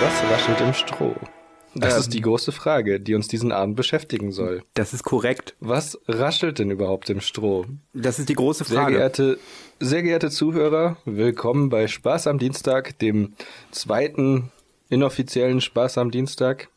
[0.00, 1.16] Was raschelt im Stroh?
[1.74, 4.62] Das ähm, ist die große Frage, die uns diesen Abend beschäftigen soll.
[4.74, 5.56] Das ist korrekt.
[5.58, 7.66] Was raschelt denn überhaupt im Stroh?
[7.94, 8.92] Das ist die große Frage.
[8.92, 9.38] Sehr geehrte,
[9.80, 13.34] sehr geehrte Zuhörer, willkommen bei Spaß am Dienstag, dem
[13.72, 14.52] zweiten
[14.88, 16.68] inoffiziellen Spaß am Dienstag.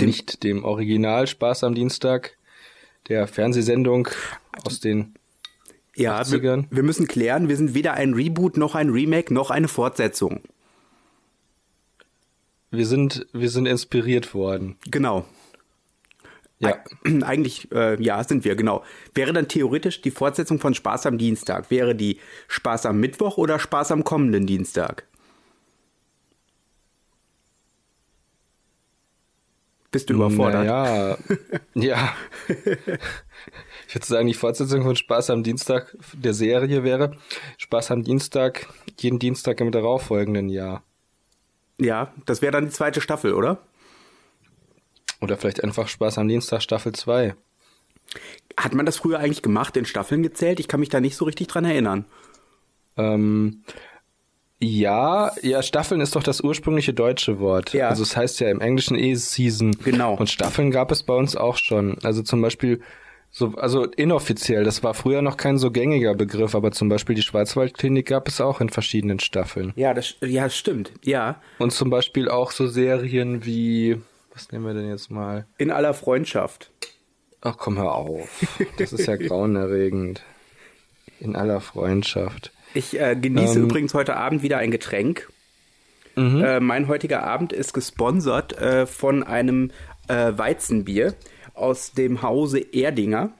[0.00, 2.38] Dem Nicht dem Original Spaß am Dienstag,
[3.10, 4.08] der Fernsehsendung
[4.64, 5.14] aus den
[5.94, 6.70] ja, 80ern.
[6.70, 10.40] Wir, wir müssen klären, wir sind weder ein Reboot noch ein Remake noch eine Fortsetzung.
[12.70, 14.76] Wir sind, wir sind inspiriert worden.
[14.90, 15.24] Genau.
[16.60, 16.68] Ja.
[16.68, 16.84] Eig
[17.24, 18.84] eigentlich, äh, ja, sind wir, genau.
[19.14, 23.58] Wäre dann theoretisch die Fortsetzung von Spaß am Dienstag, wäre die Spaß am Mittwoch oder
[23.58, 25.06] Spaß am kommenden Dienstag?
[29.90, 30.66] Bist du überfordert?
[30.66, 31.18] Ja,
[31.74, 32.14] ja.
[33.88, 37.16] Ich würde sagen, die Fortsetzung von Spaß am Dienstag der Serie wäre
[37.56, 38.68] Spaß am Dienstag,
[39.00, 40.84] jeden Dienstag im darauffolgenden Jahr.
[41.80, 43.58] Ja, das wäre dann die zweite Staffel, oder?
[45.20, 47.34] Oder vielleicht einfach Spaß am Dienstag Staffel 2.
[48.56, 50.60] Hat man das früher eigentlich gemacht, in Staffeln gezählt?
[50.60, 52.04] Ich kann mich da nicht so richtig dran erinnern.
[52.96, 53.62] Ähm,
[54.62, 57.72] ja, ja, Staffeln ist doch das ursprüngliche deutsche Wort.
[57.72, 57.88] Ja.
[57.88, 59.72] Also es heißt ja im Englischen eh Season.
[59.84, 60.14] Genau.
[60.14, 61.96] Und Staffeln gab es bei uns auch schon.
[62.02, 62.82] Also zum Beispiel
[63.32, 67.22] so, also inoffiziell, das war früher noch kein so gängiger Begriff, aber zum Beispiel die
[67.22, 69.72] Schwarzwaldklinik gab es auch in verschiedenen Staffeln.
[69.76, 71.40] Ja, das, ja, stimmt, ja.
[71.58, 74.00] Und zum Beispiel auch so Serien wie,
[74.34, 75.46] was nehmen wir denn jetzt mal?
[75.58, 76.72] In aller Freundschaft.
[77.40, 78.28] Ach komm, hör auf.
[78.78, 80.22] Das ist ja grauenerregend.
[81.20, 82.50] In aller Freundschaft.
[82.74, 85.28] Ich äh, genieße ähm, übrigens heute Abend wieder ein Getränk.
[86.16, 86.42] Mhm.
[86.42, 89.70] Äh, mein heutiger Abend ist gesponsert äh, von einem
[90.08, 91.14] äh, Weizenbier
[91.60, 93.30] aus dem Hause Erdinger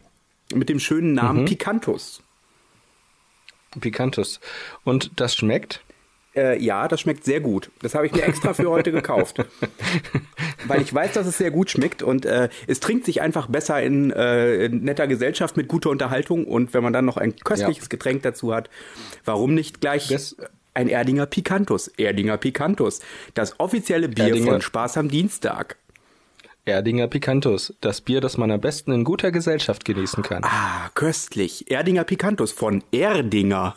[0.54, 1.46] mit dem schönen Namen mhm.
[1.46, 2.22] Picantus.
[3.80, 4.40] Picantus.
[4.84, 5.82] Und das schmeckt?
[6.34, 7.70] Äh, ja, das schmeckt sehr gut.
[7.82, 9.44] Das habe ich mir extra für heute gekauft.
[10.66, 13.82] Weil ich weiß, dass es sehr gut schmeckt und äh, es trinkt sich einfach besser
[13.82, 17.84] in, äh, in, netter Gesellschaft mit guter Unterhaltung und wenn man dann noch ein köstliches
[17.84, 17.88] ja.
[17.88, 18.70] Getränk dazu hat,
[19.24, 20.36] warum nicht gleich das
[20.72, 21.88] ein Erdinger Picantus?
[21.88, 23.00] Erdinger Picantus.
[23.34, 24.52] Das offizielle Bier Erdinger.
[24.52, 25.76] von Spaß am Dienstag.
[26.64, 30.44] Erdinger Picantus, das Bier, das man am besten in guter Gesellschaft genießen kann.
[30.44, 31.70] Ah, köstlich.
[31.70, 33.74] Erdinger Picantus von Erdinger.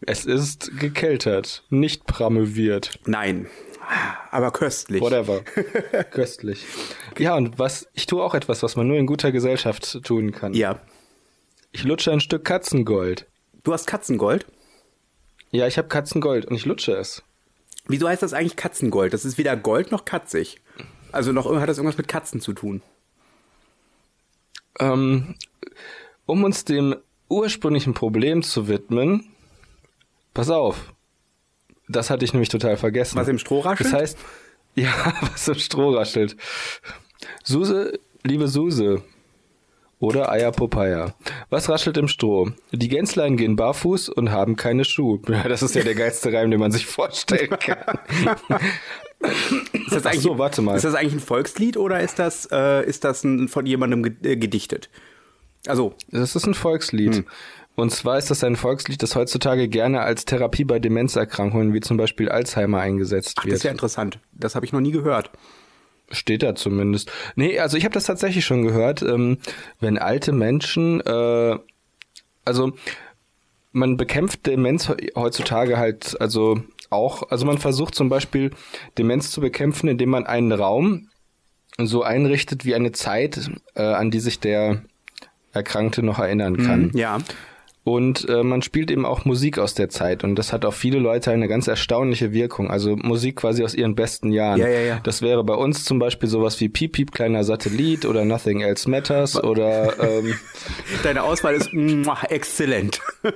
[0.00, 2.98] es ist gekeltert, nicht pramöviert.
[3.06, 3.46] Nein,
[4.30, 5.00] aber köstlich.
[5.00, 5.42] Whatever.
[6.10, 6.64] köstlich.
[7.18, 10.54] Ja, und was, ich tue auch etwas, was man nur in guter Gesellschaft tun kann.
[10.54, 10.80] Ja.
[11.72, 13.26] Ich lutsche ein Stück Katzengold.
[13.62, 14.46] Du hast Katzengold?
[15.50, 17.22] Ja, ich habe Katzengold und ich lutsche es.
[17.86, 19.12] Wieso heißt das eigentlich Katzengold?
[19.12, 20.60] Das ist weder Gold noch katzig.
[21.12, 22.82] Also noch hat das irgendwas mit Katzen zu tun?
[24.78, 25.34] Ähm,
[26.26, 26.96] um uns dem
[27.28, 29.28] ursprünglichen Problem zu widmen,
[30.34, 30.92] pass auf.
[31.88, 33.16] Das hatte ich nämlich total vergessen.
[33.16, 33.92] Was im Stroh raschelt?
[33.92, 34.18] Das heißt,
[34.74, 36.36] ja, was im Stroh raschelt.
[37.42, 39.02] Suse, liebe Suse,
[40.00, 41.12] oder Eier Popeye.
[41.50, 42.52] Was raschelt im Stroh?
[42.72, 45.20] Die Gänslein gehen barfuß und haben keine Schuhe.
[45.28, 48.00] Ja, das ist ja der geilste Reim, den man sich vorstellen kann.
[49.20, 50.76] Ist das eigentlich, so, warte mal.
[50.76, 54.36] Ist das eigentlich ein Volkslied oder ist das, äh, ist das ein, von jemandem äh,
[54.36, 54.88] gedichtet?
[55.66, 55.94] Also.
[56.10, 57.16] Das ist ein Volkslied.
[57.16, 57.26] Hm.
[57.76, 61.96] Und zwar ist das ein Volkslied, das heutzutage gerne als Therapie bei Demenzerkrankungen wie zum
[61.96, 63.52] Beispiel Alzheimer eingesetzt Ach, wird.
[63.52, 64.18] Das ist ja interessant.
[64.32, 65.30] Das habe ich noch nie gehört.
[66.10, 67.10] Steht da zumindest.
[67.36, 69.00] Nee, also ich habe das tatsächlich schon gehört.
[69.02, 69.38] Ähm,
[69.78, 71.58] wenn alte Menschen, äh,
[72.44, 72.72] also
[73.72, 76.60] man bekämpft Demenz heutzutage halt, also
[76.90, 78.50] auch, also man versucht zum Beispiel
[78.98, 81.08] Demenz zu bekämpfen, indem man einen Raum
[81.78, 84.82] so einrichtet wie eine Zeit, äh, an die sich der
[85.52, 86.88] Erkrankte noch erinnern kann.
[86.88, 87.18] Mhm, ja.
[87.82, 90.98] Und äh, man spielt eben auch Musik aus der Zeit und das hat auf viele
[90.98, 92.70] Leute eine ganz erstaunliche Wirkung.
[92.70, 94.60] Also Musik quasi aus ihren besten Jahren.
[94.60, 95.00] Ja, ja, ja.
[95.02, 98.88] Das wäre bei uns zum Beispiel sowas wie Piep Piep kleiner Satellit oder Nothing Else
[98.88, 100.34] Matters oder ähm,
[101.02, 101.70] Deine Auswahl ist
[102.28, 103.00] exzellent.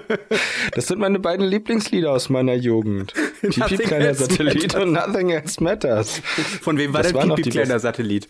[0.74, 3.14] das sind meine beiden Lieblingslieder aus meiner Jugend.
[3.40, 6.18] Piep Piep kleiner Satellit und Nothing Else Matters.
[6.60, 8.28] Von wem war das denn Piep Piep kleiner Satellit?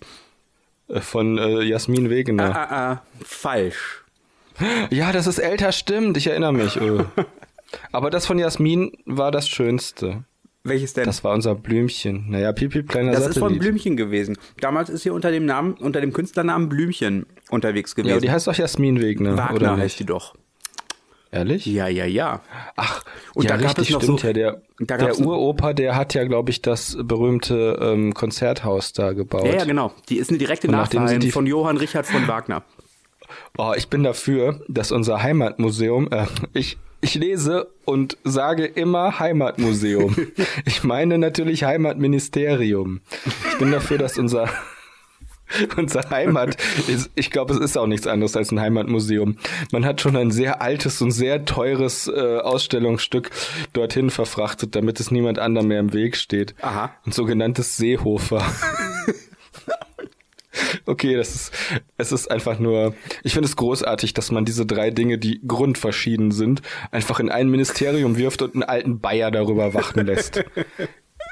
[0.87, 2.55] Äh, von äh, Jasmin Wegener.
[2.55, 3.03] Ah, ah, ah.
[3.25, 4.04] Falsch.
[4.91, 6.17] Ja, das ist älter, stimmt.
[6.17, 6.81] Ich erinnere mich.
[6.81, 7.05] Oh.
[7.93, 10.25] Aber das von Jasmin war das Schönste.
[10.63, 11.05] Welches denn?
[11.05, 12.31] Das war unser Blümchen.
[12.31, 13.37] Naja, Pipi kleiner Das Satellit.
[13.37, 14.39] ist von Blümchen gewesen.
[14.61, 18.15] Damals ist sie unter dem Namen, unter dem Künstlernamen Blümchen unterwegs gewesen.
[18.15, 20.35] Ja, die heißt doch Jasmin Wegner, Wagner oder heißt die doch.
[21.31, 21.67] Ehrlich?
[21.67, 22.41] Ja, ja, ja.
[22.77, 23.03] Ach,
[23.35, 24.57] und ja, da richtig, gab es noch stimmt so, ja.
[24.79, 29.45] Der, der Uropa, der hat ja, glaube ich, das berühmte ähm, Konzerthaus da gebaut.
[29.45, 29.93] Ja, ja, genau.
[30.09, 32.63] Die ist eine direkte Nachfahrin von Johann Richard von Wagner.
[33.57, 40.17] Oh, ich bin dafür, dass unser Heimatmuseum, äh, ich, ich lese und sage immer Heimatmuseum.
[40.67, 43.01] Ich meine natürlich Heimatministerium.
[43.51, 44.49] Ich bin dafür, dass unser
[45.77, 46.57] unser Heimat
[46.89, 49.37] ist, ich glaube, es ist auch nichts anderes als ein Heimatmuseum.
[49.73, 53.31] Man hat schon ein sehr altes und sehr teures äh, Ausstellungsstück
[53.73, 56.55] dorthin verfrachtet, damit es niemand anderem mehr im Weg steht.
[56.61, 56.93] Aha.
[57.05, 58.45] Ein sogenanntes Seehofer.
[60.87, 61.53] Okay, das ist,
[61.97, 66.31] es ist einfach nur, ich finde es großartig, dass man diese drei Dinge, die grundverschieden
[66.31, 70.45] sind, einfach in ein Ministerium wirft und einen alten Bayer darüber wachen lässt.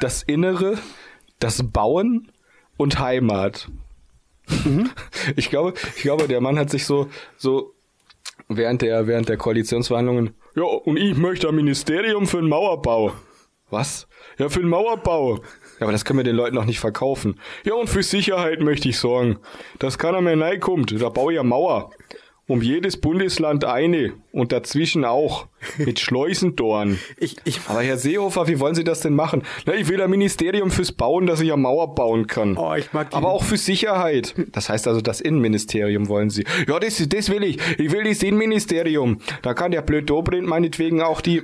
[0.00, 0.78] Das Innere,
[1.38, 2.32] das Bauen
[2.76, 3.68] und Heimat.
[4.48, 4.90] Mhm.
[5.36, 7.74] Ich glaube, ich glaube, der Mann hat sich so, so
[8.48, 13.12] während der, während der Koalitionsverhandlungen, ja, und ich möchte ein Ministerium für den Mauerbau.
[13.70, 14.06] Was?
[14.38, 15.40] Ja, für den Mauerbau.
[15.78, 17.40] Ja, aber das können wir den Leuten noch nicht verkaufen.
[17.64, 19.38] Ja, und für Sicherheit möchte ich sorgen.
[19.78, 20.94] Dass keiner mehr reinkommt.
[21.00, 21.90] Da baue ich eine Mauer.
[22.48, 25.46] Um jedes Bundesland eine und dazwischen auch.
[25.78, 26.98] Mit Schleusentoren.
[27.18, 29.44] Ich, ich, aber Herr Seehofer, wie wollen Sie das denn machen?
[29.64, 32.56] Na, ich will ein Ministerium fürs Bauen, dass ich eine Mauer bauen kann.
[32.56, 34.34] Oh, ich mag die aber auch für Sicherheit.
[34.50, 36.44] Das heißt also, das Innenministerium wollen Sie.
[36.66, 37.58] Ja, das, das will ich.
[37.78, 39.18] Ich will das Innenministerium.
[39.42, 41.42] Da kann der blöd Dobrindt meinetwegen auch die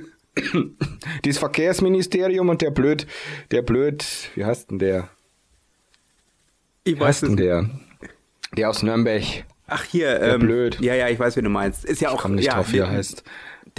[1.23, 3.07] das Verkehrsministerium und der blöd,
[3.51, 4.05] der blöd,
[4.35, 5.09] wie heißt denn der?
[6.83, 7.69] Ich wie weiß denn der?
[8.57, 9.23] Der aus Nürnberg.
[9.67, 10.79] Ach hier, der ähm, blöd.
[10.81, 11.85] Ja, ja, ich weiß, wie du meinst.
[11.85, 12.15] Ist ja auch.
[12.15, 13.23] Ich komm nicht ja, drauf, wie er heißt.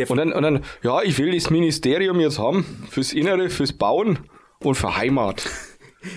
[0.09, 4.21] und dann, und dann, ja, ich will das Ministerium jetzt haben fürs Innere, fürs Bauen
[4.61, 5.49] und für Heimat.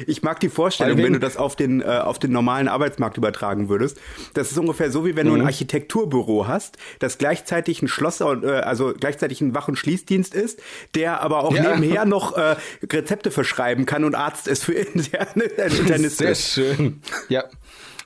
[0.07, 3.69] Ich mag die Vorstellung, wenn, du das auf den, äh, auf den normalen Arbeitsmarkt übertragen
[3.69, 3.99] würdest.
[4.33, 5.31] Das ist ungefähr so, wie wenn mhm.
[5.31, 5.47] du ein mhm.
[5.47, 10.61] Architekturbüro hast, das gleichzeitig ein Schloss, äh, also gleichzeitig ein Wach- und Schließdienst ist,
[10.95, 11.75] der aber auch ja.
[11.75, 16.33] nebenher noch äh, Rezepte verschreiben kann und Arzt ist für interne Internisten.
[16.33, 17.01] Sehr schön.
[17.29, 17.45] Ja.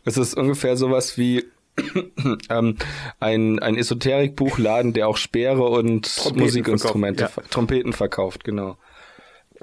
[0.06, 1.46] Es ist ungefähr sowas wie
[2.50, 2.78] ähm,
[3.20, 7.52] ein, ein Esoterikbuchladen, der auch Speere und Trompeten Musikinstrumente, verkauft, ja.
[7.52, 8.78] Trompeten verkauft, genau.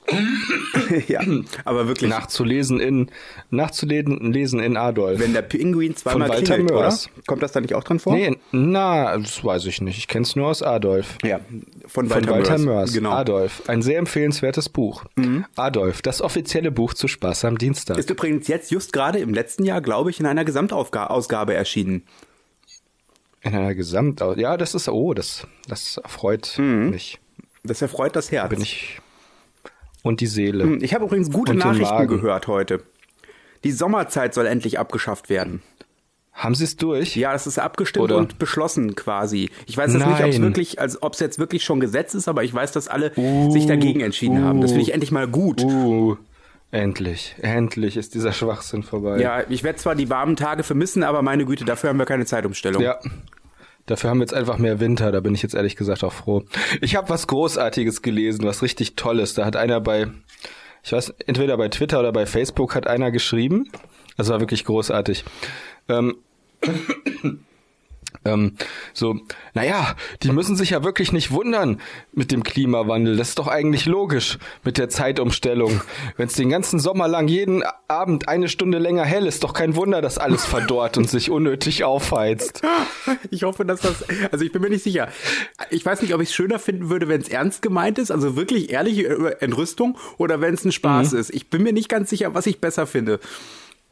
[1.08, 1.20] ja,
[1.64, 2.10] aber wirklich.
[2.10, 3.10] Nachzulesen in,
[3.50, 5.18] nachzulesen lesen in Adolf.
[5.18, 7.06] Wenn der Pinguin zweimal klingelt, Mörs.
[7.06, 7.22] oder?
[7.26, 8.14] Kommt das da nicht auch drin vor?
[8.14, 9.98] Nee, na, das weiß ich nicht.
[9.98, 11.16] Ich kenne es nur aus Adolf.
[11.22, 11.40] Ja,
[11.86, 12.64] von Walter, von Walter Mörs.
[12.64, 12.92] Mörs.
[12.92, 13.10] Genau.
[13.10, 13.62] Adolf.
[13.66, 15.04] Ein sehr empfehlenswertes Buch.
[15.16, 15.46] Mhm.
[15.56, 17.96] Adolf, das offizielle Buch zu Spaß am Dienstag.
[17.96, 22.02] Ist übrigens jetzt just gerade im letzten Jahr, glaube ich, in einer Gesamtausgabe erschienen.
[23.40, 24.40] In einer Gesamtausgabe?
[24.40, 26.90] Ja, das ist, oh, das, das erfreut mhm.
[26.90, 27.20] mich.
[27.62, 28.50] Das erfreut das Herz.
[28.50, 29.00] Bin ich
[30.04, 30.64] und die Seele.
[30.64, 32.82] Hm, ich habe übrigens gute Nachrichten gehört heute.
[33.64, 35.62] Die Sommerzeit soll endlich abgeschafft werden.
[36.32, 37.16] Haben Sie es durch?
[37.16, 38.18] Ja, es ist abgestimmt Oder?
[38.18, 39.50] und beschlossen quasi.
[39.66, 42.28] Ich weiß jetzt nicht, ob es wirklich, also ob es jetzt wirklich schon Gesetz ist,
[42.28, 44.60] aber ich weiß, dass alle uh, sich dagegen entschieden uh, haben.
[44.60, 45.62] Das finde ich endlich mal gut.
[45.62, 46.16] Uh,
[46.72, 49.20] endlich, endlich ist dieser Schwachsinn vorbei.
[49.20, 52.26] Ja, ich werde zwar die warmen Tage vermissen, aber meine Güte, dafür haben wir keine
[52.26, 52.82] Zeitumstellung.
[52.82, 52.98] Ja,
[53.86, 56.44] Dafür haben wir jetzt einfach mehr Winter, da bin ich jetzt ehrlich gesagt auch froh.
[56.80, 59.34] Ich habe was Großartiges gelesen, was richtig Tolles.
[59.34, 60.08] Da hat einer bei,
[60.82, 63.70] ich weiß, entweder bei Twitter oder bei Facebook hat einer geschrieben.
[64.16, 65.24] Das war wirklich großartig.
[65.88, 66.16] Ähm,
[68.24, 68.56] ähm,
[68.92, 69.16] so,
[69.52, 71.80] naja, die müssen sich ja wirklich nicht wundern
[72.12, 73.16] mit dem Klimawandel.
[73.16, 75.82] Das ist doch eigentlich logisch mit der Zeitumstellung.
[76.16, 79.76] Wenn es den ganzen Sommer lang jeden Abend eine Stunde länger hell ist, doch kein
[79.76, 82.62] Wunder, dass alles verdorrt und sich unnötig aufheizt.
[83.30, 85.08] Ich hoffe, dass das, also ich bin mir nicht sicher.
[85.70, 88.36] Ich weiß nicht, ob ich es schöner finden würde, wenn es ernst gemeint ist, also
[88.36, 91.18] wirklich ehrliche Entrüstung, oder wenn es ein Spaß mhm.
[91.18, 91.30] ist.
[91.30, 93.20] Ich bin mir nicht ganz sicher, was ich besser finde.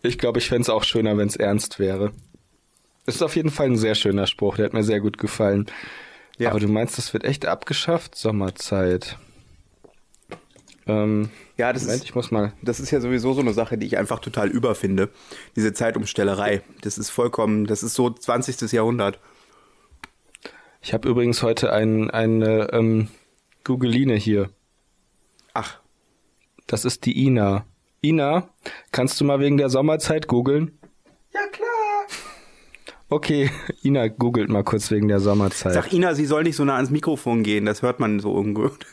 [0.02, 2.12] Ich glaube, ich fände es auch schöner, wenn es ernst wäre.
[3.06, 5.66] Ist auf jeden Fall ein sehr schöner Spruch, der hat mir sehr gut gefallen.
[6.38, 6.50] Ja.
[6.50, 8.14] Aber du meinst, das wird echt abgeschafft?
[8.14, 9.18] Sommerzeit.
[10.86, 12.52] Ähm, ja, das Moment, ist, ich muss mal.
[12.62, 15.10] Das ist ja sowieso so eine Sache, die ich einfach total überfinde.
[15.56, 16.62] Diese Zeitumstellerei.
[16.80, 18.72] Das ist vollkommen, das ist so 20.
[18.72, 19.18] Jahrhundert.
[20.80, 23.08] Ich habe übrigens heute ein, eine ähm,
[23.64, 24.50] Googeline hier.
[25.54, 25.78] Ach.
[26.66, 27.64] Das ist die Ina.
[28.04, 28.48] Ina,
[28.90, 30.78] kannst du mal wegen der Sommerzeit googeln?
[31.32, 31.71] Ja, klar.
[33.12, 33.50] Okay,
[33.84, 35.74] Ina googelt mal kurz wegen der Sommerzeit.
[35.74, 38.86] Sag Ina, sie soll nicht so nah ans Mikrofon gehen, das hört man so ungut.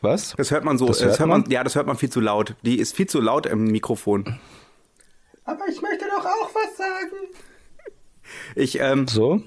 [0.00, 0.34] Was?
[0.38, 1.42] Das hört man so, das, das hört man?
[1.42, 1.50] man?
[1.50, 2.54] ja, das hört man viel zu laut.
[2.62, 4.38] Die ist viel zu laut im Mikrofon.
[5.44, 7.34] Aber ich möchte doch auch was sagen.
[8.54, 9.06] Ich, ähm.
[9.06, 9.42] So?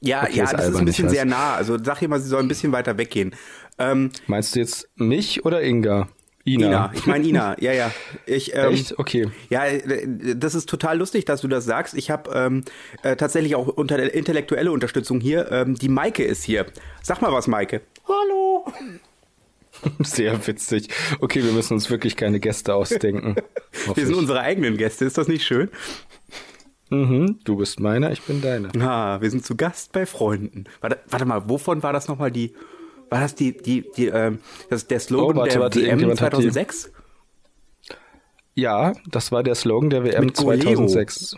[0.00, 1.54] Ja, okay, ja, das ist ein bisschen sehr nah.
[1.54, 3.36] Also sag ihr mal, sie soll ein bisschen weiter weggehen.
[3.78, 6.08] Ähm, Meinst du jetzt mich oder Inga?
[6.46, 6.66] Ina.
[6.66, 6.90] Ina.
[6.94, 7.92] Ich meine Ina, ja, ja.
[8.26, 8.98] Ich, ähm, Echt?
[8.98, 9.28] Okay.
[9.48, 9.62] Ja,
[10.34, 11.94] das ist total lustig, dass du das sagst.
[11.94, 12.64] Ich habe ähm,
[13.02, 15.50] äh, tatsächlich auch unter intellektuelle Unterstützung hier.
[15.50, 16.66] Ähm, die Maike ist hier.
[17.02, 17.80] Sag mal was, Maike.
[18.06, 18.66] Hallo.
[20.00, 20.88] Sehr witzig.
[21.20, 23.36] Okay, wir müssen uns wirklich keine Gäste ausdenken.
[23.94, 25.06] wir sind unsere eigenen Gäste.
[25.06, 25.70] Ist das nicht schön?
[26.90, 28.70] Mhm, du bist meiner, ich bin deiner.
[28.80, 30.64] Ah, wir sind zu Gast bei Freunden.
[30.80, 32.54] Warte, warte mal, wovon war das nochmal die,
[33.10, 34.38] war das die, die, die, ähm,
[34.70, 36.92] das, der Slogan Oh, warte, der warte, WM irgendjemand hat die- 2006?
[38.54, 40.62] Ja, das war der Slogan der WM Mit Goleo.
[40.62, 41.36] 2006.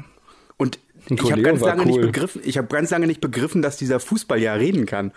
[0.59, 2.07] Und ich habe ganz lange nicht cool.
[2.07, 5.13] begriffen, ich habe ganz lange nicht begriffen, dass dieser Fußball ja reden kann.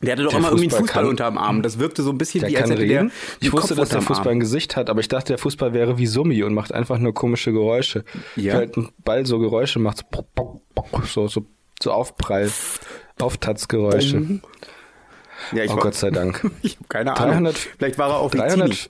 [0.00, 1.62] Der hatte doch Der immer irgendwie einen Fußball Fußball kann- unterm Arm.
[1.62, 3.12] Das wirkte so ein bisschen Der wie als hätte der reden.
[3.40, 4.36] Ich einen wusste, dass der Fußball Arm.
[4.36, 7.14] ein Gesicht hat, aber ich dachte, der Fußball wäre wie Summi und macht einfach nur
[7.14, 8.04] komische Geräusche.
[8.34, 8.42] Ja.
[8.42, 10.04] Wie halt ein Ball so Geräusche macht,
[11.04, 11.46] so, so,
[11.80, 12.50] so Aufprall,
[13.22, 14.40] Auftatzgeräusche.
[15.52, 16.50] Ja, ich Oh war- Gott sei Dank.
[16.62, 17.30] Ich habe keine Ahnung.
[17.30, 18.88] 300 Vielleicht war er auch 300,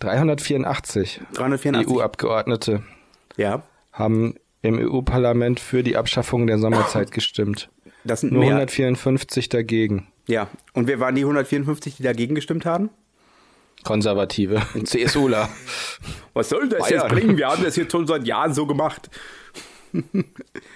[0.00, 1.88] 384 384.
[1.88, 2.82] EU-Abgeordnete
[3.36, 7.68] Ja, haben im EU-Parlament für die Abschaffung der Sommerzeit gestimmt.
[8.04, 8.50] das sind Nur mehr.
[8.54, 10.06] 154 dagegen.
[10.28, 12.90] Ja, und wer waren die 154, die dagegen gestimmt haben?
[13.82, 14.62] Konservative.
[14.84, 15.48] CSUler.
[16.34, 17.02] Was soll das Bayern.
[17.02, 17.36] jetzt bringen?
[17.36, 19.10] Wir haben das jetzt schon seit Jahren so gemacht.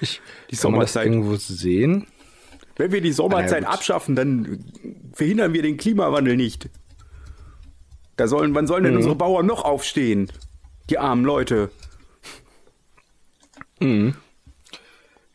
[0.01, 0.21] Ich,
[0.51, 2.07] Die kann man das irgendwo sehen?
[2.76, 4.64] Wenn wir die Sommerzeit ja, abschaffen, dann
[5.12, 6.68] verhindern wir den Klimawandel nicht.
[8.16, 8.99] Da sollen, wann sollen denn Mhm.
[8.99, 10.30] unsere Bauern noch aufstehen?
[10.90, 11.71] Die armen Leute.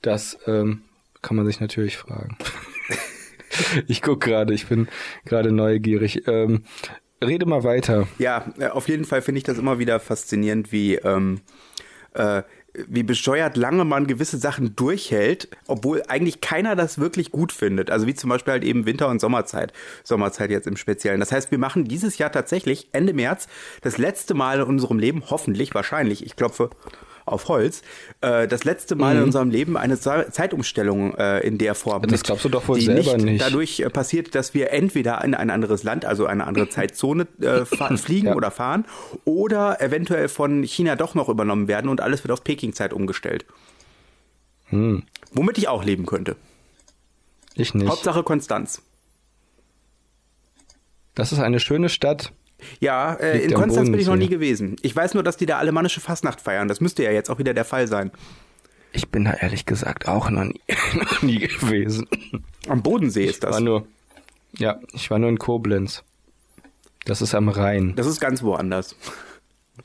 [0.02, 0.82] Das ähm,
[1.22, 2.38] kann man sich natürlich fragen.
[3.88, 4.88] ich guck gerade, ich bin
[5.26, 6.28] gerade neugierig.
[6.28, 6.64] Ähm,
[7.24, 8.08] rede mal weiter.
[8.18, 11.42] Ja, äh, auf jeden Fall finde ich das immer wieder faszinierend, wie, ähm,
[12.14, 12.42] äh,
[12.74, 17.92] wie bescheuert lange man gewisse Sachen durchhält, obwohl eigentlich keiner das wirklich gut findet.
[17.92, 19.74] Also wie zum Beispiel halt eben Winter- und Sommerzeit.
[20.04, 21.20] Sommerzeit jetzt im Speziellen.
[21.20, 23.48] Das heißt, wir machen dieses Jahr tatsächlich Ende März
[23.82, 26.70] das letzte Mal in unserem Leben, hoffentlich, wahrscheinlich, ich klopfe
[27.26, 27.82] auf Holz,
[28.22, 32.02] äh, das letzte Mal in unserem Leben eine Ze- Zeitumstellung äh, in der Form.
[32.04, 33.26] Das glaubst du doch wohl die selber nicht.
[33.26, 33.42] nicht.
[33.42, 37.66] Dadurch äh, passiert, dass wir entweder in ein anderes Land, also eine andere Zeitzone äh,
[37.98, 38.36] fliegen Ja.
[38.36, 38.86] oder fahren
[39.26, 43.46] oder eventuell von China doch noch übernommen werden und alles wird auf Peking-Zeit umgestellt.
[44.70, 46.36] Hm, Womit ich auch leben könnte.
[47.56, 47.90] ich nicht.
[47.90, 48.82] Hauptsache Konstanz.
[51.16, 52.32] Das ist eine schöne Stadt.
[52.80, 54.76] Ja, äh, in Konstanz bin ich noch nie gewesen.
[54.82, 56.68] Ich weiß nur, dass die da alemannische Fastnacht feiern.
[56.68, 58.12] Das müsste ja jetzt auch wieder der Fall sein.
[58.94, 60.62] Ich bin da ehrlich gesagt auch noch nie,
[60.96, 62.08] noch nie gewesen.
[62.68, 63.54] Am Bodensee ist das.
[63.54, 63.88] War nur,
[64.58, 66.04] ja, ich war nur in Koblenz.
[67.06, 67.94] Das ist am Rhein.
[67.96, 68.96] Das ist ganz woanders.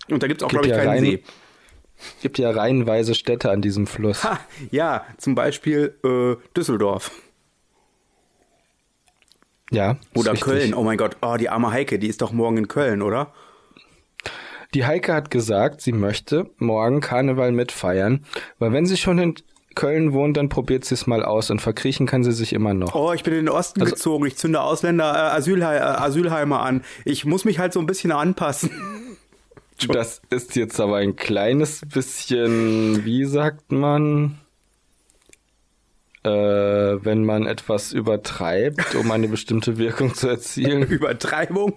[0.09, 1.23] Und da gibt's auch, Gibt glaube ich, ja keinen Rhein- See.
[2.21, 4.23] Gibt ja reihenweise Städte an diesem Fluss.
[4.23, 4.39] Ha,
[4.71, 7.11] ja, zum Beispiel äh, Düsseldorf.
[9.71, 9.97] Ja.
[10.15, 10.45] Oder richtig.
[10.53, 10.75] Köln.
[10.75, 13.33] Oh mein Gott, oh, die arme Heike, die ist doch morgen in Köln, oder?
[14.75, 18.25] Die Heike hat gesagt, sie möchte morgen Karneval mitfeiern,
[18.59, 19.35] weil wenn sie schon in
[19.75, 22.95] Köln wohnt, dann probiert sie es mal aus und verkriechen kann sie sich immer noch.
[22.95, 24.27] Oh, ich bin in den Osten Also- gezogen.
[24.27, 26.83] Ich zünde Ausländer, äh, Asylhei äh, Asylheime an.
[27.05, 28.71] Ich muss mich halt so ein bisschen anpassen.
[29.89, 34.39] Das ist jetzt aber ein kleines bisschen, wie sagt man,
[36.27, 40.83] äh, wenn man etwas übertreibt, um eine bestimmte Wirkung zu erzielen.
[40.89, 41.75] Übertreibung.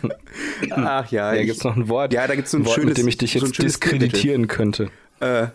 [0.70, 1.32] Ach ja.
[1.32, 3.08] Da ich- gibt's noch ein Wort, Ja, da gibt's so ein Wort schönes, mit dem
[3.08, 4.90] ich dich so jetzt schönes diskreditieren könnte.
[5.20, 5.48] Äh,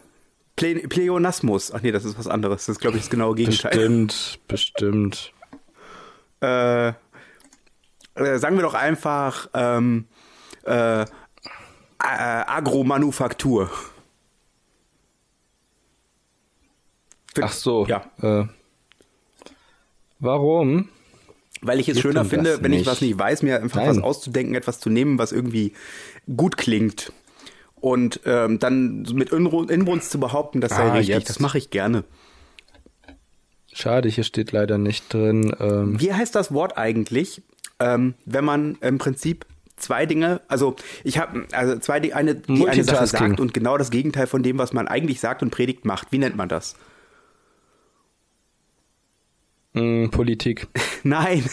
[0.56, 1.72] Ple Pleonasmus.
[1.74, 2.66] Ach nee, das ist was anderes.
[2.66, 3.72] Das ist, glaube ich, das genaue Gegenteil.
[3.72, 5.34] Bestimmt, bestimmt.
[6.42, 6.94] Äh, äh,
[8.38, 10.06] sagen wir doch einfach ähm,
[10.66, 11.06] äh, äh,
[12.00, 13.70] Agromanufaktur.
[17.44, 17.86] Ach so.
[17.88, 18.06] Ja.
[18.22, 18.46] Äh,
[20.20, 20.90] warum?
[21.62, 22.88] Weil ich es schöner finde, wenn ich nicht?
[22.88, 23.90] was nicht weiß, mir einfach Nein.
[23.90, 25.74] was auszudenken, etwas zu nehmen, was irgendwie
[26.36, 27.12] gut klingt.
[27.80, 31.30] Und ähm, dann mit Inbrunst zu behaupten, das sei Ah, richtig, jetzt.
[31.30, 32.04] das mache ich gerne.
[33.72, 35.56] Schade, hier steht leider nicht drin.
[35.60, 37.42] Ähm, Wie heißt das Wort eigentlich,
[37.80, 42.68] ähm, wenn man im Prinzip zwei Dinge, also ich habe also zwei Dinge, eine, die
[42.68, 45.86] eine Sache sagt und genau das Gegenteil von dem, was man eigentlich sagt und predigt,
[45.86, 46.12] macht.
[46.12, 46.76] Wie nennt man das?
[49.74, 50.68] Mh, Politik.
[51.04, 51.44] Nein,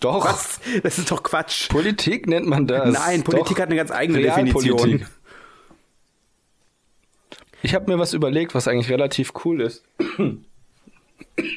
[0.00, 0.24] Doch.
[0.24, 0.60] was?
[0.82, 1.68] Das ist doch Quatsch.
[1.68, 2.92] Politik nennt man das.
[2.92, 3.62] Nein, Politik Doch.
[3.62, 4.20] hat eine ganz eigene.
[4.20, 5.06] Definition.
[7.62, 9.84] Ich habe mir was überlegt, was eigentlich relativ cool ist.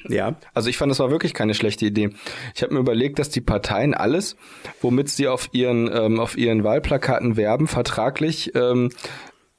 [0.08, 0.36] Ja.
[0.54, 2.12] Also ich fand, das war wirklich keine schlechte Idee.
[2.56, 4.38] Ich habe mir überlegt, dass die Parteien alles,
[4.82, 8.90] womit sie auf ihren, ähm, auf ihren Wahlplakaten werben, vertraglich ähm,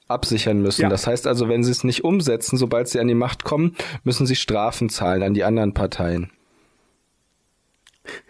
[0.08, 0.82] absichern müssen.
[0.82, 0.88] Ja.
[0.88, 4.26] Das heißt also, wenn sie es nicht umsetzen, sobald sie an die Macht kommen, müssen
[4.26, 6.30] sie Strafen zahlen an die anderen Parteien.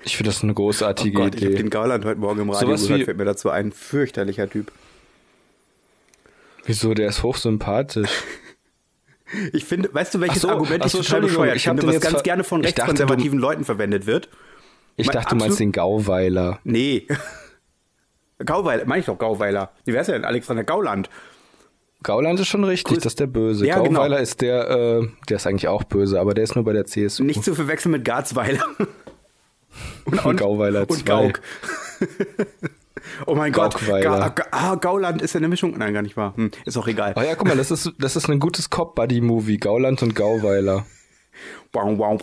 [0.03, 1.63] Ich finde das eine Oh großartige Gott, ich habe Idee.
[1.63, 3.71] den Gauland heute Morgen im Radio Sowas gehört, fällt mir dazu ein.
[3.71, 4.73] Fürchterlicher Typ.
[6.65, 6.95] Wieso?
[6.95, 8.11] Der ist hochsympathisch.
[9.53, 11.65] Ich finde, weißt du, welches Ach so, Argument ach ich so, total Entschuldigung, bescheuert ich
[11.65, 14.31] finde, was ganz gerne von Ich rechtskonservativen Leuten verwendet wird?
[14.97, 16.61] Ich Mein dachte, du meinst den Gauweiler.
[16.65, 17.07] Nee.
[18.45, 19.71] Gauweiler, meine ich doch Gauweiler.
[19.85, 20.25] Wie wär's denn?
[20.25, 21.11] Alexander Gauland.
[22.03, 23.67] Gauland ist schon richtig, Grüß- das ist der Böse.
[23.67, 24.01] Ja, genau.
[24.01, 26.87] Gauweiler ist der, äh, der ist eigentlich auch böse, aber der ist nur bei der
[26.87, 27.25] CSU.
[27.25, 28.65] Nicht zu verwechseln mit Garzweiler.
[30.25, 31.05] Und, Gauweiler und zwei.
[31.05, 31.41] Gauk.
[33.27, 33.77] oh mein Gott.
[33.87, 35.77] Ga, Ga, ah, Gauland ist ja eine Mischung.
[35.77, 36.35] Nein, gar nicht wahr.
[36.35, 37.15] Hm, ist auch egal.
[37.17, 39.59] Oh ja, guck mal, das ist, das ist ein gutes Cop-Buddy-Movie.
[39.59, 40.87] Gauland und Gauweiler.
[41.73, 42.21] Wow, wow.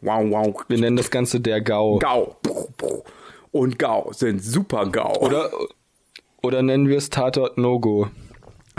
[0.00, 0.64] Wow, wow.
[0.68, 1.98] Wir nennen das Ganze der Gau.
[1.98, 2.36] Gau.
[3.52, 5.16] Und Gau sind super Gau.
[5.20, 5.50] Oder,
[6.42, 8.08] oder nennen wir es Tatort No-Go.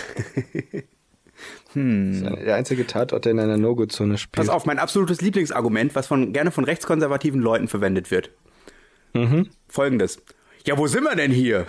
[1.73, 2.23] hm.
[2.23, 4.33] Das ist der einzige Tatort, der in einer No-Go-Zone spielt.
[4.33, 8.31] Pass auf, mein absolutes Lieblingsargument, was von, gerne von rechtskonservativen Leuten verwendet wird.
[9.13, 9.49] Mhm.
[9.67, 10.21] Folgendes.
[10.65, 11.65] Ja, wo sind wir denn hier?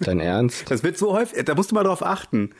[0.00, 0.70] Dein Ernst?
[0.70, 2.50] Das wird so häufig, da musst du mal drauf achten.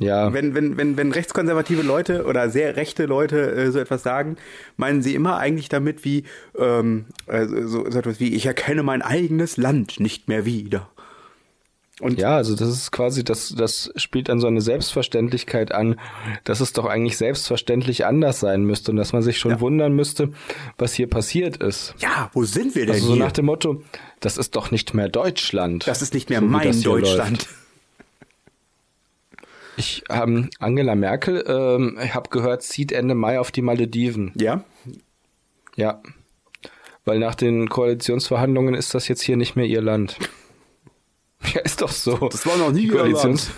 [0.00, 0.32] Ja.
[0.32, 4.36] Wenn, wenn, wenn, wenn rechtskonservative Leute oder sehr rechte Leute äh, so etwas sagen,
[4.76, 6.24] meinen sie immer eigentlich damit wie,
[6.58, 10.90] ähm, äh, so, so etwas wie, ich erkenne mein eigenes Land nicht mehr wieder.
[12.00, 16.00] Und Ja, also das ist quasi, das, das spielt dann so eine Selbstverständlichkeit an,
[16.42, 19.60] dass es doch eigentlich selbstverständlich anders sein müsste und dass man sich schon Ja.
[19.60, 20.30] wundern müsste,
[20.76, 21.94] was hier passiert ist.
[21.98, 23.22] ja, wo sind wir denn Also so hier?
[23.24, 23.82] nach dem Motto,
[24.18, 25.86] das ist doch nicht mehr Deutschland.
[25.86, 27.46] das ist nicht mehr so mein Deutschland.
[29.76, 34.30] Ich, ähm, Angela Merkel, ähm, ich habe gehört, zieht Ende Mai auf die Malediven.
[34.36, 34.62] Ja?
[35.74, 36.00] Ja.
[37.04, 40.16] Weil nach den Koalitionsverhandlungen ist das jetzt hier nicht mehr ihr Land.
[41.54, 42.16] Ja, ist doch so.
[42.30, 43.50] Das war noch nie die Koalitions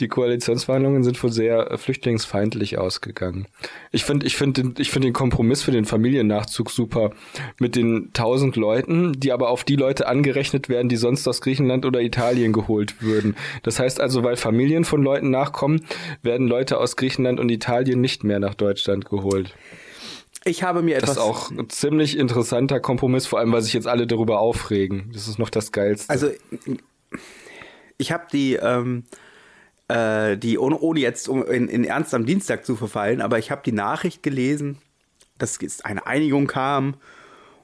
[0.00, 3.46] Die Koalitionsverhandlungen sind wohl sehr äh, flüchtlingsfeindlich ausgegangen.
[3.92, 7.10] Ich finde ich finde den, ich finde den Kompromiss für den Familiennachzug super
[7.58, 11.84] mit den tausend Leuten, die aber auf die Leute angerechnet werden, die sonst aus Griechenland
[11.84, 13.36] oder Italien geholt würden.
[13.62, 15.84] Das heißt also, weil Familien von Leuten nachkommen,
[16.22, 19.54] werden Leute aus Griechenland und Italien nicht mehr nach Deutschland geholt.
[20.44, 21.16] Ich habe mir Das etwas.
[21.18, 25.10] ist auch ein ziemlich interessanter Kompromiss, vor allem weil sich jetzt alle darüber aufregen.
[25.12, 26.10] Das ist noch das Geilste.
[26.10, 26.30] Also,
[27.98, 29.04] ich habe die, ähm,
[29.88, 33.50] äh, die ohne, ohne jetzt um in, in Ernst am Dienstag zu verfallen, aber ich
[33.50, 34.78] habe die Nachricht gelesen,
[35.38, 36.94] dass es eine Einigung kam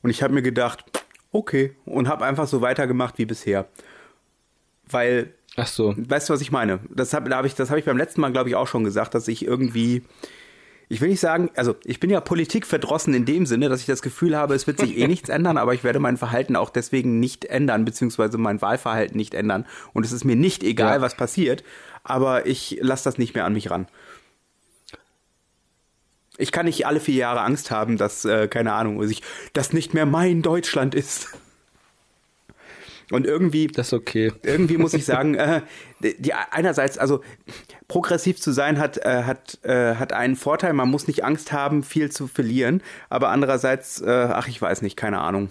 [0.02, 0.84] und ich habe mir gedacht,
[1.32, 3.68] okay, und habe einfach so weitergemacht wie bisher.
[4.88, 5.92] Weil Ach so.
[5.96, 6.78] Weißt du, was ich meine?
[6.88, 9.14] Das habe hab ich, das hab ich beim letzten Mal, glaube ich, auch schon gesagt,
[9.14, 10.04] dass ich irgendwie,
[10.90, 14.00] ich will nicht sagen, also ich bin ja politikverdrossen in dem Sinne, dass ich das
[14.02, 17.20] Gefühl habe, es wird sich eh nichts ändern, aber ich werde mein Verhalten auch deswegen
[17.20, 19.66] nicht ändern, beziehungsweise mein Wahlverhalten nicht ändern.
[19.92, 21.00] Und es ist mir nicht egal, Ja.
[21.02, 21.62] was passiert,
[22.04, 23.86] aber ich lasse das nicht mehr an mich ran.
[26.38, 29.22] Ich kann nicht alle vier Jahre Angst haben, dass, äh, keine Ahnung, dass ich,
[29.52, 31.28] das nicht mehr mein Deutschland ist.
[33.10, 34.32] Und irgendwie, Das ist okay.
[34.42, 35.62] irgendwie muss ich sagen, äh,
[36.00, 37.22] die einerseits, also
[37.88, 40.72] progressiv zu sein hat äh, hat äh, hat einen Vorteil.
[40.72, 42.82] Man muss nicht Angst haben, viel zu verlieren.
[43.08, 45.50] Aber andererseits, äh, ach, ich weiß nicht, keine Ahnung.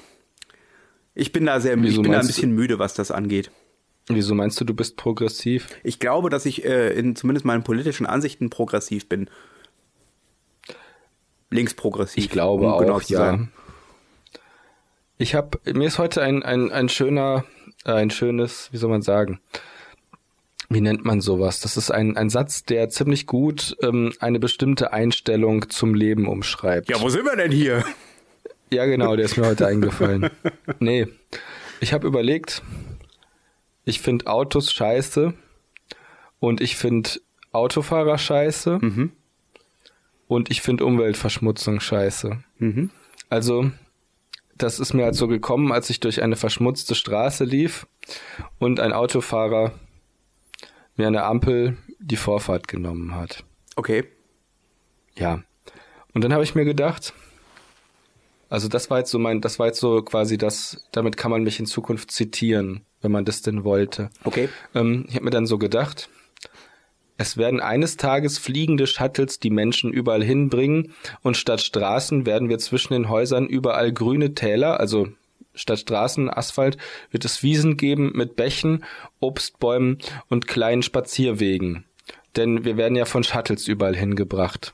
[1.16, 3.50] Ich bin da sehr, ich Wieso bin da ein bisschen müde, was das angeht.
[4.08, 5.68] Wieso meinst du, du bist progressiv?
[5.84, 9.30] Ich glaube, dass ich äh, in zumindest meinen politischen Ansichten progressiv bin.
[11.50, 12.24] Linksprogressiv.
[12.24, 13.20] Ich glaube um genau auch, zu ja.
[13.20, 13.52] sein.
[15.18, 17.44] Ich habe mir ist heute ein ein ein schöner
[17.86, 19.40] äh, ein schönes, wie soll man sagen?
[20.70, 21.60] Wie nennt man sowas?
[21.60, 26.90] Das ist ein ein Satz, der ziemlich gut ähm, eine bestimmte Einstellung zum Leben umschreibt.
[26.90, 27.84] Ja, wo sind wir denn hier?
[28.70, 30.30] Ja, genau, der ist mir heute eingefallen.
[30.80, 31.08] Nee,
[31.80, 32.62] ich habe überlegt,
[33.86, 35.34] ich finde Autos scheiße
[36.40, 37.10] und ich finde
[37.52, 38.80] Autofahrer scheiße
[40.28, 42.44] und ich finde Umweltverschmutzung scheiße.
[42.60, 42.92] Mhm.
[43.30, 43.72] Also,
[44.58, 47.88] das ist mir halt so gekommen, als ich durch eine verschmutzte Straße lief
[48.60, 49.72] und ein Autofahrer
[50.96, 53.44] mir an der Ampel die Vorfahrt genommen hat.
[53.76, 54.06] Okay.
[55.16, 55.44] Ja.
[56.14, 57.14] Und dann habe ich mir gedacht,
[58.50, 61.44] also das war jetzt so mein, das war jetzt so quasi das, damit kann man
[61.44, 64.10] mich in Zukunft zitieren, wenn man das denn wollte.
[64.24, 64.50] Okay.
[64.74, 66.10] Ähm, ich habe mir dann so gedacht,
[67.18, 72.60] es werden eines Tages fliegende Shuttles die Menschen überall hinbringen und statt Straßen werden wir
[72.60, 75.08] zwischen den Häusern überall grüne Täler, also
[75.56, 76.78] statt Straßen, Asphalt,
[77.12, 78.84] wird es Wiesen geben mit Bächen,
[79.20, 79.98] Obstbäumen
[80.30, 81.86] und kleinen Spazierwegen.
[82.36, 84.74] Denn wir werden ja von Shuttles überall hingebracht.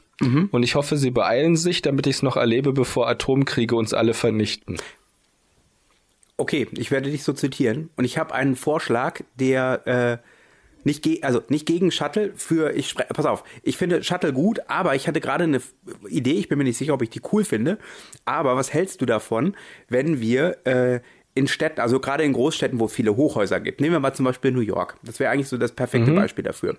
[0.52, 4.14] Und ich hoffe, sie beeilen sich, damit ich es noch erlebe, bevor Atomkriege uns alle
[4.14, 4.78] vernichten.
[6.38, 7.90] Okay, ich werde dich so zitieren.
[7.96, 10.33] Und ich habe einen Vorschlag, der äh,
[10.84, 14.60] nicht ge also nicht gegen Shuttle für ich spre pass auf, ich finde Shuttle gut,
[14.68, 15.62] aber ich hatte gerade eine
[16.10, 17.78] Idee, ich bin mir nicht sicher, ob ich die cool finde,
[18.26, 19.56] aber was hältst du davon,
[19.90, 21.00] wenn wir äh,
[21.36, 23.82] in Städten, also gerade in Großstädten, wo es viele Hochhäuser gibt.
[23.82, 24.98] Nehmen wir mal zum Beispiel New York.
[25.04, 26.78] Das wäre eigentlich so das perfekte Beispiel dafür.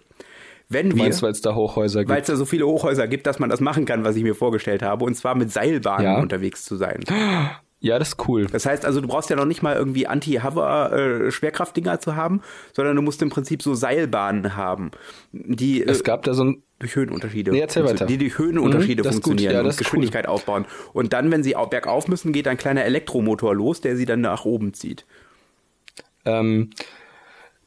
[0.69, 2.21] Wenn Du wir meinst, weil es da Hochhäuser weil gibt?
[2.21, 4.83] es da so viele Hochhäuser gibt, dass man das machen kann, was ich mir vorgestellt
[4.83, 6.21] habe, und zwar mit Seilbahnen Ja.
[6.21, 7.01] unterwegs zu sein.
[7.85, 8.47] Ja, das ist cool.
[8.47, 12.41] Das heißt also, du brauchst ja noch nicht mal irgendwie Anti-Hover-Schwerkraftdinger zu haben,
[12.73, 14.91] sondern du musst im Prinzip so Seilbahnen haben,
[15.33, 18.07] die äh, Es gab da so ein, durch Höhenunterschiede, Nee, erzähl weiter.
[18.07, 19.25] die durch Höhenunterschiede Mhm, ist gut.
[19.25, 19.85] funktionieren Ja, und ist cool.
[19.85, 20.65] Geschwindigkeit aufbauen.
[20.93, 24.21] Und dann, wenn sie au- bergauf müssen, geht ein kleiner Elektromotor los, der sie dann
[24.23, 25.05] nach oben zieht.
[26.25, 26.71] ähm,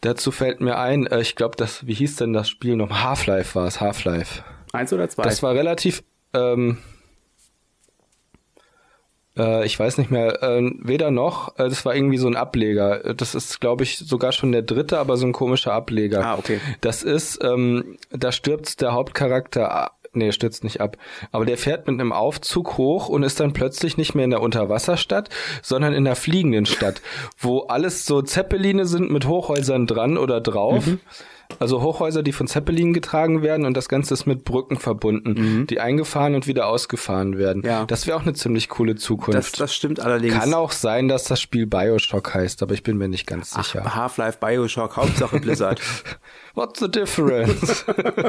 [0.01, 2.89] dazu fällt mir ein, äh, ich glaube, das, wie hieß denn das Spiel noch?
[2.89, 4.43] Half-Life war es, Half-Life.
[4.73, 5.21] Eins oder zwei?
[5.23, 6.03] Das war relativ,
[6.34, 6.80] ähm,
[9.38, 13.13] äh, ich weiß nicht mehr, äh, weder noch, äh, das war irgendwie so ein Ableger.
[13.13, 16.26] Das ist, glaube ich, sogar schon der dritte, aber so ein komischer Ableger.
[16.26, 16.60] Ah, okay.
[16.82, 20.97] Das ist, ähm, da stürzt der Hauptcharakter, a- nee, stürzt nicht ab,
[21.32, 24.41] aber der fährt mit einem Aufzug hoch und ist dann plötzlich nicht mehr in der
[24.41, 25.30] Unterwasserstadt,
[25.62, 27.02] sondern in der fliegenden Stadt,
[27.38, 30.86] wo alles so Zeppeline sind mit Hochhäusern dran oder drauf.
[30.88, 31.00] Mhm.
[31.60, 35.79] Also Hochhäuser, die von Zeppelin getragen werden und das Ganze ist mit Brücken verbunden, die
[35.79, 37.62] eingefahren und wieder ausgefahren werden.
[37.62, 37.67] Mhm.
[37.67, 37.86] Ja.
[37.86, 39.60] Das wäre auch eine ziemlich coole das, Zukunft.
[39.60, 40.36] das stimmt allerdings.
[40.36, 43.95] Kann auch sein, dass das Spiel Bioshock heißt, aber ich bin mir nicht ganz sicher.
[43.95, 45.81] Half-Life, Bioshock, Hauptsache Blizzard.
[46.53, 47.86] What's the difference?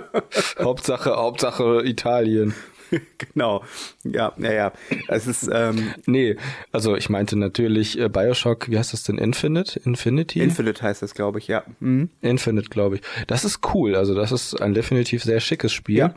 [0.59, 2.55] Hauptsache, Hauptsache Italien.
[3.19, 3.65] genau.
[4.05, 4.73] Ja, ja, ja.
[5.09, 6.37] Es ist, ähm, Nee,
[6.73, 9.19] also ich meinte natürlich äh, Bioshock, wie heißt das denn?
[9.19, 9.81] Infinite?
[9.85, 10.41] Infinity?
[10.41, 11.65] Infinite heißt das, glaube ich, ja.
[11.81, 12.11] Mhm.
[12.21, 13.03] Infinite, glaube ich.
[13.27, 13.95] Das ist cool.
[13.95, 15.97] Also das ist ein definitiv sehr schickes Spiel.
[15.99, 16.15] Ja.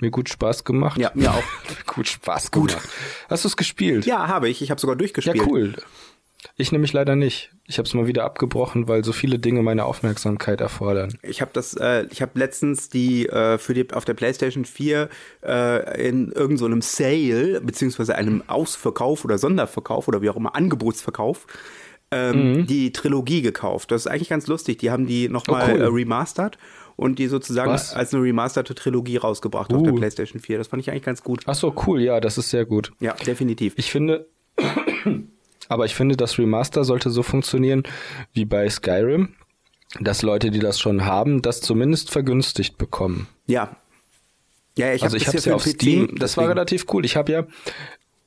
[0.00, 0.98] Mir gut Spaß gemacht.
[1.00, 1.42] Ja, mir auch.
[1.86, 2.76] gut Spaß gemacht.
[3.30, 4.06] Hast du es gespielt?
[4.06, 4.60] Ja, habe ich.
[4.60, 5.46] Ich habe sogar Ja, durchgespielt.
[5.46, 5.74] cool.
[6.56, 7.50] Ich nämlich leider nicht.
[7.66, 11.16] Ich habe es mal wieder abgebrochen, weil so viele Dinge meine Aufmerksamkeit erfordern.
[11.22, 15.08] Ich habe das, äh, ich habe letztens die äh, für die auf der PlayStation 4
[15.42, 20.54] äh, in irgendeinem so einem Sale beziehungsweise einem Ausverkauf oder Sonderverkauf oder wie auch immer
[20.54, 21.46] Angebotsverkauf
[22.10, 23.90] ähm, die Trilogie gekauft.
[23.90, 24.78] Das ist eigentlich ganz lustig.
[24.78, 25.72] Die haben die nochmal Mhm.
[25.72, 25.82] Oh, cool.
[25.82, 26.58] äh, remastert
[26.96, 27.94] und die sozusagen Was?
[27.94, 29.96] als eine remasterte Trilogie rausgebracht auf der Uh.
[29.96, 30.58] PlayStation 4.
[30.58, 31.42] Das fand ich eigentlich ganz gut.
[31.46, 32.00] Ach so, cool.
[32.02, 32.92] Ja, das ist sehr gut.
[33.00, 33.74] Ja, definitiv.
[33.76, 34.28] Ich finde,
[35.68, 37.82] aber ich finde, das Remaster sollte so funktionieren
[38.32, 39.34] wie bei Skyrim,
[40.00, 43.28] dass Leute, die das schon haben, das zumindest vergünstigt bekommen.
[43.46, 43.76] ja.
[44.76, 46.46] Ja, ich also hab ich das habe es ja auf Steam, das war deswegen.
[46.48, 47.04] relativ cool.
[47.04, 47.46] Ich habe ja,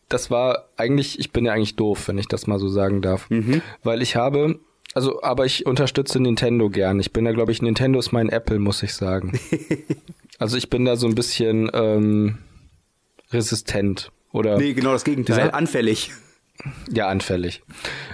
[0.08, 3.30] das war eigentlich, ich bin ja eigentlich doof, wenn ich das mal so sagen darf,
[3.30, 3.62] Mhm.
[3.84, 4.58] weil ich habe,
[4.94, 7.02] also, aber ich unterstütze Nintendo gern.
[7.02, 9.38] Ich bin da, glaube ich, Nintendo ist mein Apple, muss ich sagen.
[10.40, 12.38] also ich bin da so ein bisschen ähm,
[13.32, 15.36] resistent oder Nee, genau das Gegenteil.
[15.38, 16.12] Dieser- Anfällig.
[16.92, 17.62] Ja, anfällig.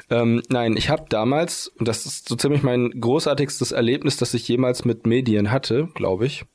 [0.10, 4.48] Ähm, nein, ich habe damals, und das ist so ziemlich mein großartigstes Erlebnis, das ich
[4.48, 6.46] jemals mit Medien hatte, glaube ich.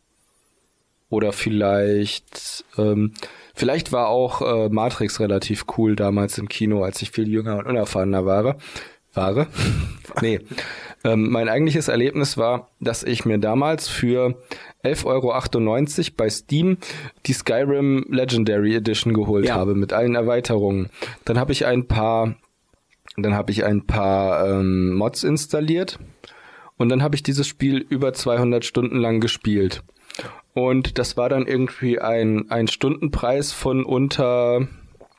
[1.10, 3.14] Oder vielleicht, ähm,
[3.54, 7.66] vielleicht war auch äh, Matrix relativ cool damals im Kino, als ich viel jünger und
[7.66, 8.56] unerfahrener war.
[9.14, 9.46] War?
[10.22, 10.40] nee.
[11.04, 14.36] Ähm, mein eigentliches Erlebnis war, dass ich mir damals für
[14.84, 16.78] 11,98 Euro bei Steam
[17.26, 19.54] die Skyrim Legendary Edition geholt Ja.
[19.54, 20.90] habe mit allen Erweiterungen.
[21.24, 22.34] Dann habe ich ein paar,
[23.16, 25.98] dann habe ich ein paar ähm, Mods installiert
[26.76, 29.82] und dann habe ich dieses Spiel über 200 Stunden lang gespielt.
[30.54, 34.66] Und das war dann irgendwie ein, ein Stundenpreis von unter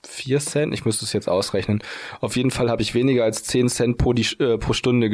[0.07, 0.73] 4 Cent.
[0.73, 1.81] Ich müsste es jetzt ausrechnen.
[2.21, 5.09] Auf jeden Fall habe ich weniger als 10 Cent pro, die, äh, pro Stunde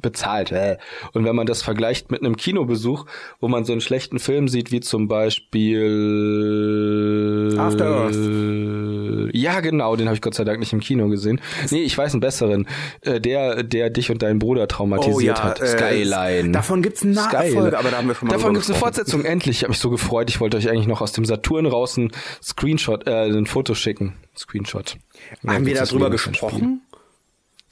[0.00, 0.52] bezahlt.
[0.52, 0.76] Äh.
[1.12, 3.06] Und wenn man das vergleicht mit einem Kinobesuch,
[3.40, 9.30] wo man so einen schlechten Film sieht, wie zum Beispiel After Earth.
[9.32, 11.40] Ja, genau, den habe ich Gott sei Dank nicht im Kino gesehen.
[11.70, 12.66] Nee, ich weiß einen besseren.
[13.02, 15.60] Äh, der, der dich und deinen Bruder traumatisiert hat.
[15.60, 16.52] äh, Skyline.
[16.52, 17.78] Davon gibt's eine Nachfolge, Skyline.
[17.78, 18.94] aber da haben wir schon mal Davon gibt's eine gesprochen.
[18.94, 19.58] Fortsetzung, endlich.
[19.58, 20.30] Ich habe mich so gefreut.
[20.30, 22.10] Ich wollte euch eigentlich noch aus dem Saturn raus ein
[22.42, 24.14] Screenshot, äh, ein Foto schicken.
[24.36, 24.96] Screenshot.
[25.42, 26.82] Ja, Haben wir darüber gesprochen?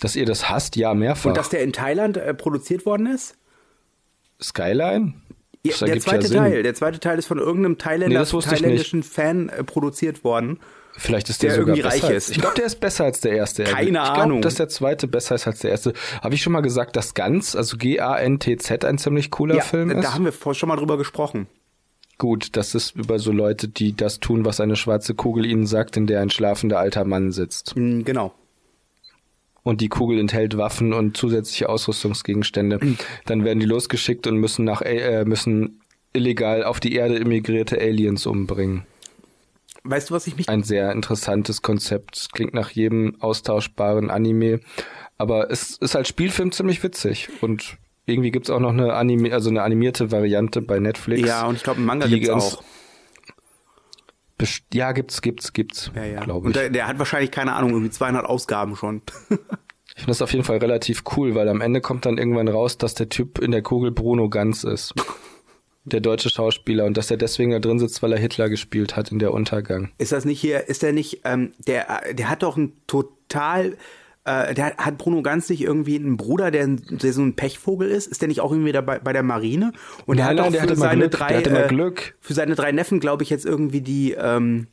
[0.00, 0.76] Dass ihr das hasst?
[0.76, 1.26] Ja, mehrfach.
[1.26, 3.36] Und dass der in Thailand äh, produziert worden ist?
[4.40, 5.14] Skyline?
[5.64, 6.38] Ja, der zweite ja Sinn.
[6.38, 6.62] Teil.
[6.62, 10.60] Der zweite Teil ist von irgendeinem Thailänder, Nee, thailändischen Fan äh, produziert worden.
[10.96, 12.30] Vielleicht ist der, Der sogar irgendwie reich ist.
[12.30, 13.64] Ich glaube, der ist besser als der erste.
[13.64, 14.28] Keine ich Ahnung.
[14.28, 15.92] glaube, dass der zweite besser ist als der erste.
[16.22, 20.04] Habe ich schon mal gesagt, dass Ganz, also G-A-N-T-Z, ein ziemlich cooler Ja, Film ist?
[20.04, 21.46] da haben wir schon mal drüber gesprochen.
[22.18, 25.96] Gut, das ist über so Leute, die das tun, was eine schwarze Kugel ihnen sagt,
[25.96, 27.74] in der ein schlafender alter Mann sitzt.
[27.76, 28.34] Hm, Genau.
[29.62, 32.80] Und die Kugel enthält Waffen und zusätzliche Ausrüstungsgegenstände.
[33.26, 35.82] Dann werden die losgeschickt und müssen nach äh, müssen
[36.14, 38.86] illegal auf die Erde immigrierte Aliens umbringen.
[39.84, 42.16] Weißt du, was ich mich Ein sehr interessantes Konzept.
[42.16, 44.60] Es klingt nach jedem austauschbaren Anime.
[45.18, 47.28] Aber es ist als Spielfilm ziemlich witzig.
[47.42, 47.76] Und
[48.08, 51.26] irgendwie gibt's auch noch eine Anime, also eine animierte Variante bei Netflix.
[51.28, 52.62] Ja, und ich glaube, einen Manga gibt's ganz- auch.
[54.36, 55.90] Best- Ja, gibt's, gibt's, gibt's.
[55.94, 56.20] Ja, ja.
[56.24, 56.60] Glaube Und ich.
[56.62, 59.02] der, der hat wahrscheinlich, keine Ahnung, irgendwie 200 Ausgaben schon.
[59.96, 62.78] Ich finde das auf jeden Fall relativ cool, weil am Ende kommt dann irgendwann raus,
[62.78, 64.94] dass der Typ in der Kugel Bruno Ganz ist.
[65.84, 69.10] Der deutsche Schauspieler und dass er deswegen da drin sitzt, weil er Hitler gespielt hat
[69.10, 69.90] in der Untergang.
[69.98, 73.76] Ist das nicht hier, ist der nicht, ähm, der, der hat doch einen to total
[74.28, 78.06] äh, der hat Bruno Ganz nicht irgendwie einen Bruder, der, der so ein Pechvogel ist?
[78.06, 79.72] Ist der nicht auch irgendwie dabei bei der Marine?
[80.06, 83.00] Und Nein, der hat nein, auch für seine Glück, drei äh, für seine drei Neffen,
[83.00, 84.68] glaube ich, jetzt irgendwie die ähm,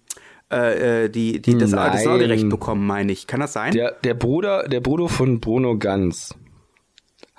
[0.52, 2.04] äh, äh, die, die das, das Nein.
[2.04, 3.28] Sorgerecht bekommen, meine ich.
[3.28, 3.74] Kann das sein?
[3.74, 6.36] Der, der Bruder, der Bruder von Bruno Ganz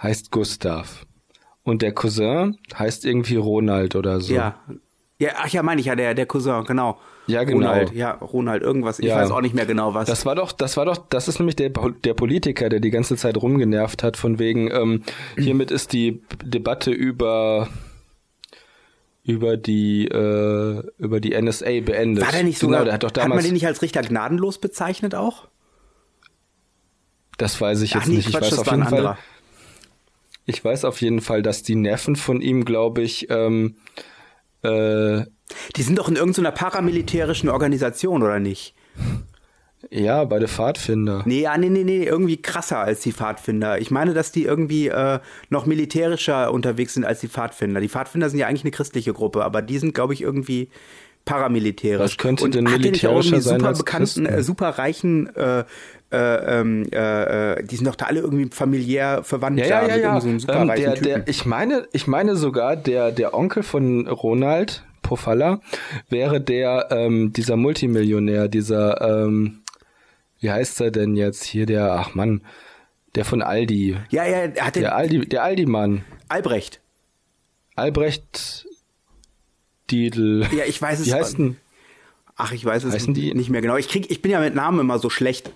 [0.03, 1.07] heißt Gustav.
[1.63, 4.35] Und der Cousin heißt irgendwie Ronald oder so.
[4.35, 4.61] ja.
[5.19, 6.99] Ja, ach ja, meine ich ja, der, der Cousin, genau.
[7.29, 7.69] Ja, genau.
[7.69, 8.99] Ronald, ja, Ronald, irgendwas.
[9.01, 9.17] Ich Ja.
[9.17, 10.07] weiß auch nicht mehr genau was.
[10.09, 13.17] Das war doch, das war doch, das ist nämlich der, der Politiker, der die ganze
[13.17, 15.03] Zeit rumgenervt hat, von wegen, ähm,
[15.37, 17.69] hiermit ist die Debatte über
[19.25, 22.25] über die äh, über die NSA beendet.
[22.25, 24.03] war der nicht genau, sogar, der hat doch hat man damals, den nicht als Richter
[24.03, 25.49] gnadenlos bezeichnet auch?
[27.39, 28.29] das weiß ich jetzt Ach nee, nicht.
[28.29, 29.19] Ich Quatsch, weiß das auf jeden Fall, anderer.
[30.47, 33.77] ich weiß auf jeden Fall, dass die Neffen von ihm, glaube ich, ähm,
[34.63, 35.25] äh,
[35.77, 38.75] Die sind doch in irgendeiner paramilitärischen Organisation, oder nicht?
[39.91, 41.23] ja, bei der Pfadfinder.
[41.27, 43.79] Nee, ja, nee, nee, nee, irgendwie krasser als die Pfadfinder.
[43.79, 47.81] Ich meine, dass die irgendwie äh, noch militärischer unterwegs sind als die Pfadfinder.
[47.81, 50.71] Die Pfadfinder sind ja eigentlich eine christliche Gruppe, aber die sind, glaube ich, irgendwie
[51.25, 52.13] paramilitärisch.
[52.13, 55.65] Was könnte Und denn militärischer sein super als bekannten, äh, super reichen, äh,
[56.13, 56.17] äh,
[56.61, 59.59] ähm, äh, äh, die sind doch da alle irgendwie familiär verwandt.
[59.59, 60.21] Ja, ja, ja, ja.
[60.21, 65.61] so Ähm, der, der, ich meine, ich meine sogar, der, der Onkel von Ronald Pofalla
[66.09, 69.61] wäre der, ähm, dieser Multimillionär, dieser, ähm,
[70.41, 72.43] wie heißt er denn jetzt hier, der, ach Mann,
[73.15, 76.81] der von Aldi, ja, ja, er hat den der Aldi, der Aldi-Mann, Albrecht.
[77.77, 78.67] Albrecht
[79.91, 80.47] Diedl.
[80.57, 81.07] Ja, ich weiß es.
[81.07, 81.57] Wie heißt denn?
[82.37, 83.77] Ach, ich weiß es Heißen die- nicht mehr genau.
[83.77, 85.51] Ich krieg, ich bin ja mit Namen immer so schlecht.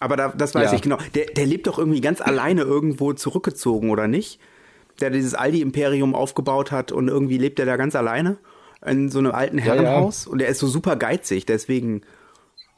[0.00, 0.76] Aber da, das weiß Ja.
[0.76, 0.98] ich genau.
[1.14, 4.38] Der, der lebt doch irgendwie ganz alleine irgendwo zurückgezogen, oder nicht?
[5.00, 8.36] Der dieses Aldi-Imperium aufgebaut hat und irgendwie lebt er da ganz alleine
[8.86, 9.72] in so einem alten Ja, ja.
[9.74, 10.26] Herrenhaus.
[10.26, 12.02] Und der ist so super geizig, deswegen,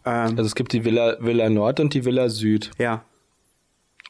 [0.05, 2.71] ähm, Also es gibt die Villa, Villa Nord und die Villa Süd.
[2.79, 3.05] ja.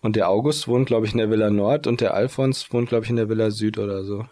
[0.02, 3.04] Und der August wohnt, glaube ich, in der Villa Nord und der Alfons wohnt, glaube
[3.04, 4.26] ich, in der Villa Süd oder so.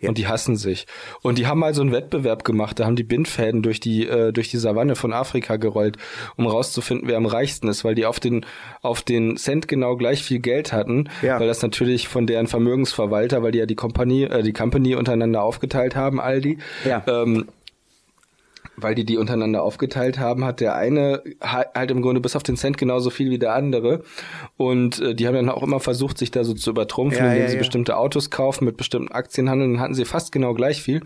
[0.00, 0.10] Ja.
[0.10, 0.86] Und die hassen sich.
[1.22, 4.32] Und die haben mal so einen Wettbewerb gemacht, da haben die Bindfäden durch die, äh,
[4.32, 5.96] durch die Savanne von Afrika gerollt,
[6.36, 8.44] um rauszufinden, wer am reichsten ist, weil die auf den,
[8.82, 11.40] auf den Cent genau gleich viel Geld hatten, Ja.
[11.40, 15.42] weil das natürlich von deren Vermögensverwalter, weil die ja die Company, äh, die Company untereinander
[15.42, 17.02] aufgeteilt haben, Aldi, Ja.
[17.06, 17.46] ähm,
[18.78, 22.42] weil die die untereinander aufgeteilt haben, hat der eine ha- halt im Grunde bis auf
[22.42, 24.02] den Cent genauso viel wie der andere.
[24.56, 27.42] Und äh, die haben dann auch immer versucht, sich da so zu übertrumpfen, Ja, indem
[27.42, 27.58] ja, sie ja.
[27.60, 29.74] bestimmte Autos kaufen, mit bestimmten Aktien handeln.
[29.74, 31.00] Dann hatten sie fast genau gleich viel.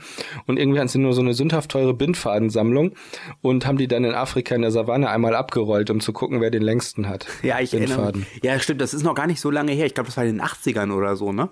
[0.47, 2.93] Und irgendwie hatten sie nur so eine sündhaft teure Bindfadensammlung
[3.41, 6.51] und haben die dann in Afrika in der Savanne einmal abgerollt, um zu gucken, wer
[6.51, 7.27] den längsten hat.
[7.43, 8.27] Ja, ich erinnere Bindfaden.
[8.35, 8.43] mich.
[8.45, 9.87] Ja, stimmt, das ist noch gar nicht so lange her.
[9.87, 11.51] Ich glaube, das war in den 80ern oder so, ne?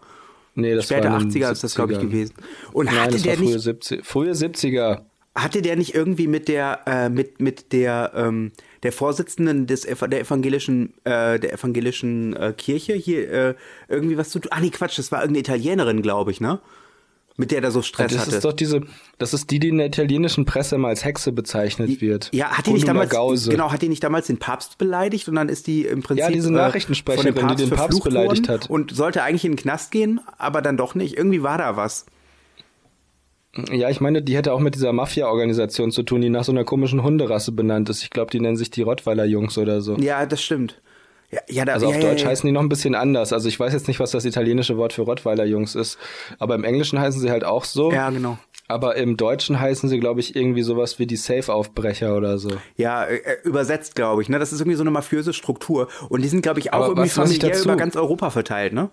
[0.55, 2.03] Nee, das Später war in den 80er ist das, glaube ich, 70ern.
[2.03, 2.35] gewesen.
[2.73, 5.03] Und Nein, hatte das der war frühe, nicht 70, frühe 70er.
[5.43, 10.21] Hatte der nicht irgendwie mit der äh, mit mit der ähm, der Vorsitzenden des der
[10.21, 13.55] evangelischen äh, der evangelischen äh, Kirche hier äh,
[13.89, 14.51] irgendwie was zu tun?
[14.53, 16.61] Ah nee, Quatsch, das war irgendeine Italienerin, glaube ich, ne?
[17.41, 18.35] Mit der der so Stress Das hatte.
[18.37, 18.81] ist doch diese,
[19.19, 22.31] das ist die, die in der italienischen Presse immer als Hexe bezeichnet wird.
[22.35, 23.51] ja, hat die nicht damals Gause.
[23.53, 26.31] genau, hat die nicht damals den Papst beleidigt und dann ist die im Prinzip Ja,
[26.33, 28.69] diese äh, Nachrichtensprecherin, von dem die den Papst beleidigt hat.
[28.69, 31.17] und sollte eigentlich in den Knast gehen, aber dann doch nicht.
[31.17, 32.07] Irgendwie war da was.
[33.71, 36.65] Ja, ich meine, die hätte auch mit dieser Mafia-Organisation zu tun, die nach so einer
[36.65, 38.03] komischen Hunderasse benannt ist.
[38.03, 39.97] Ich glaube, die nennen sich die Rottweiler-Jungs oder so.
[39.97, 40.81] Ja, das stimmt.
[41.31, 43.35] Ja, ja, da, Also ja, auf Deutsch heißen die noch ein bisschen anders.
[43.35, 45.99] Also ich weiß jetzt nicht, was das italienische Wort für Rottweiler-Jungs ist.
[46.39, 47.93] Aber im Englischen heißen sie halt auch so.
[47.93, 48.39] Ja, genau.
[48.67, 52.51] Aber im Deutschen heißen sie, glaube ich, irgendwie sowas wie die Safe-Aufbrecher oder so.
[52.77, 54.29] Ja, äh, übersetzt, glaube ich.
[54.29, 54.39] Ne?
[54.39, 55.89] Das ist irgendwie so eine mafiöse Struktur.
[56.09, 58.91] Und die sind, glaube ich, auch Aber irgendwie familiär über ganz Europa verteilt, ne?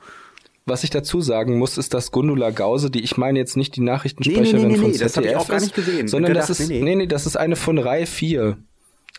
[0.67, 3.81] Was ich dazu sagen muss, ist, dass Gundula Gause, die ich meine jetzt nicht die
[3.81, 6.07] Nachrichtensprecherin nee, nee, nee, von nee, ZDF das ich auch gar nicht gesehen.
[6.07, 7.07] sondern Gedacht, das ist, nee, nee, nee.
[7.07, 8.57] das ist eine von Rai 4.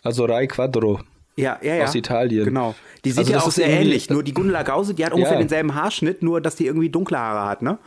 [0.03, 0.99] Also Rai Quadro.
[1.37, 1.83] Ja, ja, ja.
[1.85, 2.45] Aus Italien.
[2.45, 2.75] Genau.
[3.05, 4.09] Die sieht Also ja das auch ist sehr ähnlich.
[4.09, 5.39] Nur die Gundula Gause, die hat ungefähr Ja.
[5.39, 7.77] denselben Haarschnitt, nur dass die irgendwie dunkle Haare hat, ne?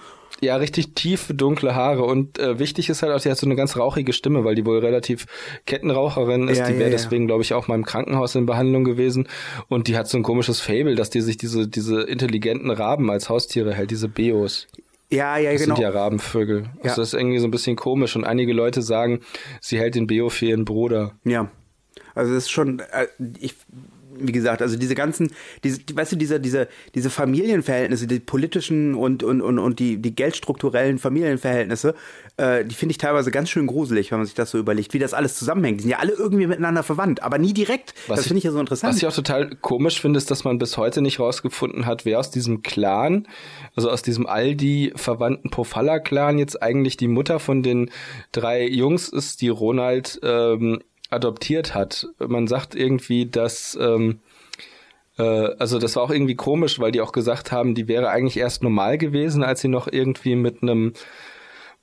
[0.40, 2.04] Ja, richtig tiefe, dunkle Haare.
[2.04, 4.64] Und äh, wichtig ist halt auch, die hat so eine ganz rauchige Stimme, weil die
[4.64, 5.26] wohl relativ
[5.66, 6.58] Kettenraucherin ist.
[6.58, 6.90] Ja, die wäre ja.
[6.90, 9.28] deswegen, glaube ich, auch mal im Krankenhaus in Behandlung gewesen.
[9.68, 13.28] Und die hat so ein komisches Fable, dass die sich diese, diese intelligenten Raben als
[13.28, 14.66] Haustiere hält, diese Beos.
[15.12, 15.74] Ja, ja, Das genau.
[15.74, 16.62] sind ja Rabenvögel.
[16.62, 16.90] Ja.
[16.90, 18.16] Also das ist irgendwie so ein bisschen komisch.
[18.16, 19.20] Und einige Leute sagen,
[19.60, 21.12] sie hält den Beo für ihren Bruder.
[21.24, 21.50] Ja.
[22.14, 23.06] Also das ist schon, äh,
[23.40, 23.54] ich,
[24.22, 25.30] wie gesagt, also diese ganzen,
[25.64, 29.96] diese, die- weißt du, diese, diese, diese Familienverhältnisse, die politischen und, und, und, und die,
[29.98, 31.94] die geldstrukturellen Familienverhältnisse,
[32.36, 34.98] äh, die finde ich teilweise ganz schön gruselig, wenn man sich das so überlegt, wie
[34.98, 35.78] das alles zusammenhängt.
[35.78, 37.94] Die sind ja alle irgendwie miteinander verwandt, aber nie direkt.
[38.08, 38.92] das finde ich ja so interessant.
[38.94, 42.18] Was ich auch total komisch finde, ist, dass man bis heute nicht rausgefunden hat, wer
[42.18, 43.26] aus diesem Clan,
[43.76, 47.90] also aus diesem Aldi verwandten Pofalla-Clan jetzt eigentlich die Mutter von den
[48.32, 50.80] drei Jungs ist, die Ronald ähm,
[51.10, 52.08] adoptiert hat.
[52.18, 54.20] Man sagt irgendwie, dass ähm,
[55.18, 58.38] äh, also das war auch irgendwie komisch, weil die auch gesagt haben, die wäre eigentlich
[58.38, 60.92] erst normal gewesen, als sie noch irgendwie mit einem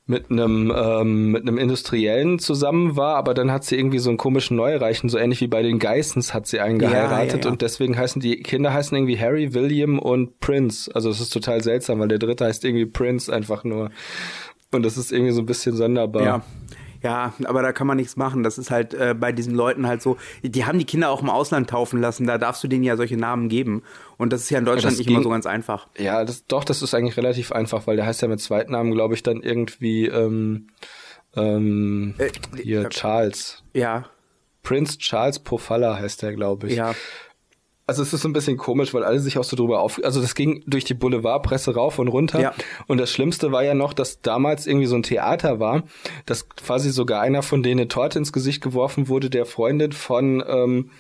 [0.10, 4.18] mit einem ähm, mit einem Industriellen zusammen war, aber dann hat sie irgendwie so einen
[4.18, 7.52] komischen Neureichen, so ähnlich wie bei den Geissens hat sie einen geheiratet ja, ja.
[7.52, 10.90] und deswegen heißen die Kinder heißen irgendwie Harry, William und Prince.
[10.96, 13.92] Also es ist total seltsam, weil der dritte heißt irgendwie Prince einfach nur.
[14.72, 16.24] Und das ist irgendwie so ein bisschen sonderbar.
[16.24, 16.42] Ja.
[17.04, 18.44] Ja, aber da kann man nichts machen.
[18.44, 20.18] Das ist halt äh, bei diesen Leuten halt so.
[20.44, 22.26] Die haben die Kinder auch im Ausland taufen lassen.
[22.28, 23.84] Da darfst du denen ja solche Namen geben.
[24.18, 25.88] Und das ist ja in Deutschland das nicht ging- immer so ganz einfach.
[25.98, 29.14] Ja, das, doch, das ist eigentlich relativ einfach, weil der heißt ja mit Zweitnamen, glaube
[29.14, 30.68] ich, dann irgendwie ähm,
[31.36, 32.30] ähm, Äh,
[32.62, 33.64] hier äh, Charles.
[33.74, 34.06] Ja,
[34.64, 36.76] Prince Charles Pofalla heißt der, glaube ich.
[36.76, 36.94] ja.
[37.88, 40.19] Also es ist so ein bisschen komisch, weil alle sich auch so drüber auf, also
[40.21, 42.41] das ging durch die Boulevardpresse rauf und runter.
[42.41, 42.54] Ja.
[42.88, 45.84] Und das Schlimmste war ja noch, dass damals irgendwie so ein Theater war,
[46.26, 50.43] dass quasi sogar einer von denen eine Torte ins Gesicht geworfen wurde, der Freundin von
[50.45, 50.91] ähm,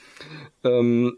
[0.63, 1.17] ähm,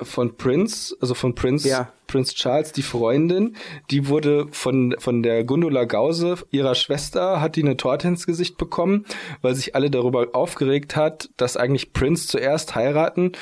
[0.00, 1.92] von Prince, also von Prince, Ja.
[2.06, 3.56] Prince Charles, die Freundin,
[3.90, 8.56] die wurde von, von der Gundula Gause, ihrer Schwester, hat die eine Torte ins Gesicht
[8.58, 9.04] bekommen,
[9.42, 13.32] weil sich alle darüber aufgeregt hat, dass eigentlich Prince zuerst heiraten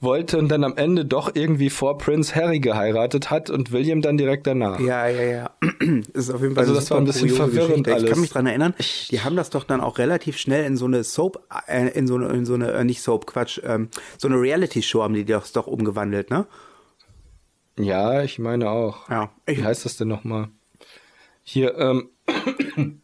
[0.00, 4.16] wollte und dann am Ende doch irgendwie vor Prince Harry geheiratet hat und William dann
[4.16, 4.80] direkt danach.
[4.80, 5.50] Ja, ja, ja.
[6.12, 7.86] Das ist auf jeden Fall Also das war ein bisschen verwirrend.
[7.86, 8.74] Ich kann mich dran erinnern,
[9.10, 12.16] die haben das doch dann auch relativ schnell in so eine Soap, äh, in so
[12.16, 15.52] eine, in so eine, äh, nicht Soap, Quatsch, ähm, so eine Reality-Show haben die das
[15.52, 16.46] doch umgewandelt, ne?
[17.78, 19.08] Ja, ich meine auch.
[19.08, 19.32] Ja.
[19.46, 20.48] Wie heißt das denn nochmal?
[21.42, 22.10] Hier, ähm,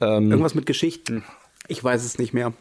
[0.00, 1.24] ähm, irgendwas mit Geschichten.
[1.66, 2.52] Ich weiß es nicht mehr.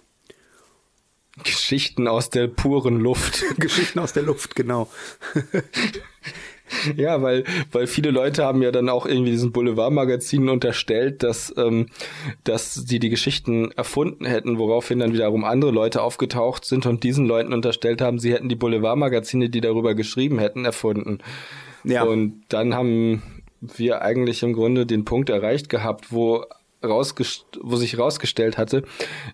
[1.43, 3.43] Geschichten aus der puren Luft.
[3.58, 4.89] Geschichten aus der Luft, genau.
[6.95, 11.88] Ja, weil, weil viele Leute haben ja dann auch irgendwie diesen Boulevardmagazinen unterstellt, dass, ähm,
[12.43, 17.25] dass sie die Geschichten erfunden hätten, woraufhin dann wiederum andere Leute aufgetaucht sind und diesen
[17.25, 21.19] Leuten unterstellt haben, sie hätten die Boulevardmagazine, die darüber geschrieben hätten, erfunden.
[21.84, 22.03] Ja.
[22.03, 23.21] Und dann haben
[23.62, 26.45] wir eigentlich im Grunde den Punkt erreicht gehabt, wo
[26.82, 28.84] wo sich rausgestellt hatte,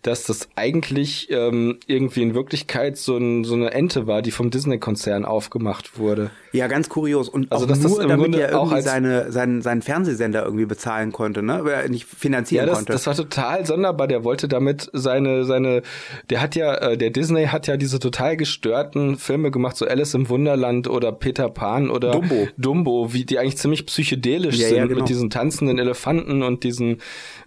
[0.01, 4.49] dass das eigentlich ähm, irgendwie in Wirklichkeit so, ein, so eine Ente war, die vom
[4.49, 6.31] Disney-Konzern aufgemacht wurde.
[6.53, 7.29] Ja, ganz kurios.
[7.29, 9.81] Und Also, auch dass das nur, im damit Grunde er auch irgendwie seine, seinen, seinen
[9.81, 11.59] Fernsehsender irgendwie bezahlen konnte, ne?
[11.63, 12.93] Weil er nicht Ja, finanzieren das, konnte.
[12.93, 14.07] das war total sonderbar.
[14.07, 15.81] Der wollte damit seine, seine,
[16.29, 20.13] der hat ja, äh, der Disney hat ja diese total gestörten Filme gemacht, so Alice
[20.13, 22.47] im Wunderland oder Peter Pan oder Dumbo.
[22.57, 24.99] Dumbo, wie die eigentlich ziemlich psychedelisch Ja, sind ja, genau.
[24.99, 27.01] mit diesen tanzenden Elefanten und diesen,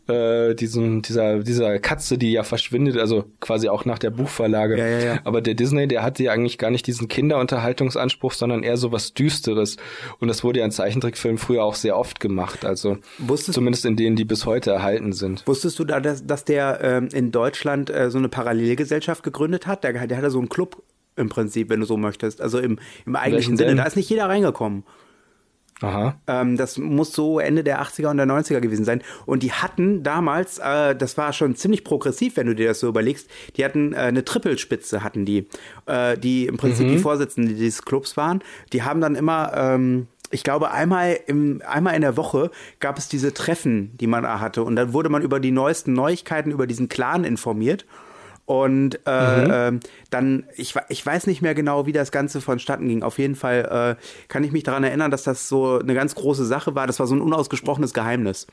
[0.08, 4.78] äh, diesen, dieser, dieser Katze, die ja verschwindet, also quasi auch nach der Buchverlage.
[4.78, 5.18] Ja, ja, ja.
[5.24, 9.14] Aber der Disney, der hatte ja eigentlich gar nicht diesen Kinderunterhaltungsanspruch, sondern eher so was
[9.14, 9.76] Düsteres.
[10.20, 12.64] Und das wurde ja in Zeichentrickfilmen früher auch sehr oft gemacht.
[12.64, 15.46] Also Wusstest- zumindest in denen, die bis heute erhalten sind.
[15.46, 19.84] Wusstest du da, dass, dass der ähm, in Deutschland äh, so eine Parallelgesellschaft gegründet hat?
[19.84, 20.82] Der, der hatte so einen Club
[21.16, 22.40] im Prinzip, wenn du so möchtest.
[22.40, 23.70] Also im, im eigentlichen Sinne.
[23.70, 23.78] denn?
[23.78, 24.84] Da ist nicht jeder reingekommen.
[25.82, 26.14] Aha.
[26.26, 29.02] Ähm, das muss so Ende der 80er und der 90er gewesen sein.
[29.26, 32.88] Und die hatten damals, äh, das war schon ziemlich progressiv, wenn du dir das so
[32.88, 35.48] überlegst, die hatten äh, eine Trippelspitze, hatten die,
[35.86, 38.42] äh, die im Prinzip die Vorsitzenden dieses Clubs waren.
[38.72, 43.08] Die haben dann immer, ähm, ich glaube, einmal, im, einmal in der Woche gab es
[43.08, 44.62] diese Treffen, die man hatte.
[44.62, 47.84] Und dann wurde man über die neuesten Neuigkeiten über diesen Clan informiert.
[48.46, 49.80] Und äh, ähm,
[50.10, 53.02] dann, ich, ich weiß nicht mehr genau, wie das Ganze vonstatten ging.
[53.02, 56.46] Auf jeden Fall äh, kann ich mich daran erinnern, dass das so eine ganz große
[56.46, 56.86] Sache war.
[56.86, 58.46] Das war so ein unausgesprochenes Geheimnis.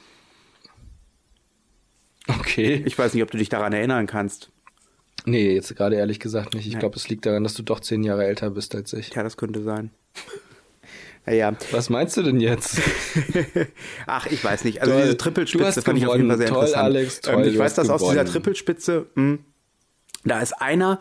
[2.27, 2.81] Okay.
[2.85, 4.49] Ich weiß nicht, ob du dich daran erinnern kannst.
[5.25, 6.67] Nee, jetzt gerade ehrlich gesagt nicht.
[6.67, 9.09] Ich glaube, es liegt daran, dass du doch zehn Jahre älter bist als ich.
[9.11, 9.91] Tja, das könnte sein.
[11.25, 11.53] naja.
[11.71, 12.81] Was meinst du denn jetzt?
[14.07, 14.81] Ach, ich weiß nicht.
[14.81, 15.03] Also Toll.
[15.03, 16.37] diese Trippelspitze fand ich auf jeden Fall gewonnen.
[16.39, 16.83] sehr Toll, interessant.
[16.83, 18.31] Alex, toll, ähm, ich weiß, dass aus dieser gewonnen.
[18.31, 19.37] Trippelspitze, mh,
[20.25, 20.99] da ist einer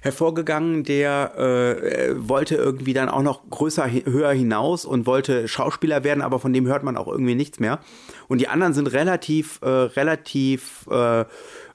[0.00, 6.22] hervorgegangen, der äh, wollte irgendwie dann auch noch größer, höher hinaus und wollte Schauspieler werden,
[6.22, 7.78] aber von dem hört man auch irgendwie nichts mehr.
[8.28, 11.24] Und die anderen sind relativ, äh, relativ, äh,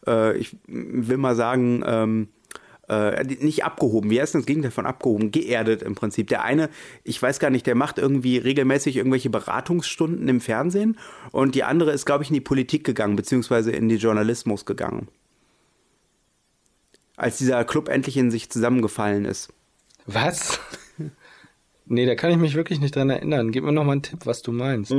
[0.05, 2.27] äh, ich will mal sagen, ähm,
[2.89, 4.09] äh, nicht abgehoben.
[4.09, 5.31] Wie heißt denn das Gegenteil von abgehoben?
[5.31, 6.27] Geerdet im Prinzip.
[6.27, 6.69] Der eine,
[7.03, 10.97] ich weiß gar nicht, der macht irgendwie regelmäßig irgendwelche Beratungsstunden im Fernsehen
[11.31, 15.09] und die andere ist, glaube ich, in die Politik gegangen, beziehungsweise in den Journalismus gegangen.
[17.17, 19.51] Als dieser Club endlich in sich zusammengefallen ist.
[20.05, 20.59] Was?
[21.89, 23.51] Nee, da kann ich mich wirklich nicht dran erinnern.
[23.51, 24.93] Gib mir noch mal einen Tipp, was du meinst.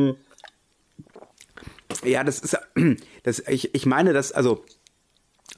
[2.02, 2.58] Ja, das ist,
[3.22, 4.64] das, ich, ich meine, das, also,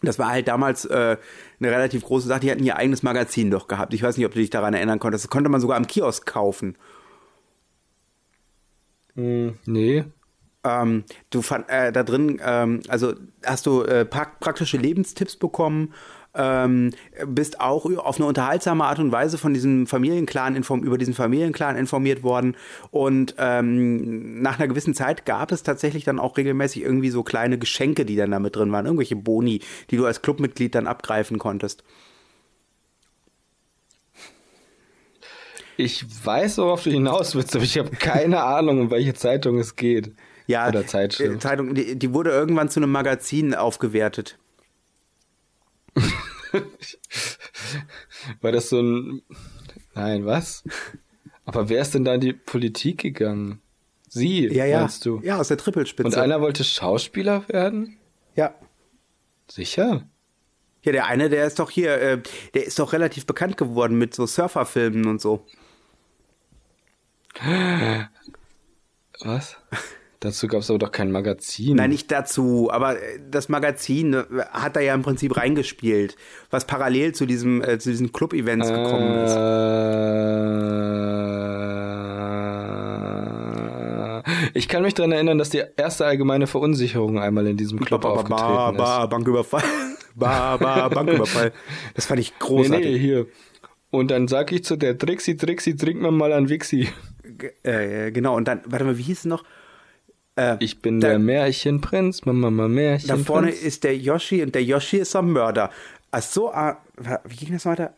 [0.02, 1.16] das war halt damals äh,
[1.60, 2.40] eine relativ große Sache.
[2.40, 3.94] Die hatten ihr eigenes Magazin doch gehabt.
[3.94, 5.24] Ich weiß nicht, ob du dich daran erinnern konntest.
[5.24, 6.76] Das konnte man sogar am Kiosk kaufen.
[9.14, 10.04] Hm, nee.
[10.62, 15.94] Ähm, du fand, äh, da drin, ähm, also hast du äh, pra praktische Lebenstipps bekommen,
[16.34, 16.92] ähm,
[17.26, 21.76] bist auch auf eine unterhaltsame Art und Weise von diesem Familienclan inform über diesen Familienclan
[21.76, 22.56] informiert worden
[22.90, 27.58] und ähm, nach einer gewissen Zeit gab es tatsächlich dann auch regelmäßig irgendwie so kleine
[27.58, 29.60] Geschenke, die dann da mit drin waren, irgendwelche Boni,
[29.90, 31.82] die du als Clubmitglied dann abgreifen konntest.
[35.76, 39.76] Ich weiß, worauf du hinaus willst, aber ich habe keine Ahnung, um welche Zeitung es
[39.76, 40.12] geht.
[40.46, 41.36] Ja, Oder Zeitschrift.
[41.36, 44.39] äh, Zeitung, die, die wurde irgendwann zu einem Magazin aufgewertet.
[48.40, 49.22] War das so ein.
[49.94, 50.64] Nein, was?
[51.44, 53.60] Aber wer ist denn da in die Politik gegangen?
[54.08, 54.80] Sie, Ja, ja.
[54.80, 55.20] meinst du?
[55.22, 56.06] Ja, aus der Trippelspitze.
[56.08, 57.96] Und einer wollte Schauspieler werden?
[58.34, 58.54] ja.
[59.48, 60.08] Sicher?
[60.84, 62.22] Ja, der eine, der ist doch hier, äh,
[62.54, 65.44] der ist doch relativ bekannt geworden mit so Surferfilmen und so.
[69.20, 69.56] Was?
[70.22, 71.76] Dazu gab es aber doch kein Magazin.
[71.76, 76.14] Nein, nicht dazu, aber äh, das Magazin äh, hat da ja im Prinzip reingespielt,
[76.50, 79.36] was parallel zu diesem, äh, zu diesen Club-Events gekommen ist.
[83.30, 84.22] Äh,
[84.54, 88.08] ich kann mich daran erinnern, dass die erste allgemeine Verunsicherung einmal in diesem Club Ba,
[88.08, 89.10] ba, ba, aufgetreten ba, ist.
[89.10, 89.62] Banküberfall.
[90.16, 91.52] Ba, ba, Banküberfall.
[91.94, 92.84] Das fand ich Nee, großartig.
[92.84, 93.26] nee, hier.
[93.90, 96.88] Und dann sag ich zu der Trixi, Trixi, trink mir mal an Wixi.
[97.24, 99.44] G- Äh, genau, und dann, warte mal, wie hieß es noch?
[100.36, 103.26] Äh, Ich bin Da- der Märchenprinz, Mama, Mama, Märchenprinz.
[103.26, 105.70] Da vorne ist der Yoshi und der Yoshi ist ein Mörder.
[106.10, 106.78] Ach so, ah,
[107.24, 107.94] wie ging das weiter?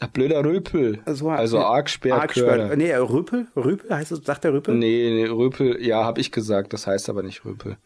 [0.00, 1.00] Ach, blöder Röpel.
[1.06, 2.14] So, also nee, Argsperr.
[2.20, 2.76] Argsperr.
[2.76, 3.46] Nee, Rüpel?
[3.54, 4.24] Rüpel heißt es?
[4.24, 4.74] Sagt der Rüpel?
[4.74, 7.76] Nee, nee, Röpel, ja, hab ich gesagt, das heißt aber nicht Röpel.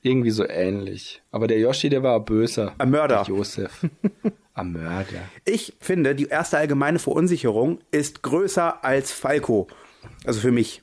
[0.00, 1.22] Irgendwie so ähnlich.
[1.30, 2.72] Aber der Yoshi, der war böser.
[2.78, 3.24] Ein Mörder.
[3.26, 3.70] Der Josef.
[4.54, 5.20] Ein Mörder.
[5.44, 9.66] Ich finde, die erste allgemeine Verunsicherung ist größer als Falco.
[10.26, 10.82] Also für mich.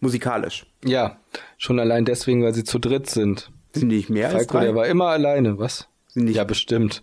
[0.00, 0.66] Musikalisch.
[0.84, 1.18] Ja,
[1.56, 3.50] schon allein deswegen, weil sie zu dritt sind.
[3.72, 4.64] Sind die nicht mehr als Falco, drei?
[4.66, 5.88] der war immer alleine, was?
[6.08, 7.02] Sind nicht- ja, bestimmt.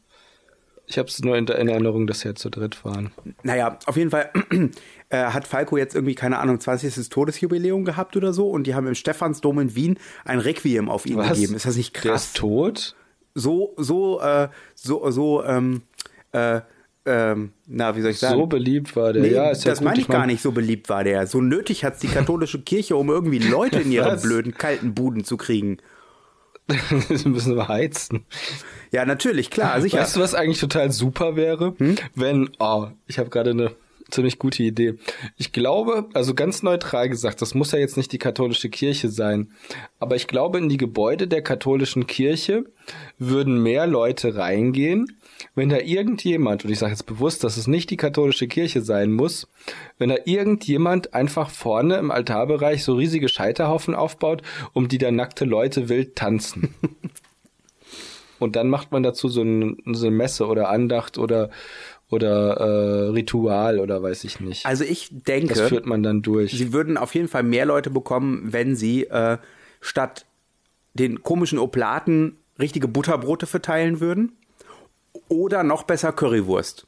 [0.88, 3.12] Ich hab's nur in der in Erinnerung, dass sie jetzt zu dritt waren.
[3.42, 4.30] Naja, auf jeden Fall
[5.10, 7.10] äh, hat Falco jetzt irgendwie, keine Ahnung, 20.
[7.10, 11.18] Todesjubiläum gehabt oder so und die haben im Stephansdom in Wien ein Requiem auf ihn
[11.18, 11.30] Was?
[11.34, 11.56] gegeben.
[11.56, 12.26] Ist das nicht Der krass?
[12.26, 12.96] ist tot?
[13.34, 15.82] So, so, äh, so, so, ähm,
[16.34, 16.62] äh,
[17.06, 18.40] ähm, na, wie soll ich sagen?
[18.40, 19.22] So beliebt war der.
[19.22, 19.86] Nee, ja, ist ja das gut.
[19.86, 21.28] meine ich mein- gar nicht, so beliebt war der.
[21.28, 25.38] So nötig hat's die katholische Kirche, um irgendwie Leute in ihre blöden, kalten Buden zu
[25.38, 25.78] kriegen.
[27.10, 28.26] das müssen wir heizen.
[28.92, 30.00] Ja, natürlich, klar, sicher.
[30.00, 31.76] Weißt du, was eigentlich total super wäre?
[31.78, 31.96] Hm?
[32.16, 33.72] Wenn, oh, ich habe gerade eine
[34.10, 34.96] ziemlich gute Idee.
[35.38, 39.52] Ich glaube, also ganz neutral gesagt, das muss ja jetzt nicht die katholische Kirche sein,
[40.00, 42.66] aber ich glaube, in die Gebäude der katholischen Kirche
[43.18, 45.08] würden mehr Leute reingehen,
[45.54, 49.12] wenn da irgendjemand, und ich sage jetzt bewusst, dass es nicht die katholische Kirche sein
[49.12, 49.48] muss,
[49.98, 54.42] wenn da irgendjemand einfach vorne im Altarbereich so riesige Scheiterhaufen aufbaut,
[54.74, 56.74] um die da nackte Leute wild tanzen.
[58.40, 61.50] Und dann macht man dazu so, ein, so eine Messe oder Andacht oder,
[62.10, 64.66] oder äh, Ritual oder weiß ich nicht.
[64.66, 66.52] Also ich denke, das führt man dann durch.
[66.52, 69.38] sie würden auf jeden Fall mehr Leute bekommen, wenn sie äh,
[69.80, 70.26] statt
[70.94, 74.34] den komischen Oplaten richtige Butterbrote verteilen würden.
[75.28, 76.88] Oder noch besser Currywurst.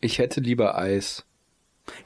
[0.00, 1.24] Ich hätte lieber Eis.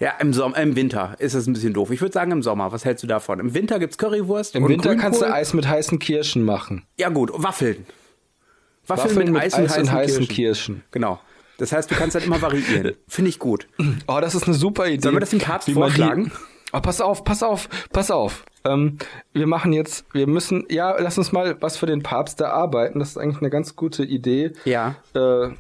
[0.01, 1.91] Ja, im, Sommer, im Winter ist das ein bisschen doof.
[1.91, 2.73] Ich würde sagen im Sommer.
[2.73, 3.39] Was hältst du davon?
[3.39, 4.57] Im Winter gibt's Currywurst.
[4.57, 5.41] Im und Winter kannst du Grünkohl.
[5.41, 6.85] Eis mit heißen Kirschen machen.
[6.97, 7.87] Ja gut, Waffeln.
[8.87, 10.35] Waffeln, Waffeln mit, Eis, und heißen, heißen Kirschen.
[10.35, 10.85] Kirschen.
[10.91, 11.21] Genau.
[11.59, 12.95] Das heißt, du kannst halt immer variieren.
[13.09, 13.69] Finde ich gut.
[14.07, 15.03] Oh, das ist eine super Idee.
[15.03, 16.33] Sollen wir das dem Papst Wie vorschlagen?
[16.73, 18.45] Oh, pass auf, pass auf, pass auf.
[18.65, 18.99] Ähm,
[19.33, 22.99] wir machen jetzt, wir müssen, ja, lass uns mal was für den Papst da arbeiten.
[22.99, 24.53] Das ist eigentlich eine ganz gute Idee.
[24.65, 24.97] Ja.
[25.15, 25.51] Äh,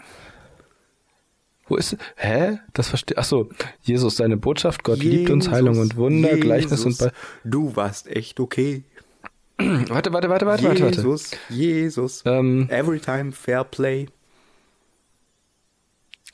[1.69, 2.59] Wo ist Hä?
[2.73, 3.19] Das verstehe.
[3.19, 3.49] Ach so,
[3.83, 7.13] Jesus, seine Botschaft, Gott liebt uns, Heilung und Wunder, Jesus, Gleichnis und Be
[7.45, 8.85] Du warst echt okay.
[9.59, 10.97] Warte, warte, warte, warte, warte, warte.
[10.97, 12.23] Jesus, Jesus.
[12.27, 14.07] Ähm, Every time fair play.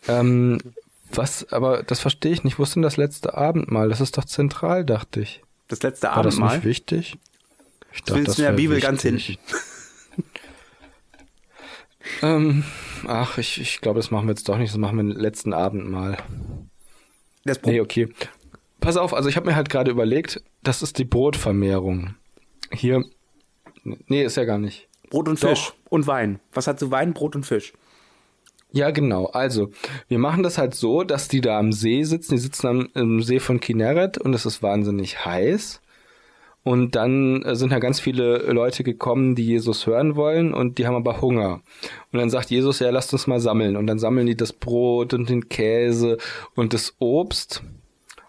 [0.09, 0.59] Ähm,
[1.17, 2.59] was, aber das verstehe ich nicht.
[2.59, 3.89] Wo ist denn das letzte Abendmahl?
[3.89, 5.43] Das ist doch zentral, dachte ich.
[5.69, 6.57] Das letzte War das Abendmahl.
[6.57, 7.19] nicht wichtig?
[7.93, 9.39] Ich Das findest du in der Bibel ganz wichtig.
[9.47, 9.57] hinten.
[12.21, 12.65] Ähm,
[13.07, 14.73] ach, ich, ich glaube, das machen wir jetzt doch nicht.
[14.73, 16.17] Das machen wir im letzten Abendmahl.
[17.45, 18.09] Das Pro Nee, okay.
[18.81, 22.15] Pass auf, also ich habe mir halt gerade überlegt, das ist die Brotvermehrung.
[22.73, 23.05] Hier,
[23.85, 24.89] nee, ist ja gar nicht.
[25.11, 25.51] Brot und Doch.
[25.51, 26.41] Fisch und Wein.
[26.53, 27.73] Was hat zu Wein, Brot und Fisch?
[28.73, 29.27] Ja, genau.
[29.27, 29.70] Also,
[30.09, 32.35] wir machen das halt so, dass die da am See sitzen.
[32.35, 35.81] Die sitzen am, am See von Kinneret und es ist wahnsinnig heiß.
[36.64, 40.87] Und dann äh, sind da ganz viele Leute gekommen, die Jesus hören wollen und die
[40.87, 41.61] haben aber Hunger.
[42.12, 43.77] Und dann sagt Jesus, ja, lasst uns mal sammeln.
[43.77, 46.18] Und dann sammeln die das Brot und den Käse
[46.55, 47.62] und das Obst.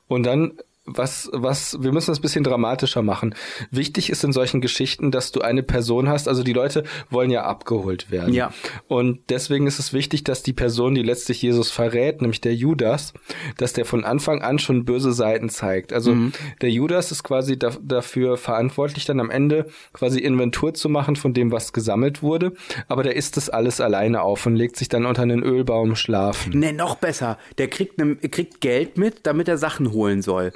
[0.07, 0.53] Und dann
[0.85, 3.35] was, was, wir müssen das ein bisschen dramatischer machen.
[3.71, 7.43] Wichtig ist in solchen Geschichten, dass du eine Person hast, also die Leute wollen ja
[7.43, 8.33] abgeholt werden.
[8.33, 8.51] Ja.
[8.87, 13.13] Und deswegen ist es wichtig, dass die Person, die letztlich Jesus verrät, nämlich der Judas,
[13.57, 15.93] dass der von Anfang an schon böse Seiten zeigt.
[15.93, 16.15] Also
[16.61, 21.33] der Judas ist quasi da, dafür verantwortlich, dann am Ende quasi Inventur zu machen von
[21.33, 22.53] dem, was gesammelt wurde.
[22.89, 26.59] Aber der isst das alles alleine auf und legt sich dann unter einen Ölbaum schlafen.
[26.59, 27.37] Ne, noch besser.
[27.57, 30.51] Der kriegt, ne, kriegt Geld mit, damit er Sachen holen soll.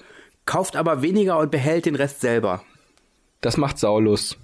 [0.48, 2.64] Kauft aber weniger und behält den Rest selber.
[3.41, 4.36] Das macht Saulus.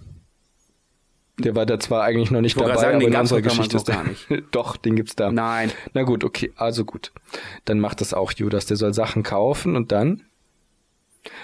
[1.40, 3.96] Der war da zwar eigentlich noch nicht dabei, sagen, aber in unserer Geschichte ist der.
[3.96, 5.32] gar Doch, den gibt's da.
[5.32, 5.72] Nein.
[5.94, 7.12] Na gut, okay, also gut.
[7.66, 8.68] Dann macht das auch Judas.
[8.68, 10.22] Der soll Sachen kaufen und dann?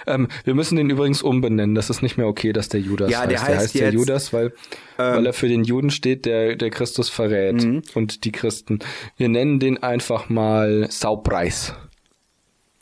[0.06, 1.74] Ähm, wir müssen den übrigens umbenennen.
[1.74, 3.30] Das ist nicht mehr okay, dass der Judas Ja, heißt.
[3.30, 4.52] der heißt heißt ja jetzt, ähm, Judas, weil,
[4.98, 7.82] weil er für den Juden steht, der, der Christus verrät Mhm.
[7.94, 8.78] und die Christen.
[9.16, 11.74] Wir nennen den einfach mal Saupreis.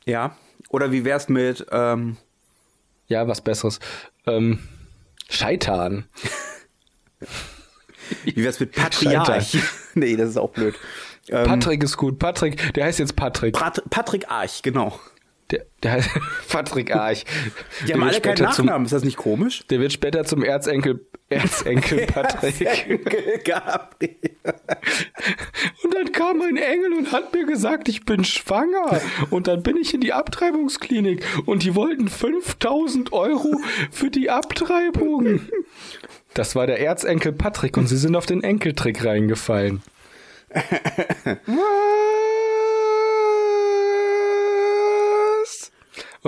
[0.05, 0.37] Ja.
[0.69, 2.17] Oder wie wär's mit, ähm,
[3.07, 3.81] Ja, was Besseres.
[4.27, 4.61] Ähm,
[5.31, 6.05] Scheitan.
[8.25, 9.57] wie wär's mit Patriarch?
[9.95, 10.75] nee, das ist auch blöd.
[11.31, 12.19] Ähm, Patrick ist gut.
[12.19, 13.55] Patrick, der heißt jetzt Patrick.
[13.55, 14.99] Pat Patrick Arch, genau.
[15.51, 16.11] Der, der heißt
[16.49, 17.25] Patrick Arch.
[17.83, 19.67] Die Der haben alle keinen später zum- Nachnamen, ist das nicht komisch?
[19.69, 23.45] Der wird später zum Erzenkel, Erzenkel Patrick.
[23.45, 24.17] Gabriel.
[25.83, 29.01] Und dann kam ein Engel und hat mir gesagt, ich bin schwanger.
[29.31, 33.61] Und dann bin ich in die Abtreibungsklinik und die wollten 5000 Euro
[33.91, 35.41] für die Abtreibung.
[36.35, 39.83] Das war der Erzenkel Patrick und sie sind auf den Enkeltrick reingefallen.
[40.55, 42.38] Was?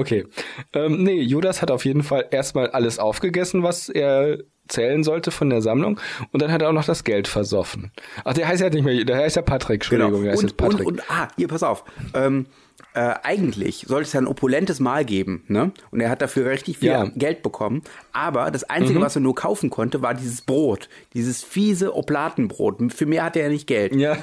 [0.01, 0.27] Okay.
[0.73, 4.39] Ähm, nee, Judas hat auf jeden Fall erstmal alles aufgegessen, was er
[4.69, 5.99] zählen sollte von der Sammlung.
[6.33, 7.91] Und dann hat er auch noch das Geld versoffen.
[8.25, 10.69] Ach, der heißt ja nicht mehr, der heißt ja Patrick, Entschuldigung, der heißt jetzt Genau.
[10.69, 10.87] Und, Patrick.
[10.87, 11.85] und, und, ah, hier, pass auf.
[12.15, 12.47] Ähm,
[12.95, 15.73] äh, eigentlich sollte es ja ein opulentes Mahl geben, ne?
[15.91, 17.05] Und er hat dafür richtig viel Ja.
[17.15, 17.83] Geld bekommen.
[18.13, 20.89] Aber das Einzige, was er nur kaufen konnte, war dieses Brot.
[21.15, 22.93] Dieses fiese Oblatenbrot.
[22.93, 23.95] Für mehr hatte er nicht Geld.
[23.95, 24.17] Ja,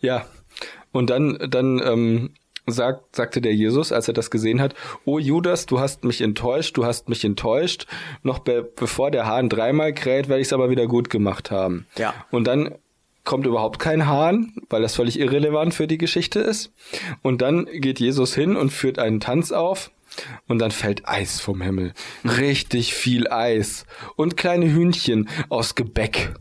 [0.00, 0.26] ja.
[0.92, 2.30] Und dann, dann ähm,
[2.66, 6.76] sagt, sagte der Jesus, als er das gesehen hat, oh Judas, du hast mich enttäuscht,
[6.76, 7.86] du hast mich enttäuscht.
[8.22, 11.86] Noch be bevor der Hahn dreimal kräht, werde ich es aber wieder gut gemacht haben.
[11.96, 12.14] Ja.
[12.30, 12.74] Und dann
[13.24, 16.72] kommt überhaupt kein Hahn, weil das völlig irrelevant für die Geschichte ist.
[17.22, 19.90] Und dann geht Jesus hin und führt einen Tanz auf.
[20.48, 21.92] Und dann fällt Eis vom Himmel.
[22.24, 23.86] Richtig viel Eis.
[24.16, 26.34] Und kleine Hühnchen aus Gebäck.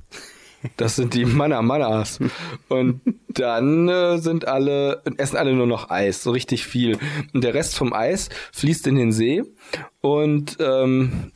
[0.78, 2.20] Das sind die Manna Mannas.
[2.68, 6.98] Und dann äh, sind alle, essen alle nur noch Eis, so richtig viel.
[7.34, 9.44] Und der Rest vom Eis fließt in den See
[10.02, 11.32] und ähm,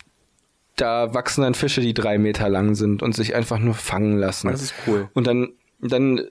[0.75, 4.49] da wachsen dann Fische, die drei Meter lang sind und sich einfach nur fangen lassen.
[4.49, 5.09] Das ist cool.
[5.13, 6.21] Und dann, dann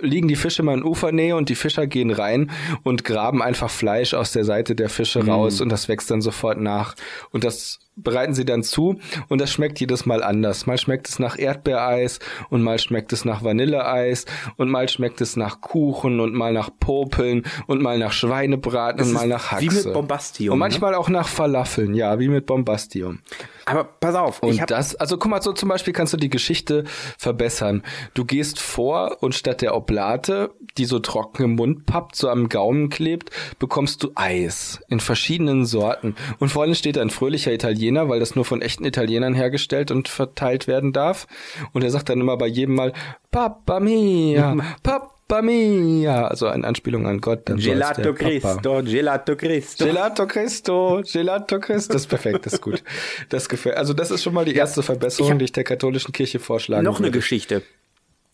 [0.00, 2.50] liegen die Fische mal in Ufernähe und die Fischer gehen rein
[2.82, 6.58] und graben einfach Fleisch aus der Seite der Fische raus und das wächst dann sofort
[6.58, 6.94] nach.
[7.30, 8.98] Und das bereiten sie dann zu
[9.28, 10.66] und das schmeckt jedes Mal anders.
[10.66, 14.26] Mal schmeckt es nach Erdbeereis und mal schmeckt es nach Vanilleeis
[14.56, 19.08] und mal schmeckt es nach Kuchen und mal nach Popeln und mal nach Schweinebraten Das
[19.08, 19.64] und mal nach Haxe.
[19.70, 20.64] wie mit Bombastium, Und ne?
[20.64, 23.20] manchmal auch nach Falafeln, ja, wie mit Bombastium.
[23.66, 26.84] Aber pass auf, Und das, also guck mal, so zum Beispiel kannst du die Geschichte
[27.18, 27.82] verbessern.
[28.14, 32.48] Du gehst vor und statt der Oblate, die so trocken im Mund pappt, so am
[32.48, 36.16] Gaumen klebt, bekommst du Eis in verschiedenen Sorten.
[36.38, 40.66] Und vorne steht ein fröhlicher Italiener, weil das nur von echten Italienern hergestellt und verteilt
[40.66, 41.26] werden darf.
[41.72, 42.92] Und er sagt dann immer bei jedem Mal,
[43.30, 46.26] Papa mia, Papa mia.
[46.26, 47.48] Also eine Anspielung an Gott.
[47.48, 48.12] Dann Gelato.
[48.14, 49.84] Cristo, Gelato Cristo.
[49.84, 51.92] Gelato Cristo, Gelato Cristo.
[51.92, 52.82] Das ist perfekt, das ist gut.
[53.28, 53.76] Das gefällt.
[53.76, 56.84] Also das ist schon mal die erste Verbesserung, hab- die ich der katholischen Kirche vorschlagen
[56.84, 57.18] Noch eine würde.
[57.18, 57.62] Geschichte.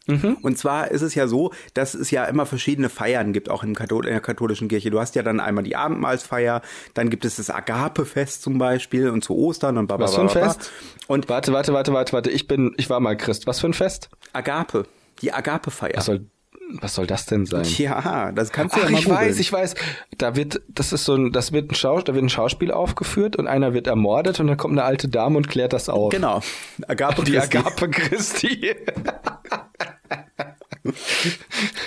[0.07, 0.38] Mhm.
[0.40, 3.74] Und zwar ist es ja so, dass es ja immer verschiedene Feiern gibt, auch in
[3.74, 4.90] der katholischen Kirche.
[4.90, 6.62] Du hast ja dann einmal die Abendmahlsfeier,
[6.94, 10.20] dann gibt es das Agapefest zum Beispiel und zu Ostern und bla, bla, Was für
[10.22, 10.28] ein.
[10.28, 10.70] Fest?
[11.09, 12.30] Und Warte, warte, warte, warte, warte.
[12.30, 13.46] Ich bin, ich war mal Christ.
[13.46, 14.09] Was für ein Fest?
[14.32, 14.86] Agape,
[15.22, 16.00] die Agapefeier.
[16.00, 16.26] Soll,
[16.81, 17.64] was soll das denn sein?
[17.79, 19.41] Ja, das kannst du Ach, ja mal ich weiß, googeln.
[19.41, 19.75] ich weiß.
[20.19, 23.37] Da wird, das ist so ein, das wird ein Schaus, da wird ein Schauspiel aufgeführt
[23.37, 26.11] und einer wird ermordet und dann kommt eine alte Dame und klärt das auf.
[26.11, 26.41] Genau.
[26.89, 27.59] Agape Die Christi.
[27.59, 28.75] Agape Christi.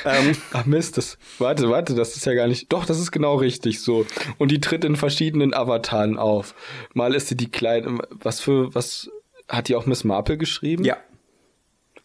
[0.05, 3.35] Ähm, Ach Mist, das, warte, warte, das ist ja gar nicht, doch, das ist genau
[3.35, 4.05] richtig so.
[4.37, 6.53] Und die tritt in verschiedenen Avataren auf.
[6.93, 9.09] Mal ist sie die kleine, was für, was,
[9.47, 10.83] hat die auch Miss Marple geschrieben?
[10.83, 10.97] ja.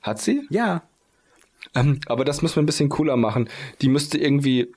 [0.03, 0.43] Hat sie?
[0.51, 0.83] Ja.
[1.74, 3.48] Ähm, aber das müssen wir ein bisschen cooler machen.
[3.82, 4.72] Die müsste irgendwie,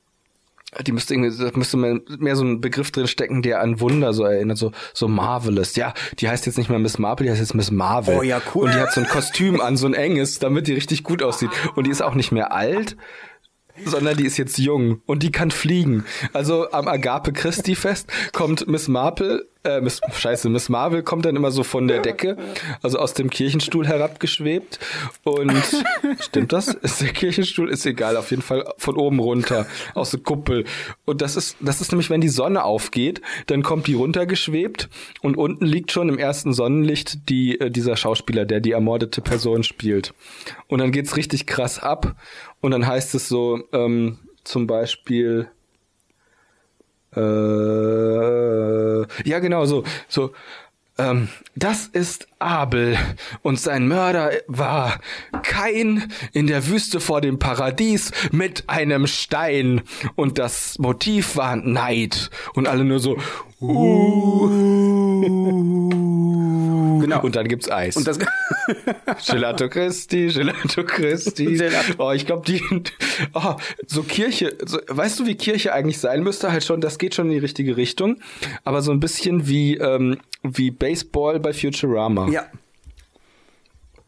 [0.85, 4.13] die müsste irgendwie, da müsste mehr, mehr so ein Begriff drin stecken, der an Wunder
[4.13, 5.75] so erinnert, so, so Marvelous.
[5.75, 8.17] Ja, die heißt jetzt nicht mehr Miss Marple, die heißt jetzt Miss Marvel.
[8.17, 8.65] Oh ja, cool.
[8.65, 11.51] Und die hat so ein Kostüm an, so ein enges, damit die richtig gut aussieht.
[11.75, 12.97] Und die ist auch nicht mehr alt,
[13.86, 16.05] sondern die ist jetzt jung und die kann fliegen.
[16.34, 21.36] Also am Agape Christi Fest kommt Miss Marple, äh, Miss, scheiße, Miss Marvel kommt dann
[21.36, 22.38] immer so von der Decke,
[22.82, 24.80] also aus dem Kirchenstuhl herabgeschwebt
[25.23, 25.63] und
[26.19, 26.69] stimmt das?
[26.69, 27.69] Ist der Kirchenstuhl?
[27.69, 30.65] Ist egal, auf jeden Fall von oben runter, aus der Kuppel.
[31.05, 34.89] Und das ist, das ist nämlich, wenn die Sonne aufgeht, dann kommt die runtergeschwebt
[35.21, 39.63] und unten liegt schon im ersten Sonnenlicht die, äh, dieser Schauspieler, der die ermordete Person
[39.63, 40.13] spielt.
[40.67, 42.15] Und dann geht's richtig krass ab
[42.62, 45.49] und dann heißt es so, ähm, zum Beispiel,
[47.16, 47.20] äh,
[49.28, 50.32] ja genau, so, so,
[50.97, 52.97] ähm, das ist Abel
[53.43, 54.99] und sein Mörder war
[55.43, 59.82] Kain in der Wüste vor dem Paradies mit einem Stein
[60.16, 63.18] und das Motiv war Neid und alle nur so,
[63.62, 64.88] uh.
[67.02, 67.22] Genau.
[67.22, 67.95] Und dann gibt's Eis.
[67.98, 68.20] Und das,
[69.28, 71.62] Gelato Christi, Gelato Christi.
[71.98, 72.62] Oh, ich glaube, die,
[73.34, 76.52] oh, so Kirche, so, weißt du, wie Kirche eigentlich sein müsste?
[76.52, 78.18] Halt schon, das geht schon in die richtige Richtung,
[78.64, 82.30] aber so ein bisschen wie, ähm, wie Baseball bei Futurama.
[82.30, 82.45] ja.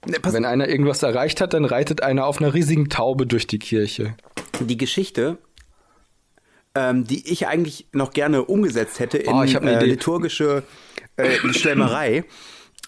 [0.05, 3.59] Ne, Wenn einer irgendwas erreicht hat, dann reitet einer auf einer riesigen Taube durch die
[3.59, 4.15] Kirche.
[4.61, 5.37] die Geschichte,
[6.73, 10.63] ähm, die ich eigentlich noch gerne umgesetzt hätte in Oh, ich hab eine äh, liturgische
[11.17, 12.23] äh, Schlemmerei,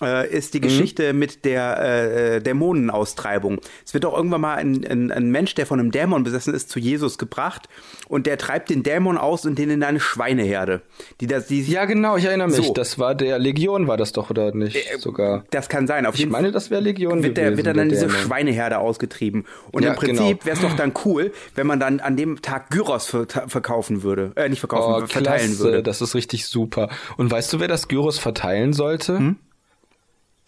[0.02, 3.60] ist die Geschichte mit der äh, äh, Dämonenaustreibung.
[3.86, 6.70] Es wird doch irgendwann mal ein, ein, ein Mensch, der von einem Dämon besessen ist,
[6.70, 7.68] zu Jesus gebracht
[8.08, 10.82] und der treibt den Dämon aus und den in eine Schweineherde.
[11.20, 12.58] Die das, die Ja, genau, ich erinnere mich.
[12.58, 12.72] So.
[12.72, 14.78] Äh, Das war der Legion, war das doch, oder nicht?
[15.00, 15.44] Sogar.
[15.52, 16.06] Das kann sein.
[16.06, 18.22] Auf Ich jeden meine, das wäre Legion wird, der, gewesen, wird dann der diese Dämon.
[18.22, 19.46] Schweineherde ausgetrieben.
[19.72, 20.46] Und Ja, im Prinzip genau.
[20.46, 24.32] wäre es doch dann cool, wenn man dann an dem Tag Gyros ver verkaufen würde.
[24.36, 25.84] Äh, nicht verkaufen, Oh, verteilen klasse, würde.
[25.84, 26.90] das ist richtig super.
[27.18, 29.18] Und weißt du, wer das Gyros verteilen sollte?
[29.18, 29.36] Hm?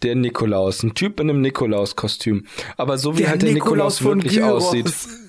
[0.04, 2.46] Der Nikolaus, ein Typ in einem Nikolaus-Kostüm.
[2.76, 4.64] Aber so wie Der halt der Nikolaus Nikolaus, wirklich Gyros.
[4.66, 4.94] aussieht.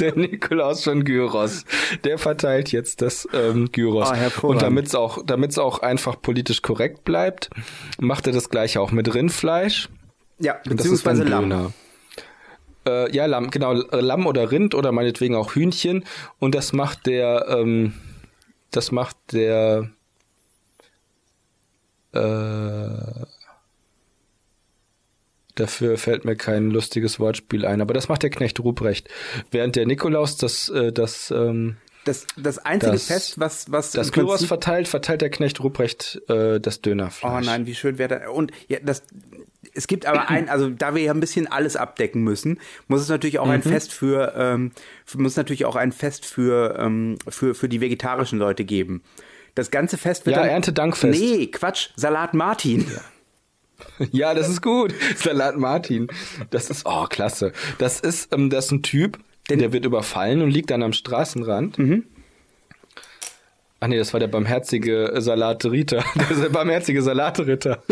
[0.00, 1.66] Der Nikolaus von Gyros,
[2.04, 4.10] der verteilt jetzt das ähm, Gyros.
[4.10, 4.30] Ah.
[4.40, 7.50] Und damit es auch, damit's auch einfach politisch korrekt bleibt,
[8.00, 9.90] macht er das gleiche auch mit Rindfleisch.
[10.38, 11.74] Ja, beziehungsweise Lamm.
[12.86, 16.04] Äh, ja, Lamm, genau, Lamm oder Rind oder meinetwegen auch Hühnchen.
[16.38, 17.92] Und das macht der, ähm,
[18.70, 19.90] das macht der,
[22.12, 23.26] äh,
[25.62, 29.08] dafür fällt mir kein lustiges Wortspiel ein, aber das macht der Knecht Ruprecht.
[29.50, 34.10] Während der Nikolaus das, äh, das, ähm, Das, das einzige Das- Fest, was, was das
[34.12, 37.32] Gyros verteilt, verteilt der Knecht Ruprecht äh, das Dönerfleisch.
[37.32, 38.28] Oh nein, wie schön wäre das.
[38.28, 39.04] Und ja, das,
[39.74, 42.58] es gibt aber ein, also da wir ja ein bisschen alles abdecken müssen,
[42.88, 43.52] muss es natürlich auch Mhm.
[43.52, 44.72] ein Fest für, ähm,
[45.16, 49.02] muss natürlich auch ein Fest für, ähm, für, für die vegetarischen Leute geben.
[49.54, 51.20] Das ganze Fest wird Ja, dann, Erntedankfest.
[51.20, 52.80] Nee, Quatsch, Salat Martin.
[52.92, 53.00] Ja,
[54.12, 54.94] das ist gut.
[55.16, 56.08] Salat Martin.
[56.50, 57.52] Das ist, oh, klasse.
[57.78, 59.18] Das ist, ähm, das ist ein Typ,
[59.48, 61.78] der wird überfallen und liegt dann am Straßenrand.
[61.78, 62.04] Mhm.
[63.80, 66.04] Ach nee, das war der barmherzige Salatritter.
[66.40, 67.82] Der barmherzige Salatritter.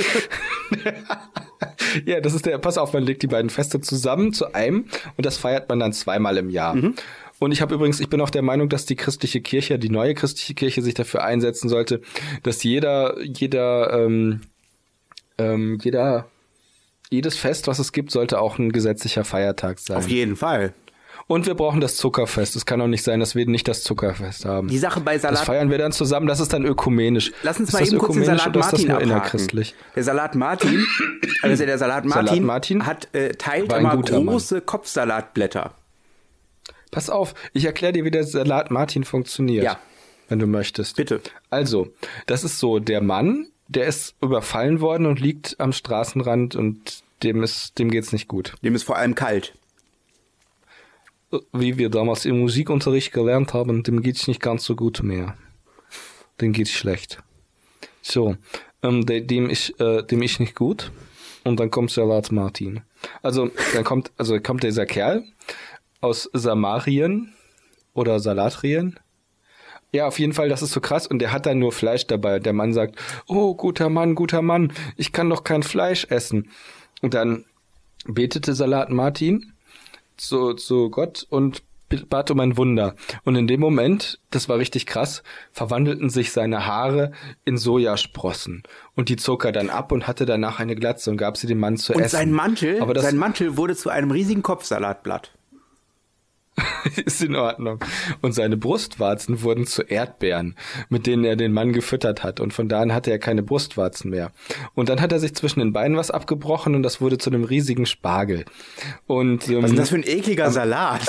[2.06, 4.84] ja, das ist der, pass auf, man legt die beiden Feste zusammen zu einem
[5.16, 6.76] und das feiert man dann zweimal im Jahr.
[6.76, 6.94] Mhm.
[7.40, 10.14] Und ich habe übrigens, ich bin auch der Meinung, dass die christliche Kirche, die neue
[10.14, 12.02] christliche Kirche sich dafür einsetzen sollte,
[12.44, 14.42] dass jeder, jeder, ähm,
[15.40, 16.26] ähm, jeder,
[17.10, 19.96] jedes Fest, was es gibt, sollte auch ein gesetzlicher Feiertag sein.
[19.96, 20.74] Auf jeden Fall.
[21.26, 22.56] Und wir brauchen das Zuckerfest.
[22.56, 24.66] Es kann auch nicht sein, dass wir nicht das Zuckerfest haben.
[24.66, 25.44] Die Sache bei das Salat.
[25.44, 27.30] feiern wir dann zusammen, das ist dann ökumenisch.
[27.44, 29.66] Lass uns ist mal das eben kurz den Salat ist das Martin abhaken.
[29.94, 30.84] Der Salat Martin,
[31.42, 34.26] also der Salat Martin, Salat Martin hat äh, teilt immer guter Mann.
[34.26, 35.74] große Kopfsalatblätter.
[36.90, 39.64] Pass auf, ich erkläre dir, wie der Salat Martin funktioniert.
[39.64, 39.78] Ja.
[40.28, 40.96] Wenn du möchtest.
[40.96, 41.20] Bitte.
[41.48, 41.92] Also,
[42.26, 47.42] das ist so, der Mann, der ist überfallen worden und liegt am Straßenrand und dem
[47.42, 48.54] ist, dem geht's nicht gut.
[48.62, 49.54] Dem ist vor allem kalt.
[51.52, 55.36] Wie wir damals im Musikunterricht gelernt haben, dem geht's nicht ganz so gut mehr.
[56.40, 57.22] Dem geht's schlecht.
[58.02, 58.36] So,
[58.82, 60.90] ähm, de, dem ich, äh, dem ich nicht gut.
[61.44, 62.80] Und dann kommt Salat Martin.
[63.22, 65.24] Also, dann kommt, also kommt dieser Kerl
[66.00, 67.32] aus Samarien
[67.94, 68.98] oder Salatrien.
[69.92, 71.06] Ja, auf jeden Fall, das ist so krass.
[71.06, 72.38] Und der hat dann nur Fleisch dabei.
[72.38, 76.50] Der Mann sagt, oh, guter Mann, guter Mann, ich kann doch kein Fleisch essen.
[77.02, 77.44] Und dann
[78.06, 79.52] betete Salat Martin
[80.16, 81.62] zu, zu Gott und
[82.08, 82.94] bat um ein Wunder.
[83.24, 87.10] Und in dem Moment, das war richtig krass, verwandelten sich seine Haare
[87.44, 88.62] in Sojasprossen.
[88.94, 91.58] Und die zog er dann ab und hatte danach eine Glatze und gab sie dem
[91.58, 92.16] Mann zu Und essen.
[92.16, 95.32] sein Mantel, Aber das sein Mantel wurde zu einem riesigen Kopfsalatblatt.
[97.04, 97.80] ist in Ordnung.
[98.20, 100.56] Und seine Brustwarzen wurden zu Erdbeeren,
[100.88, 102.40] mit denen er den Mann gefüttert hat.
[102.40, 104.32] Und von da an hatte er keine Brustwarzen mehr.
[104.74, 107.44] Und dann hat er sich zwischen den Beinen was abgebrochen und das wurde zu einem
[107.44, 108.44] riesigen Spargel.
[109.06, 111.02] Und ähm, Was ist das für ein ekliger Salat?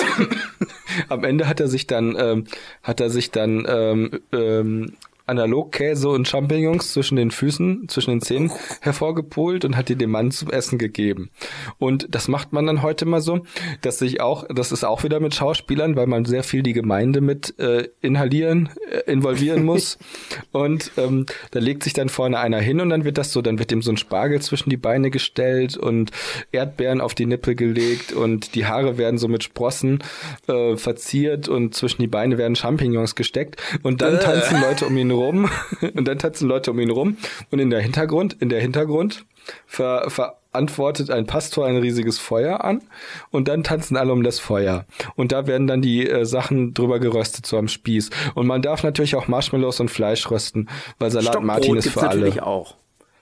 [1.08, 2.44] am Ende hat er sich dann, ähm,
[2.82, 4.92] hat er sich dann ähm, ähm,
[5.26, 8.50] Analogkäse und Champignons zwischen den Füßen, zwischen den Zähnen
[8.80, 11.30] hervorgepult und hat die dem Mann zum Essen gegeben.
[11.78, 13.42] Und das macht man dann heute mal so,
[13.82, 17.20] dass sich auch, das ist auch wieder mit Schauspielern, weil man sehr viel die Gemeinde
[17.20, 19.98] mit äh, inhalieren, äh, involvieren muss.
[20.52, 23.58] und ähm, da legt sich dann vorne einer hin und dann wird das so, dann
[23.58, 26.10] wird ihm so ein Spargel zwischen die Beine gestellt und
[26.50, 30.02] Erdbeeren auf die Nippel gelegt und die Haare werden so mit Sprossen
[30.48, 35.11] äh, verziert und zwischen die Beine werden Champignons gesteckt und dann tanzen Leute um ihn
[35.12, 35.50] rum
[35.94, 37.16] und dann tanzen Leute um ihn rum
[37.50, 39.24] und in der Hintergrund, in der Hintergrund
[39.66, 42.82] ver, verantwortet ein Pastor ein riesiges Feuer an
[43.30, 44.86] und dann tanzen alle um das Feuer
[45.16, 48.82] und da werden dann die äh, Sachen drüber geröstet so am Spieß und man darf
[48.82, 52.20] natürlich auch Marshmallows und Fleisch rösten, weil Salat Martin ist für alle.
[52.20, 52.76] natürlich auch.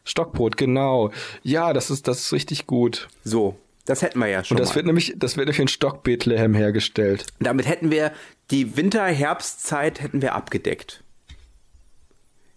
[0.04, 1.10] Stockbrot, genau.
[1.42, 3.08] Ja, das ist das ist richtig gut.
[3.22, 4.76] So, das hätten wir ja schon Und das mal.
[4.76, 7.26] wird nämlich das wird nämlich in Stock Bethlehem hergestellt.
[7.38, 8.12] Damit hätten wir
[8.50, 10.99] die Winter-Herbstzeit hätten wir abgedeckt.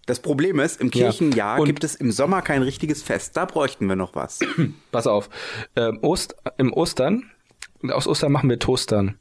[0.06, 1.04] Das Problem ist, im Ja.
[1.06, 3.36] Kirchenjahr Und- gibt es im Sommer kein richtiges Fest.
[3.36, 4.40] Da bräuchten wir noch was.
[4.92, 5.30] Pass auf.
[5.76, 7.30] Ähm, Ost, Im Ostern,
[7.90, 9.18] aus Ostern machen wir Toastern.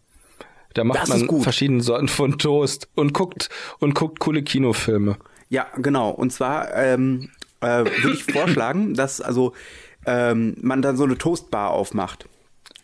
[0.74, 5.18] Da macht Das man verschiedene Sorten von Toast und guckt und guckt coole Kinofilme.
[5.50, 6.10] Ja, genau.
[6.10, 7.30] Und zwar ähm,
[7.62, 9.54] äh, würde ich vorschlagen, dass also
[10.08, 12.28] ähm, man dann so eine Toastbar aufmacht.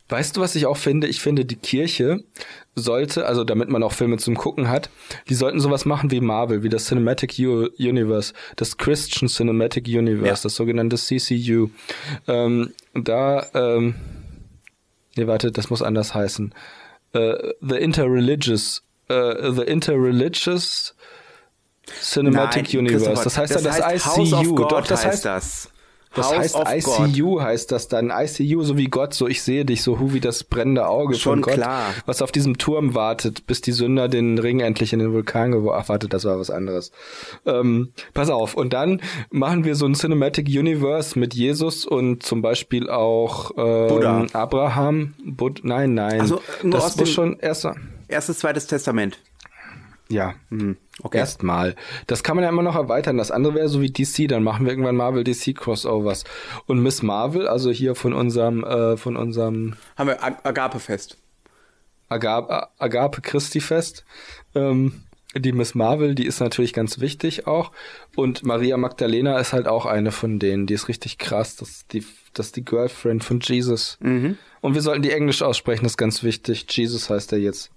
[0.10, 1.07] Weißt du, was ich auch finde?
[1.07, 2.24] Ich finde, die Kirche
[2.76, 4.89] sollte, also damit man auch Filme zum Gucken hat,
[5.30, 10.26] die sollten sowas machen wie Marvel, wie das Cinematic U Universe, das Christian Cinematic Universe,
[10.28, 10.39] Ja.
[10.43, 11.70] das sogenannte CCU.
[12.28, 13.95] Ähm, da, ähm,
[15.16, 16.53] nee, warte, das muss anders heißen.
[17.14, 20.95] Äh, the Interreligious, äh, the Interreligious
[22.01, 23.24] Cinematic Nein, Universe.
[23.24, 24.55] Das heißt dann das, heißt ICU.
[24.55, 25.70] Doch, das heißt heißt das.
[26.16, 27.16] Das House heißt of God.
[27.18, 28.12] ICU heißt das dann.
[28.12, 31.34] ICU, so wie Gott, so ich sehe dich, so hu wie das brennende Auge Schon
[31.34, 31.93] von Gott, klar.
[32.05, 35.82] was auf diesem Turm wartet, bis die Sünder den Ring endlich in den Vulkan geworfen.
[35.84, 36.91] Ach, warte, das war was anderes.
[37.45, 38.55] Ähm, pass auf.
[38.55, 43.88] Und dann machen wir so ein Cinematic Universe mit Jesus und zum Beispiel auch ähm,
[43.88, 44.26] Buddha.
[44.34, 45.14] Abraham.
[45.26, 46.22] Bud nein, nein.
[46.22, 47.68] Also, das dem- schon erst.
[48.07, 49.20] Erstes, zweites Testament.
[50.10, 50.34] Ja.
[50.49, 51.18] Hm, okay.
[51.18, 51.76] Erstmal.
[52.08, 53.18] Das kann man ja immer noch erweitern.
[53.18, 56.24] Das andere wäre so wie DC, dann machen wir irgendwann Marvel DC Crossovers.
[56.66, 61.18] Und Miss Marvel, also hier von unserem, äh, von unserem Haben wir Ag Agapefest.
[62.10, 64.04] Agape, Agape Christi Fest.
[64.56, 65.04] Ähm,
[65.36, 67.72] die Miss Marvel, die ist natürlich ganz wichtig auch.
[68.16, 70.66] Und Maria Magdalena ist halt auch eine von denen.
[70.66, 71.56] Die ist richtig krass.
[71.56, 73.97] Das ist die, das ist die Girlfriend von Jesus.
[74.62, 76.66] Und wir sollten die Englisch aussprechen, das ist ganz wichtig.
[76.70, 77.72] Jesus heißt er jetzt.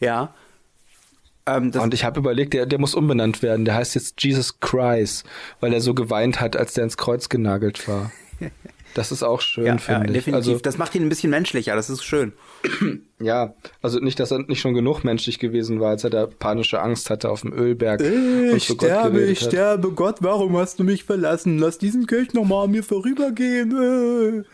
[0.00, 0.34] Ja.
[1.46, 3.64] Ähm, Und ich habe überlegt, der, der muss umbenannt werden.
[3.64, 5.24] Der heißt jetzt Jesus Christ,
[5.60, 8.10] weil er so geweint hat, als der ins Kreuz genagelt war.
[8.94, 10.12] Das ist auch schön, ja, ja, finde ich.
[10.12, 10.34] definitiv.
[10.34, 11.74] Also, das macht ihn ein bisschen menschlicher.
[11.74, 12.32] Das ist schön.
[13.20, 16.80] ja, also nicht, dass er nicht schon genug menschlich gewesen war, als er da panische
[16.80, 19.48] Angst hatte auf dem Ölberg Äh, und zu Gott geredet hat.
[19.48, 19.90] sterbe.
[19.92, 21.58] Gott, warum hast du mich verlassen?
[21.58, 24.42] Lass diesen Kelch nochmal an mir vorübergehen.
[24.42, 24.44] Äh.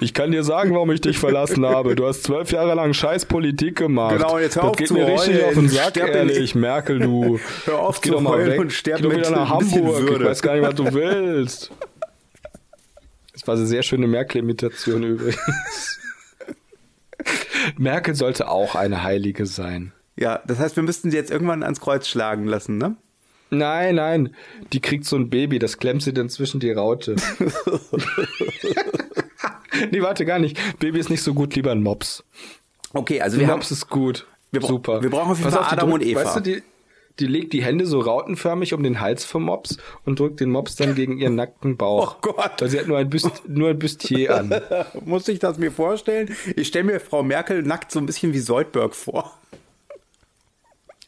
[0.00, 1.94] Ich kann dir sagen, warum ich dich verlassen habe.
[1.94, 4.16] Du hast zwölf Jahre lang scheiß Politik gemacht.
[4.16, 5.44] Genau, jetzt hör das auf geht zu mir richtig heulen.
[5.46, 7.38] auf den Sack, Sterb ehrlich, Merkel, du.
[7.66, 8.60] Hör auf Geh zu doch mal weg.
[8.60, 10.10] und sterb Geh mit wieder nach Hamburg.
[10.20, 11.70] Ich weiß gar nicht, was du willst.
[13.32, 16.00] Das war eine sehr schöne Merkel-Imitation übrigens.
[17.76, 19.92] Merkel sollte auch eine Heilige sein.
[20.16, 22.96] Ja, das heißt, wir müssten sie jetzt irgendwann ans Kreuz schlagen lassen, ne?
[23.50, 24.34] Nein, nein,
[24.72, 27.14] die kriegt so ein Baby, das klemmt sie dann zwischen die Raute.
[29.90, 30.58] nee, warte, gar nicht.
[30.78, 32.24] Baby ist nicht so gut, lieber ein Mops.
[32.92, 34.26] Okay, also wir haben, Mops ist gut.
[34.50, 35.02] wir Super.
[35.02, 36.24] wir brauchen auf jeden Fall auf, Adam und Eva.
[36.24, 36.62] Weißt du, die,
[37.18, 40.76] die legt die Hände so rautenförmig um den Hals vom Mops und drückt den Mops
[40.76, 42.16] dann gegen ihren nackten Bauch.
[42.16, 42.52] Oh Gott.
[42.58, 44.60] Weil sie hat nur ein, Büst, nur ein Bustier an.
[45.04, 46.34] muss ich das mir vorstellen?
[46.56, 49.38] Ich stelle mir Frau Merkel nackt so ein bisschen wie Soldberg vor.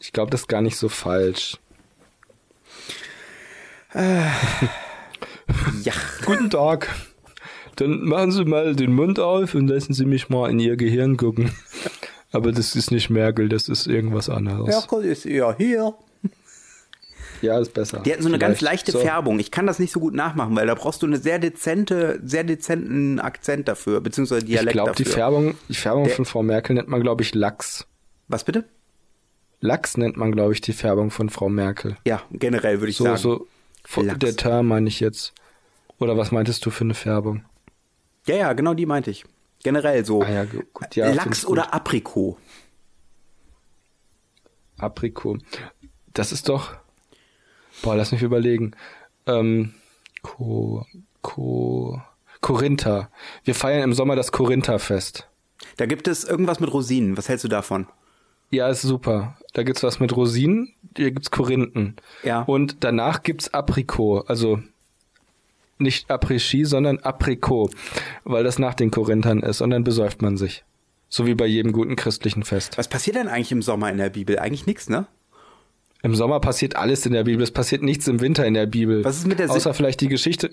[0.01, 1.59] Ich glaube, das ist gar nicht so falsch.
[5.83, 5.93] Ja.
[6.27, 6.95] Guten Tag.
[7.79, 11.17] Dann machen Sie mal den Mund auf und lassen Sie mich mal in Ihr Gehirn
[11.17, 11.51] gucken.
[12.33, 14.67] Aber das ist nicht Merkel, das ist irgendwas anderes.
[14.69, 15.95] Merkel ist eher hier.
[17.41, 18.01] Ja, ist besser.
[18.05, 18.89] Die hatten so eine ganz Vielleicht.
[18.89, 18.99] leichte So.
[18.99, 19.39] Färbung.
[19.39, 22.43] Ich kann das nicht so gut nachmachen, weil da brauchst du eine sehr dezente, sehr
[22.43, 25.05] dezenten Akzent dafür, beziehungsweise Ich Dialekt glaube, die.
[25.05, 27.87] Färbung, die Färbung Der- von Frau Merkel nennt man, glaube ich, Lachs.
[28.27, 28.65] Was bitte?
[29.61, 31.97] Lachs nennt man, glaube ich, die Färbung von Frau Merkel.
[32.07, 33.17] Ja, generell würde ich So, sagen.
[33.19, 33.47] so,
[33.85, 34.19] von Lachs.
[34.19, 35.33] der Term meine ich jetzt.
[36.01, 37.45] Oder was meintest du für eine Färbung?
[38.29, 39.25] Ja, ja, genau die meinte ich.
[39.63, 40.23] Generell so.
[40.23, 41.75] Ah ja, gu- gut, ja, Lachs oder.
[41.75, 42.37] Aprikot.
[44.79, 45.39] Aprikot.
[46.15, 46.73] Das ist doch.
[47.83, 48.73] Boah, lass mich überlegen.
[49.27, 49.75] Ähm,
[50.23, 50.85] Ko,
[51.23, 52.01] Ko,
[52.41, 53.11] Korinther.
[53.45, 55.29] Wir feiern im Sommer das Korintherfest.
[55.77, 57.17] Da gibt es irgendwas mit Rosinen.
[57.17, 57.87] Was hältst du davon?
[58.51, 59.37] Ja, ist super.
[59.53, 61.97] Da gibt's was mit Rosinen, hier gibt's Korinthen.
[62.23, 62.43] Ja.
[62.43, 64.61] Und danach gibt's Aprikot, also
[65.81, 67.71] nicht Après-Ski, sondern Aprikot,
[68.25, 70.65] weil das nach den Korinthern ist und dann besäuft man sich.
[71.09, 72.77] So wie bei jedem guten christlichen Fest.
[72.77, 74.39] Was passiert denn eigentlich im Sommer in der Bibel?
[74.39, 75.07] Eigentlich nichts, ne?
[76.03, 79.05] Im Sommer passiert alles in der Bibel, es passiert nichts im Winter in der Bibel.
[79.05, 80.51] Was ist mit der Außer vielleicht die Geschichte.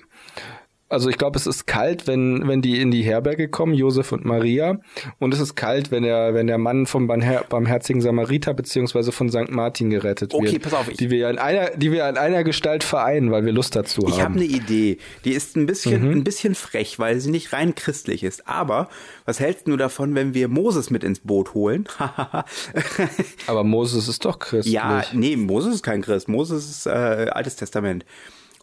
[0.88, 4.24] Also ich glaube, es ist kalt, wenn, wenn die in die Herberge kommen, Josef und
[4.24, 4.80] Maria.
[5.18, 9.30] Und es ist kalt, wenn der, wenn der Mann vom Barmher barmherzigen Samariter beziehungsweise von
[9.32, 9.50] St.
[9.50, 10.62] Martin gerettet Okay, wird.
[10.62, 13.52] pass auf, ich- die wir in einer, die wir in einer Gestalt vereinen, weil wir
[13.52, 14.34] Lust dazu Ich habe haben.
[14.36, 15.00] eine Idee.
[15.26, 16.12] Die ist ein bisschen, Mhm.
[16.18, 18.48] ein bisschen frech, weil sie nicht rein christlich ist.
[18.48, 18.88] Aber
[19.26, 21.86] was hältst du davon, wenn wir Moses mit ins Boot holen?
[23.48, 24.74] Aber Moses ist doch christlich.
[24.74, 26.28] ja, nee, Moses ist kein Christ.
[26.30, 26.90] Moses ist äh,
[27.32, 28.06] Altes Testament.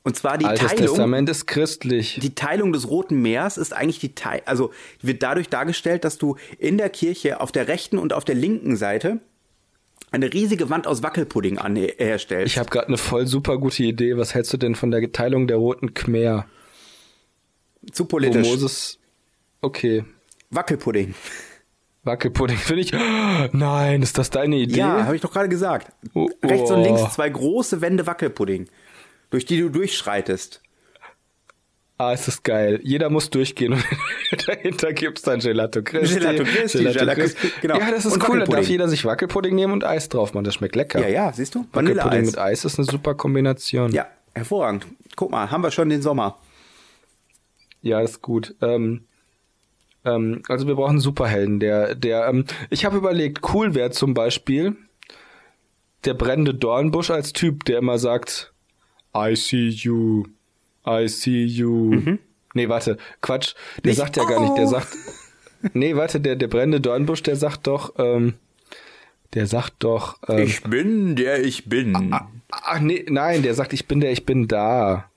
[0.05, 0.87] Und zwar die Altes Teilung.
[0.87, 2.19] Testament ist christlich.
[2.21, 6.37] Die Teilung des Roten Meers ist eigentlich die Teil, also wird dadurch dargestellt, dass du
[6.59, 9.21] in der Kirche auf der rechten und auf der linken Seite
[10.11, 12.53] eine riesige Wand aus Wackelpudding an, herstellst.
[12.53, 14.17] Ich habe gerade eine voll super gute Idee.
[14.17, 16.47] Was hältst du denn von der Teilung der roten Khmer?
[17.91, 18.47] Zu Wo politisch.
[18.47, 18.99] Moses.
[19.61, 20.05] Okay.
[20.51, 21.15] Wackelpudding.
[22.05, 22.93] Wackelpudding finde ich.
[23.53, 24.81] Nein, ist das deine Idee?
[24.81, 25.93] Ja, habe ich doch gerade gesagt.
[26.15, 26.83] Oh, Rechts und oh.
[26.83, 28.69] links zwei große Wände Wackelpudding,
[29.33, 30.61] durch die du durchschreitest.
[31.97, 32.81] Ah, es ist geil.
[32.83, 33.85] Jeder muss durchgehen und
[34.49, 36.19] dahinter gibt's dann Gelato Christi.
[36.19, 37.79] Gelato Christi, Gelato Christi, genau.
[37.79, 38.41] Ja, das ist Und cool.
[38.41, 40.45] Da darf jeder sich Wackelpudding nehmen und Eis drauf machen.
[40.45, 41.01] Das schmeckt lecker.
[41.01, 41.67] Ja, ja, siehst du?
[41.73, 43.93] Wackelpudding mit Eis ist eine super Kombination.
[43.93, 44.87] Ja, hervorragend.
[45.17, 46.39] Guck mal, haben wir schon den Sommer.
[47.81, 48.55] Ja, ist gut.
[48.61, 49.05] Ähm,
[50.05, 54.13] ähm, also wir brauchen einen Superhelden, der, der, ähm, ich habe überlegt, cool wäre zum
[54.13, 54.77] Beispiel
[56.05, 58.52] der brennende Dornbusch als Typ, der immer sagt,
[59.15, 60.25] I see you,
[60.87, 62.19] I see you.
[62.55, 63.55] Nee, warte, Quatsch,
[63.85, 64.89] der Nicht, sagt ja gar nicht, der sagt,
[65.73, 68.35] nee, warte, der, der brennende Dornbusch, der sagt doch, ähm,
[69.35, 72.15] der sagt doch, ähm, Ich bin der ich bin.
[72.51, 75.11] Ach nee, nein, der sagt, ich bin der, ich bin da.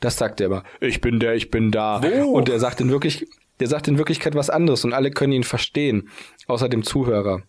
[0.00, 0.64] Das sagt er immer.
[0.80, 2.02] Ich bin der, ich bin da.
[2.02, 2.30] Wo?
[2.32, 3.26] Und der sagt in wirklich,
[3.60, 6.08] der sagt in Wirklichkeit was anderes und alle können ihn verstehen,
[6.46, 7.42] außer dem Zuhörer.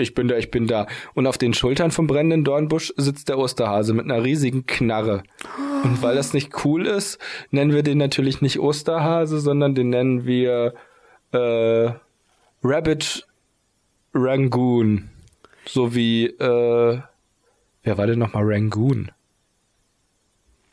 [0.00, 0.86] Ich bin der, ich bin da.
[1.14, 5.22] Und auf den Schultern vom brennenden Dornbusch sitzt der Osterhase mit einer riesigen Knarre.
[5.84, 7.18] Und weil das nicht cool ist,
[7.50, 10.74] nennen wir den natürlich nicht Osterhase, sondern den nennen wir
[11.32, 11.90] äh,
[12.62, 13.26] Rabbit
[14.14, 15.08] Rangoon.
[15.66, 17.00] So wie, äh,
[17.82, 19.10] wer war denn nochmal Rangoon?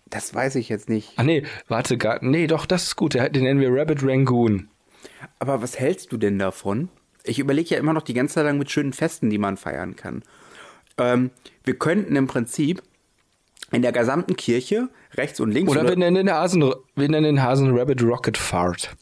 [0.10, 1.14] Das weiß ich jetzt nicht.
[1.18, 3.14] Ah nee, warte, gar, nee, doch, das ist gut.
[3.14, 4.70] Den nennen wir Rabbit Rangoon.
[5.40, 6.90] Aber was hältst du denn davon?
[7.28, 9.96] Ich überlege ja immer noch die ganze Zeit lang mit schönen Festen, die man feiern
[9.96, 10.24] kann.
[10.98, 11.32] Ähm,
[11.64, 12.82] wir könnten im Prinzip
[13.72, 17.44] in der gesamten Kirche rechts und links Oder wir nennen den Hasen, wir nennen den
[17.44, 18.96] Hasen Rabbit Rocket Fart.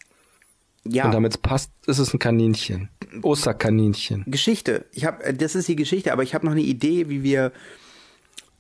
[0.83, 2.89] ja, Und damit es passt, ist es ein Kaninchen.
[3.21, 4.23] Osterkaninchen.
[4.27, 4.85] Geschichte.
[4.91, 7.51] Ich habe, das ist die Geschichte, aber ich habe noch eine Idee, wie wir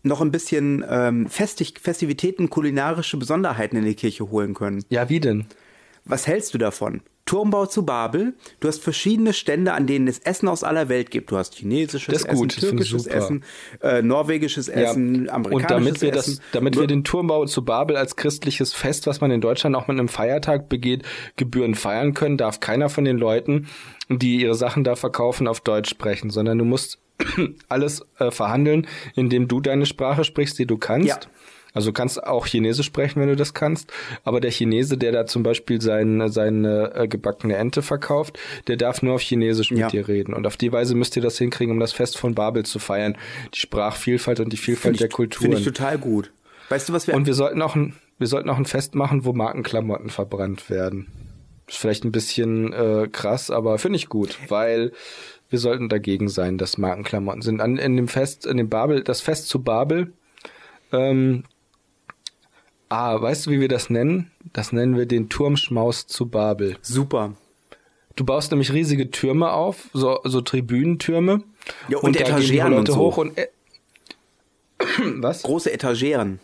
[0.03, 4.83] noch ein bisschen ähm, Festig Festivitäten, kulinarische Besonderheiten in die Kirche holen können.
[4.89, 5.45] Ja, wie denn?
[6.05, 7.01] Was hältst du davon?
[7.25, 8.35] Turmbau zu Babel.
[8.59, 11.31] Du hast verschiedene Stände, an denen es Essen aus aller Welt gibt.
[11.31, 13.07] Du hast chinesisches Essen, türkisches.
[13.07, 13.43] Essen,
[13.81, 16.39] äh, norwegisches Essen, amerikanisches und damit wir Essen.
[16.39, 19.87] das, damit wir den Turmbau zu Babel als christliches Fest, was man in Deutschland auch
[19.87, 21.03] mit einem Feiertag begeht,
[21.35, 23.67] gebührend feiern können, darf keiner von den Leuten,
[24.09, 26.99] die ihre Sachen da verkaufen, auf Deutsch sprechen, sondern du musst
[27.69, 31.07] alles äh, verhandeln, indem du deine Sprache sprichst, die du kannst.
[31.07, 31.19] Ja.
[31.75, 33.91] Also du kannst auch Chinesisch sprechen, wenn du das kannst.
[34.23, 39.03] Aber der Chinese, der da zum Beispiel sein, seine äh, gebackene Ente verkauft, der darf
[39.03, 39.87] nur auf Chinesisch mit Ja.
[39.89, 40.33] dir reden.
[40.33, 43.15] Und auf die Weise müsst ihr das hinkriegen, um das Fest von Babel zu feiern.
[43.53, 45.43] Die Sprachvielfalt und die Vielfalt Finde der ich, Kulturen.
[45.51, 46.31] Finde ich total gut.
[46.69, 49.25] Weißt du, was wir Und wir sollten auch ein, wir sollten auch ein Fest machen,
[49.25, 51.07] wo Markenklamotten verbrannt werden.
[51.67, 54.91] Ist vielleicht ein bisschen äh, krass, aber finde ich gut, weil
[55.49, 57.59] wir sollten dagegen sein, dass Markenklamotten sind.
[57.59, 60.13] An, in dem Fest, in dem Babel, das Fest zu Babel,
[60.91, 61.43] ähm,
[62.95, 64.31] ah, weißt du, wie wir das nennen?
[64.53, 66.77] Das nennen wir den Turmschmaus zu Babel.
[66.81, 67.33] super.
[68.15, 71.43] Du baust nämlich riesige Türme auf, so, so Tribünentürme.
[71.89, 72.95] Ja, und die Etageren und so.
[72.95, 73.49] hoch und äh,
[75.17, 75.43] was?
[75.43, 76.39] Große Etageren.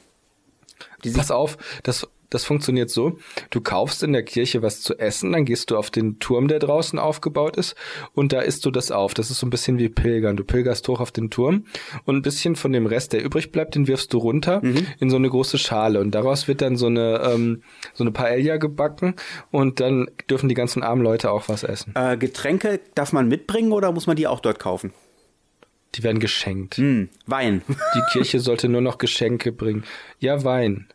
[1.13, 3.19] Pass auf, das, das funktioniert so,
[3.51, 6.57] du kaufst in der Kirche was zu essen, dann gehst du auf den Turm, der
[6.57, 7.75] draußen aufgebaut ist,
[8.13, 9.13] und da isst du das auf.
[9.13, 10.37] Das ist so ein bisschen wie Pilgern.
[10.37, 11.65] Du pilgerst hoch auf den Turm
[12.05, 14.61] und ein bisschen von dem Rest, der übrig bleibt, den wirfst du runter
[14.99, 15.99] in so eine große Schale.
[15.99, 17.61] Und daraus wird dann so eine, ähm,
[17.93, 19.15] so eine Paella gebacken
[19.51, 21.93] und dann dürfen die ganzen armen Leute auch was essen.
[21.95, 24.93] Äh, Getränke darf man mitbringen oder muss man die auch dort kaufen?
[25.95, 26.77] Die werden geschenkt.
[26.77, 27.63] Hm, Wein.
[27.67, 29.83] Die Kirche sollte nur noch Geschenke bringen.
[30.19, 30.87] Ja, Wein.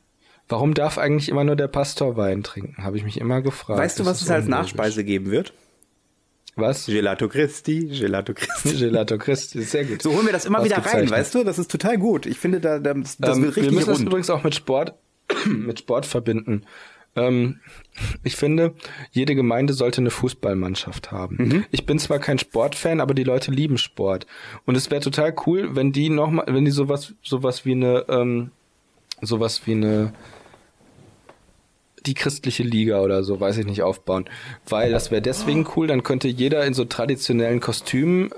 [0.49, 2.83] Warum darf eigentlich immer nur der Pastor Wein trinken?
[2.85, 3.81] Habe ich mich immer gefragt.
[3.81, 4.47] weißt du, Das was es als.
[4.47, 5.53] Nachspeise geben wird?
[6.55, 6.87] Was?
[6.87, 8.77] Gelato Christi, Gelato Christi.
[8.79, 10.01] Gelato Christi, sehr gut.
[10.01, 11.45] So holen wir das immer wieder rein, weißt du?
[11.45, 12.25] Das ist total gut.
[12.25, 14.09] Ich finde, da, das, das ähm, wird wir richtig müssen das rund.
[14.09, 14.95] übrigens auch mit Sport,
[15.47, 16.63] mit Sport verbinden.
[17.15, 17.61] Ähm,
[18.23, 18.75] ich finde,
[19.11, 21.37] jede Gemeinde sollte eine Fußballmannschaft haben.
[21.37, 21.65] Mhm.
[21.73, 24.27] Ich bin zwar kein Sportfan, aber die Leute lieben Sport.
[24.65, 28.07] Und es wäre total cool, wenn die noch mal, wenn die sowas, sowas wie eine,
[28.09, 28.51] ähm,
[29.21, 30.13] sowas wie eine
[32.07, 34.27] die christliche Liga oder so, weiß ich nicht, aufbauen.
[34.69, 38.31] Weil das wäre deswegen cool, dann könnte jeder in so traditionellen Kostümen,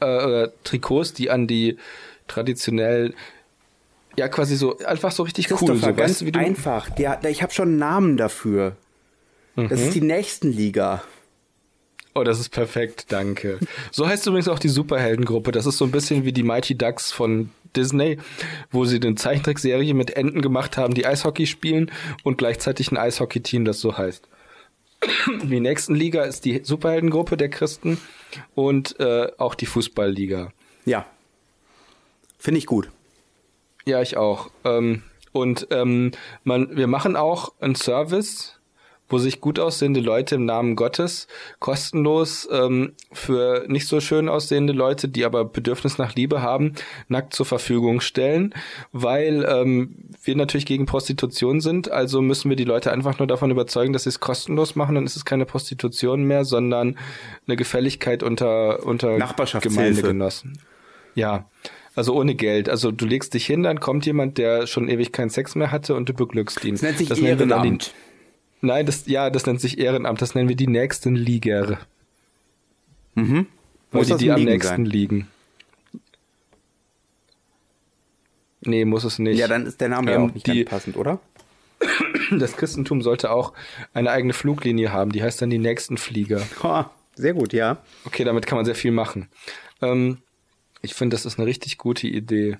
[0.00, 1.76] äh, Trikots, die an die
[2.28, 3.14] traditionell,
[4.16, 6.90] ja quasi so, einfach so richtig cool, so, ganz weißt du, wie du, einfach.
[6.90, 8.76] Der, ich habe schon einen Namen dafür.
[9.56, 9.86] Das Mhm.
[9.86, 11.02] ist die Nächstenliga.
[12.14, 13.58] Oh, das ist perfekt, danke.
[13.92, 15.52] So heißt übrigens auch die Superheldengruppe.
[15.52, 18.18] Das ist so ein bisschen wie die Mighty Ducks von Disney,
[18.70, 21.90] wo sie eine Zeichentrickserie mit Enten gemacht haben, die Eishockey spielen
[22.24, 24.28] und gleichzeitig ein Eishockey-Team, das so heißt.
[25.42, 27.98] Die nächsten Liga ist die Superheldengruppe der Christen
[28.54, 30.52] und äh, auch die Fußballliga.
[30.84, 31.06] Ja.
[32.38, 32.90] Finde ich gut.
[33.86, 34.50] Ja, ich auch.
[34.64, 35.02] Ähm,
[35.32, 36.12] und ähm,
[36.44, 38.59] man, wir machen auch einen Service,
[39.10, 41.26] wo sich gut aussehende Leute im Namen Gottes
[41.58, 46.74] kostenlos ähm, für nicht so schön aussehende Leute, die aber Bedürfnis nach Liebe haben,
[47.08, 48.54] nackt zur Verfügung stellen,
[48.92, 51.90] weil ähm, wir natürlich gegen Prostitution sind.
[51.90, 54.94] Also müssen wir die Leute einfach nur davon überzeugen, dass sie es kostenlos machen.
[54.94, 56.96] Dann ist es keine Prostitution mehr, sondern
[57.46, 59.18] eine Gefälligkeit unter unter.
[59.62, 60.58] Gemeindegenossen.
[61.14, 61.46] Ja,
[61.94, 62.68] also ohne Geld.
[62.68, 65.94] Also du legst dich hin, dann kommt jemand, der schon ewig keinen Sex mehr hatte
[65.94, 66.74] und du beglückst ihn.
[66.74, 67.92] Das nennt sich dann Ehrenamt.
[68.62, 70.20] Nein, das, ja, das nennt sich Ehrenamt.
[70.20, 71.78] Das nennen wir die nächsten Liger.
[73.14, 73.46] Mhm.
[73.90, 74.84] Weil Muss die, die am nächsten sein?
[74.84, 75.28] liegen.
[78.62, 79.38] Nee, muss es nicht.
[79.38, 81.20] Ja, dann ist der Name ja Ähm, auch nicht die- passend, oder?
[82.30, 83.54] Das Christentum sollte auch
[83.94, 85.10] eine eigene Fluglinie haben.
[85.12, 86.46] Die heißt dann die nächsten Flieger.
[86.62, 87.78] Ha, sehr gut, ja.
[88.04, 89.28] Okay, damit kann man sehr viel machen.
[89.80, 90.18] Ähm,
[90.82, 92.58] ich finde, das ist eine richtig gute Idee.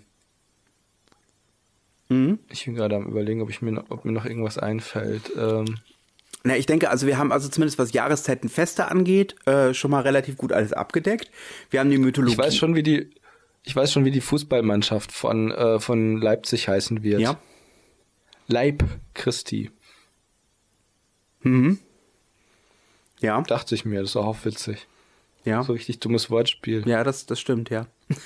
[2.08, 2.38] Mhm.
[2.48, 5.30] Ich bin gerade am überlegen, ob ich mir noch, ob mir noch irgendwas einfällt.
[5.38, 5.76] Ähm,
[6.42, 10.00] Na, ich denke, also wir haben also zumindest was Jahreszeiten Feste angeht, äh, schon mal
[10.02, 11.30] relativ gut alles abgedeckt.
[11.68, 12.32] Wir haben die Mythologie.
[12.32, 13.10] ich weiß schon, wie die,
[13.62, 17.20] ich weiß schon, wie die Fußballmannschaft von äh, von Leipzig heißen wird.
[17.20, 17.38] Ja.
[18.46, 18.82] Leib
[19.14, 19.70] Christi.
[23.20, 24.86] Ja, Dachte ich mir, das ist auch witzig.
[25.44, 25.62] ja.
[25.62, 26.86] So richtig dummes Wortspiel.
[26.86, 27.86] Ja, das, das stimmt, ja.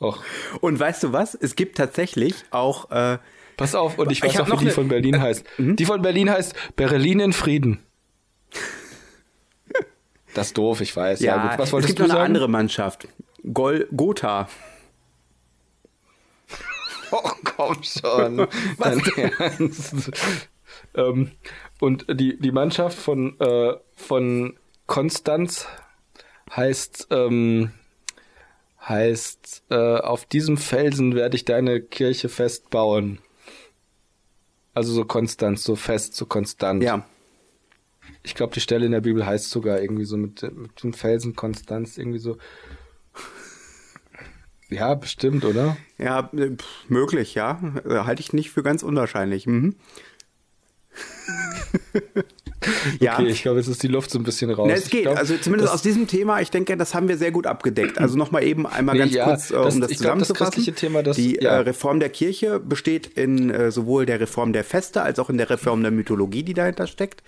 [0.00, 0.22] Och.
[0.60, 1.34] Und weißt du was?
[1.34, 3.18] Es gibt tatsächlich auch, äh,
[3.60, 5.44] Pass auf, und ich Ich weiß hab auch, wie die eine- von Berlin äh, heißt.
[5.58, 7.78] Die von Berlin heißt Berlin in Frieden.
[10.34, 11.20] Das ist doof, ich weiß.
[11.20, 11.58] Ja, ja, gut.
[11.58, 12.26] Was es wolltest gibt du noch eine sagen?
[12.28, 13.08] andere Mannschaft.
[13.52, 14.48] Gol Gotha.
[17.12, 18.46] Oh, komm schon.
[18.78, 20.12] Dein Ernst.
[20.94, 21.32] ähm,
[21.80, 24.56] und die, die Mannschaft von, äh, von
[24.86, 25.66] Konstanz
[26.54, 27.72] heißt, ähm,
[28.80, 33.18] heißt, äh, auf diesem Felsen werde ich deine Kirche festbauen.
[34.74, 36.82] Also so Konstanz, so fest, so konstant.
[36.82, 37.04] Ja.
[38.22, 41.34] Ich glaube, die Stelle in der Bibel heißt sogar irgendwie so mit, mit dem Felsen
[41.34, 42.38] Konstanz, irgendwie so.
[44.68, 45.76] Ja, bestimmt, oder?
[45.98, 46.30] Ja,
[46.88, 47.60] möglich, ja.
[47.84, 49.46] Halte ich nicht für ganz unwahrscheinlich.
[49.46, 49.74] Mhm.
[53.00, 53.14] ja.
[53.14, 54.66] Okay, ich glaube, jetzt ist die Luft so ein bisschen raus.
[54.68, 55.02] Na, es geht.
[55.02, 57.98] glaub, also zumindest das- aus diesem Thema, ich denke, das haben wir sehr gut abgedeckt.
[57.98, 60.28] Also nochmal eben einmal Nee, ganz ja, kurz, äh, das- um das ich glaub, das
[60.28, 60.74] zusammenzufassen.
[60.74, 61.50] Thema, das- die ja.
[61.52, 65.38] äh, Reform der Kirche besteht in äh, sowohl der Reform der Feste als auch in
[65.38, 67.22] der Reform der Mythologie, die dahinter steckt.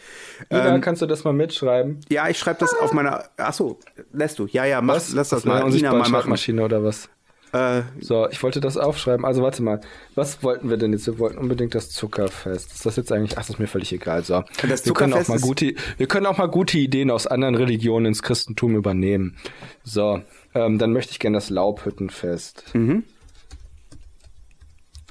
[0.50, 2.00] Ina, Ähm, kannst du das mal mitschreiben?
[2.10, 3.24] ja, ich schreibe das auf meiner.
[3.36, 3.78] Ach so,
[4.12, 4.46] lässt du?
[4.50, 5.74] Ja, ja, mach, lass das ist mal.
[5.74, 6.58] Ina mal machen.
[6.60, 7.08] Oder was?
[7.52, 9.24] Äh, So, ich wollte das aufschreiben.
[9.24, 9.80] Also warte mal.
[10.14, 11.06] Was wollten wir denn jetzt?
[11.06, 12.72] Wir wollten unbedingt das Zuckerfest.
[12.72, 13.32] Ist das jetzt eigentlich?
[13.32, 14.24] Ach, das ist mir völlig egal.
[14.24, 14.42] So.
[14.86, 18.22] Wir können auch mal gute, wir können auch mal gute Ideen aus anderen Religionen ins
[18.22, 19.36] Christentum übernehmen.
[19.84, 20.22] So,
[20.54, 22.74] ähm, dann möchte ich gerne das Laubhüttenfest.
[22.74, 23.04] Mhm.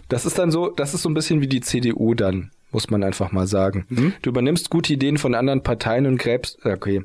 [0.10, 2.52] Das ist dann so, das ist so ein bisschen wie die CDU dann.
[2.72, 3.86] Muss man einfach mal sagen.
[3.90, 4.14] Mhm.
[4.22, 7.04] Du übernimmst gute Ideen von anderen Parteien und gräbst, okay.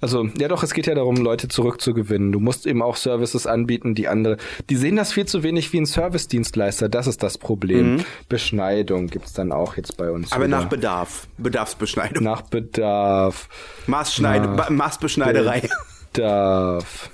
[0.00, 2.32] Also, ja doch, es geht ja darum, Leute zurückzugewinnen.
[2.32, 4.36] Du musst eben auch Services anbieten, die andere,
[4.70, 8.04] die sehen das viel zu wenig wie ein Service-Dienstleister, das ist das Problem.
[8.28, 10.30] Beschneidung gibt's dann auch jetzt bei uns.
[10.30, 10.34] Mhm.
[10.34, 10.60] Aber wieder.
[10.60, 11.28] nach Bedarf.
[11.38, 12.22] Bedarfsbeschneidung.
[12.22, 13.48] nach Bedarf.
[13.86, 15.68] Maßschneid Nach Maßbeschneiderei.
[16.12, 17.10] Bedarf.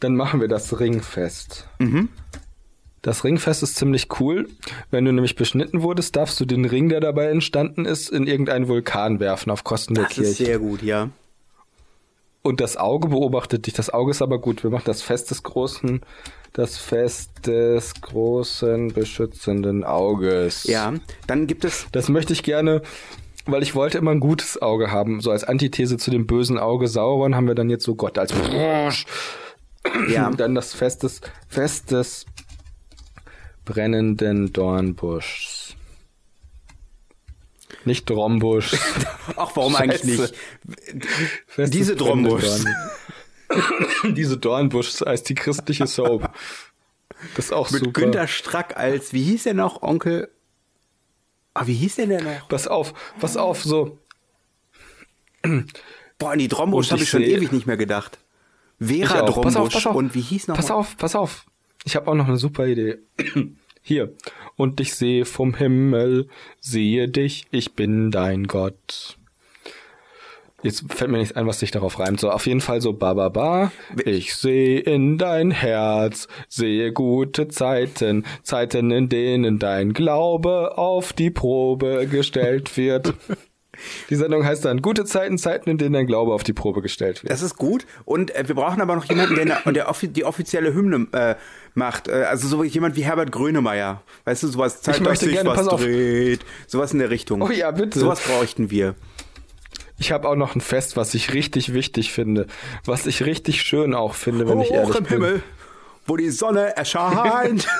[0.00, 1.68] Dann machen wir das Ringfest.
[3.02, 4.48] Das Ringfest ist ziemlich cool.
[4.92, 8.68] Wenn du nämlich beschnitten wurdest, darfst du den Ring, der dabei entstanden ist, in irgendeinen
[8.68, 10.44] Vulkan werfen auf Kosten der Das ist Kirche.
[10.44, 11.10] sehr gut, ja.
[12.42, 13.74] Und das Auge beobachtet dich.
[13.74, 14.62] Das Auge ist aber gut.
[14.62, 16.00] Wir machen das Fest des großen,
[16.52, 20.64] das Fest des großen beschützenden Auges.
[20.64, 20.92] Ja,
[21.26, 22.82] dann gibt es Das möchte ich gerne,
[23.46, 25.20] weil ich wollte immer ein gutes Auge haben.
[25.20, 28.32] So als Antithese zu dem bösen Auge Sauron haben wir dann jetzt so Gott als
[30.08, 32.26] ja, dann das Fest des, Fest des
[33.64, 35.76] brennenden Dornbuschs.
[37.84, 38.74] Nicht Drombusch.
[39.36, 40.32] ach, warum eigentlich Scheiße.
[40.66, 41.06] nicht?
[41.46, 42.64] Fest Diese Drombuschs.
[42.64, 46.30] Dorn- Diese Dornbuschs als die christliche Soap.
[47.36, 48.00] Das ist auch Mit super.
[48.00, 50.30] Günter Strack als, wie hieß der noch, Onkel?
[51.54, 52.48] Ah, wie hieß der denn noch?
[52.48, 53.98] Pass auf, pass auf, so.
[56.18, 58.18] Boah, an die Drombusch habe ich schon ewig nicht mehr gedacht.
[58.80, 59.40] Vera auch.
[59.42, 59.96] Pass auf, Drombusch pass auf.
[59.96, 60.74] und wie hieß noch Pass mal?
[60.76, 61.44] auf, pass auf.
[61.84, 62.98] Ich habe auch noch eine super Idee.
[63.82, 64.12] Hier.
[64.56, 66.28] Und ich sehe vom Himmel,
[66.60, 69.16] sehe dich, ich bin dein Gott.
[70.62, 72.20] Jetzt fällt mir nichts ein, was sich darauf reimt.
[72.20, 73.72] So, auf jeden Fall so ba ba ba.
[74.04, 81.30] Ich sehe in dein Herz, sehe gute Zeiten, Zeiten, in denen dein Glaube auf die
[81.30, 83.14] Probe gestellt wird.
[84.10, 87.22] Die Sendung heißt dann Gute Zeiten, Zeiten, in denen dein Glaube auf die Probe gestellt
[87.22, 87.32] wird.
[87.32, 87.86] Das ist gut.
[88.04, 91.34] Und äh, wir brauchen aber noch jemanden, der, der offi die offizielle Hymne äh,
[91.74, 92.08] macht.
[92.08, 94.02] Äh, also so jemand wie Herbert Grönemeyer.
[94.24, 96.40] Weißt du, sowas dass möchte sich gerne- was dreht.
[96.66, 97.42] Sowas in der Richtung.
[97.42, 97.98] Oh ja, bitte.
[97.98, 98.94] Sowas bräuchten wir.
[99.98, 102.46] Ich habe auch noch ein Fest, was ich richtig wichtig finde,
[102.84, 105.12] was ich richtig schön auch finde, wenn ich Hoch ehrlich im bin.
[105.12, 105.42] Himmel,
[106.06, 107.66] wo die Sonne erscheint.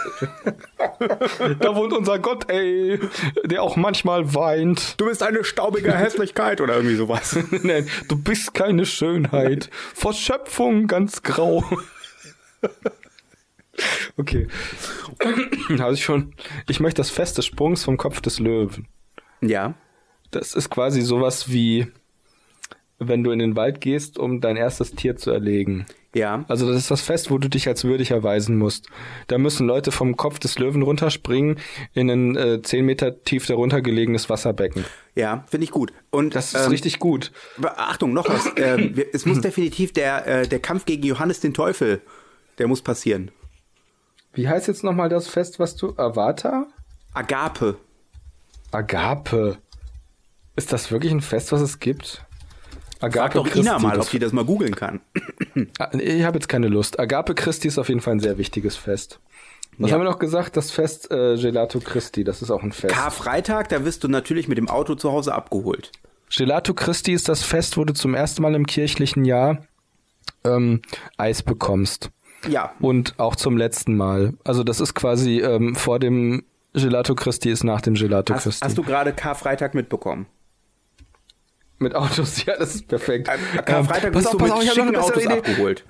[1.58, 2.98] Da wohnt unser Gott, ey,
[3.44, 5.00] der auch manchmal weint.
[5.00, 7.36] du bist eine staubige Hässlichkeit oder irgendwie sowas.
[7.62, 9.70] Nein, du bist keine Schönheit.
[9.94, 11.64] Vor Schöpfung ganz grau.
[14.18, 14.48] Okay.
[15.78, 16.34] Habe ich schon.
[16.68, 18.86] Ich möchte das Fest des Sprungs vom Kopf des Löwen.
[19.40, 19.74] Ja.
[20.30, 21.86] Das ist quasi sowas wie,
[22.98, 25.86] wenn du in den Wald gehst, um dein erstes Tier zu erlegen.
[26.14, 26.44] Ja.
[26.48, 28.88] Also das ist das Fest, wo du dich als würdig erweisen musst.
[29.28, 31.58] Da müssen Leute vom Kopf des Löwen runterspringen
[31.94, 34.84] in ein äh, 10 Meter tief darunter gelegenes Wasserbecken.
[35.14, 35.92] Ja, finde ich gut.
[36.10, 37.32] Und Das ist ähm, richtig gut.
[37.62, 38.50] Achtung, noch was.
[38.56, 42.02] ähm, es muss definitiv der, äh, der Kampf gegen Johannes den Teufel,
[42.58, 43.30] der muss passieren.
[44.34, 45.94] Wie heißt jetzt nochmal das Fest, was du...
[45.96, 46.66] Avata?
[47.14, 47.76] Agape.
[48.70, 49.58] Agape.
[50.56, 52.24] Ist das wirklich ein Fest, was es gibt?
[53.02, 55.00] Agape Frag doch Ina mal, ob die das mal googeln kann.
[55.78, 56.98] Ah, Ich habe jetzt keine Lust.
[56.98, 59.20] Agape Christi ist auf jeden Fall ein sehr wichtiges Fest.
[59.78, 59.94] Was Ja.
[59.96, 60.56] haben wir noch gesagt?
[60.56, 62.94] Das Fest äh, Gelato Christi, das ist auch ein Fest.
[62.94, 65.90] Karfreitag, da wirst du natürlich mit dem Auto zu Hause abgeholt.
[66.34, 69.58] Gelato Christi ist das Fest, wo du zum ersten Mal im kirchlichen Jahr
[70.44, 70.80] ähm,
[71.16, 72.10] Eis bekommst.
[72.48, 72.72] Ja.
[72.80, 74.34] Und auch zum letzten Mal.
[74.44, 76.42] Also das ist quasi ähm, vor dem
[76.74, 78.64] Gelato Christi ist nach dem Gelato Hast, Christi.
[78.64, 80.26] hast du gerade Karfreitag mitbekommen?
[81.82, 83.28] Mit Autos, ja, das ist perfekt.
[83.66, 85.32] Karfreitag Ähm, pass bist auf, du mit schicken Autos Idee.
[85.32, 85.84] abgeholt.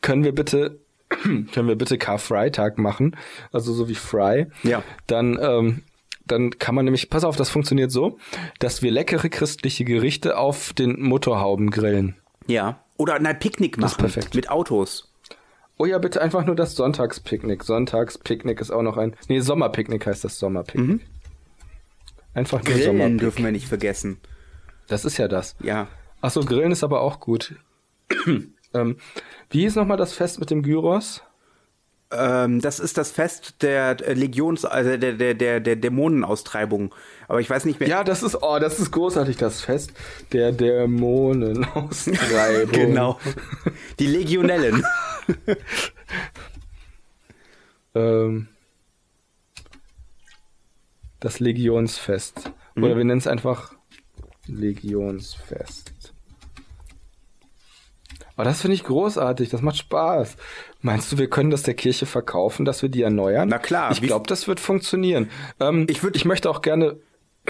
[0.00, 3.16] Können wir bitte, können wir bitte Karfreitag machen?
[3.52, 4.46] Also so wie Fry.
[4.62, 4.82] Ja.
[5.06, 5.82] Dann, ähm,
[6.26, 8.18] dann kann man nämlich, pass auf, das funktioniert so,
[8.60, 12.16] dass wir leckere christliche Gerichte auf den Motorhauben grillen.
[12.46, 12.80] Ja.
[12.96, 14.12] Oder ein Picknick Das ist machen.
[14.12, 14.34] perfekt.
[14.34, 15.12] Mit Autos.
[15.78, 17.64] Oh ja, bitte einfach nur das Sonntagspicknick.
[17.64, 19.16] Sonntagspicknick ist auch noch ein.
[19.28, 21.00] Nee, Sommerpicknick heißt das Sommerpicknick.
[22.34, 24.18] Einfach nur Grillen dürfen wir nicht vergessen.
[24.90, 25.54] Das ist ja das.
[25.62, 25.86] Ja.
[26.20, 27.54] Ach so, Grillen ist aber auch gut.
[28.74, 28.96] ähm,
[29.48, 31.22] wie hieß nochmal das Fest mit dem Gyros?
[32.10, 36.92] Ähm, das ist das Fest der äh, Legions, also der, der, der, der Dämonenaustreibung.
[37.28, 37.88] Aber ich weiß nicht mehr.
[37.88, 39.92] Ja, das ist, oh, das ist großartig, das Fest
[40.32, 42.72] der Dämonenaustreibung.
[42.72, 43.20] Genau.
[44.00, 44.84] Die Legionellen.
[47.92, 48.46] Ähm,
[51.18, 52.52] das Legionsfest.
[52.76, 53.74] Oder wir nennen es einfach
[54.50, 55.92] Legionsfest.
[58.36, 60.36] Aber das finde ich großartig, das macht Spaß.
[60.80, 63.48] Meinst du, wir können das der Kirche verkaufen, dass wir die erneuern?
[63.48, 65.28] Na klar, Ich glaube, das wird funktionieren.
[65.58, 66.96] Ähm, Ich würd- ich möchte auch gerne,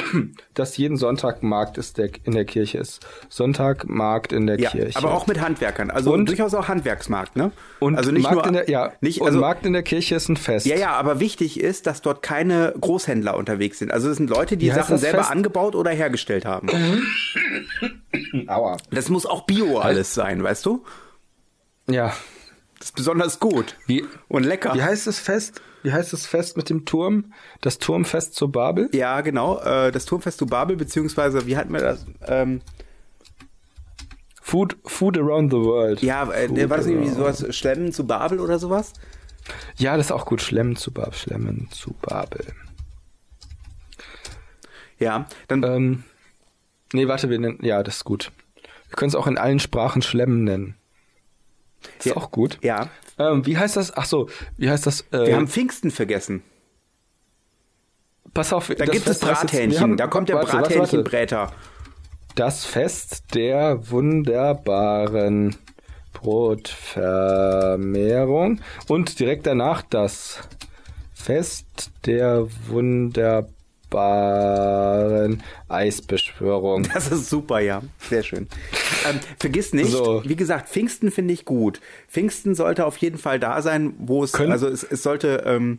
[0.55, 3.01] dass jeden Sonntag Markt ist, der in der Kirche ist.
[3.29, 4.97] Sonntag Markt in der Ja, Kirche.
[4.99, 5.91] aber auch mit Handwerkern.
[5.91, 7.53] Also Und- durchaus auch Handwerksmarkt, ne?
[7.79, 10.29] und also nicht Markt nur in der, ja, nicht, also, Markt in der Kirche ist
[10.29, 10.67] ein Fest.
[10.67, 13.93] Ja, ja, aber wichtig ist, dass dort keine Großhändler unterwegs sind.
[13.93, 15.31] Also es sind Leute, die Wie Sachen selber Fest?
[15.31, 16.69] angebaut oder hergestellt haben.
[18.47, 18.77] Aua.
[18.91, 20.85] Das muss auch Bio alles sein, weißt du?
[21.89, 22.13] Ja.
[22.81, 24.75] Das ist besonders gut Wie, und lecker.
[24.75, 25.61] wie heißt das Fest?
[25.83, 27.33] Wie heißt das Fest mit dem Turm?
[27.61, 28.89] Das Turmfest zu Babel?
[28.93, 29.61] Ja, genau.
[29.61, 32.07] Äh, das Turmfest zu Babel, beziehungsweise, wie hatten wir das?
[32.27, 32.61] Ähm,
[34.43, 36.03] Food, Food Around the World.
[36.03, 38.95] ja, äh, war das irgendwie sowas, Schlemmen zu Babel oder sowas?
[39.77, 40.43] Ja, das ist auch gut.
[40.43, 41.13] Schlemmen zu Babel.
[41.15, 42.47] Schlemmen zu Babel.
[44.99, 46.05] Ja, dann, Ähm,
[46.93, 48.33] nee, warte, wir nennen, ja, das ist gut.
[48.89, 50.77] Wir können es auch in allen Sprachen Schlemmen nennen.
[51.99, 52.17] Ist Ja.
[52.17, 52.59] auch gut.
[52.63, 52.89] ja,
[53.19, 53.95] Ähm, wie heißt das?
[53.97, 55.03] Ach so, wie heißt das?
[55.13, 56.43] Äh, wir haben Pfingsten vergessen.
[58.33, 60.53] pass auf, Da gibt es Fest wir Brathähnchen, haben- da kommt der warte.
[60.57, 61.53] Brathähnchenbräter.
[62.37, 65.57] Das Fest der wunderbaren
[67.21, 70.39] Brotvermehrung und direkt danach das
[71.13, 73.55] Fest der wunderbaren
[75.69, 76.87] Eisbeschwörung.
[76.95, 77.83] Das ist super, ja.
[78.09, 78.49] Sehr schön.
[79.09, 80.23] Ähm, vergiss nicht, So.
[80.25, 81.81] wie gesagt, Pfingsten finde ich gut.
[82.09, 85.79] Pfingsten sollte auf jeden Fall da sein, wo es, Können- also es, es sollte, ähm,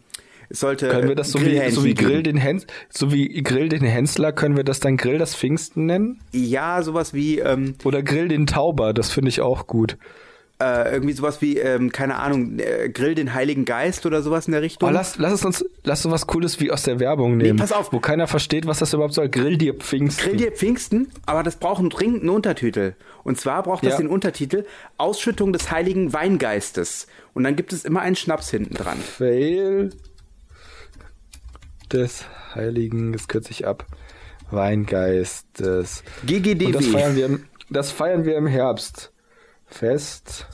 [0.49, 3.83] sollte Können wir das so wie, so wie Grill den Hens, so wie Grill den
[3.83, 6.19] Hensler, können wir das dann Grill das Pfingsten nennen?
[6.33, 9.97] Ja, sowas wie, ähm, Oder Grill den Tauber, das finde ich auch gut.
[10.61, 14.51] Äh, irgendwie sowas wie, ähm, keine Ahnung, äh, Grill den Heiligen Geist oder sowas in
[14.51, 14.87] der Richtung.
[14.89, 17.57] Oh, lass, lass es uns, lass uns was Cooles wie aus der Werbung nehmen.
[17.57, 17.91] pass auf.
[17.91, 19.29] Wo keiner versteht, was das überhaupt soll.
[19.29, 20.23] Grill dir Pfingsten.
[20.23, 22.93] Grill dir Pfingsten, aber das braucht einen dringenden Untertitel.
[23.23, 23.97] Und zwar braucht das Ja.
[23.97, 24.65] den Untertitel
[24.97, 27.07] Ausschüttung des Heiligen Weingeistes.
[27.33, 28.97] Und dann gibt es immer einen Schnaps hinten dran.
[28.99, 29.89] Fail
[31.91, 32.25] des
[32.55, 33.85] Heiligen, das kürze ich ab,
[34.51, 36.03] Weingeistes.
[36.25, 36.65] GGDW.
[36.67, 39.10] Und das feiern wir im, das feiern wir im Herbst.
[39.71, 40.47] Fest.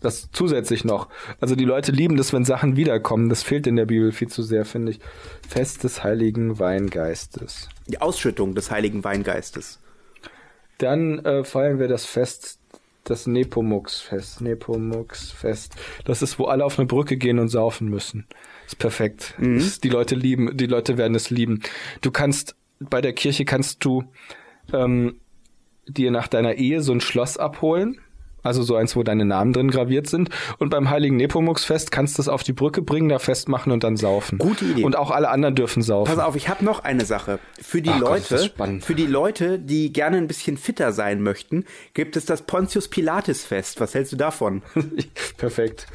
[0.00, 1.08] Das zusätzlich noch.
[1.40, 3.28] Also die Leute lieben das, wenn Sachen wiederkommen.
[3.28, 5.00] Das fehlt in der Bibel viel zu sehr, finde ich.
[5.48, 7.68] Fest des Heiligen Weingeistes.
[7.88, 9.80] Die Ausschüttung des Heiligen Weingeistes.
[10.78, 12.60] Dann äh, feiern wir das Fest,
[13.02, 14.40] das Nepomux-Fest.
[14.40, 15.74] Nepomux-Fest.
[16.04, 18.26] Das ist, wo alle auf eine Brücke gehen und saufen müssen.
[18.66, 19.34] Ist perfekt.
[19.38, 19.58] Mhm.
[19.58, 21.62] Das, die Leute lieben, die Leute werden es lieben.
[22.02, 24.04] Du kannst, bei der Kirche kannst du
[24.72, 25.16] ähm,
[25.88, 27.98] dir nach deiner Ehe so ein Schloss abholen.
[28.48, 30.30] Also so eins, wo deine Namen drin graviert sind.
[30.58, 33.96] Und beim Heiligen Nepomux-Fest kannst du es auf die Brücke bringen, da festmachen und dann
[33.96, 34.38] saufen.
[34.38, 34.82] Gute Idee.
[34.84, 36.14] Und auch alle anderen dürfen saufen.
[36.14, 37.38] Pass auf, ich habe noch eine Sache.
[37.60, 38.84] Für die Ach Gott, Leute, spannend.
[38.84, 41.64] für die Leute, die gerne ein bisschen fitter sein möchten,
[41.94, 43.80] gibt es das Pontius Pilates Fest.
[43.80, 44.62] Was hältst du davon?
[45.36, 45.86] Perfekt.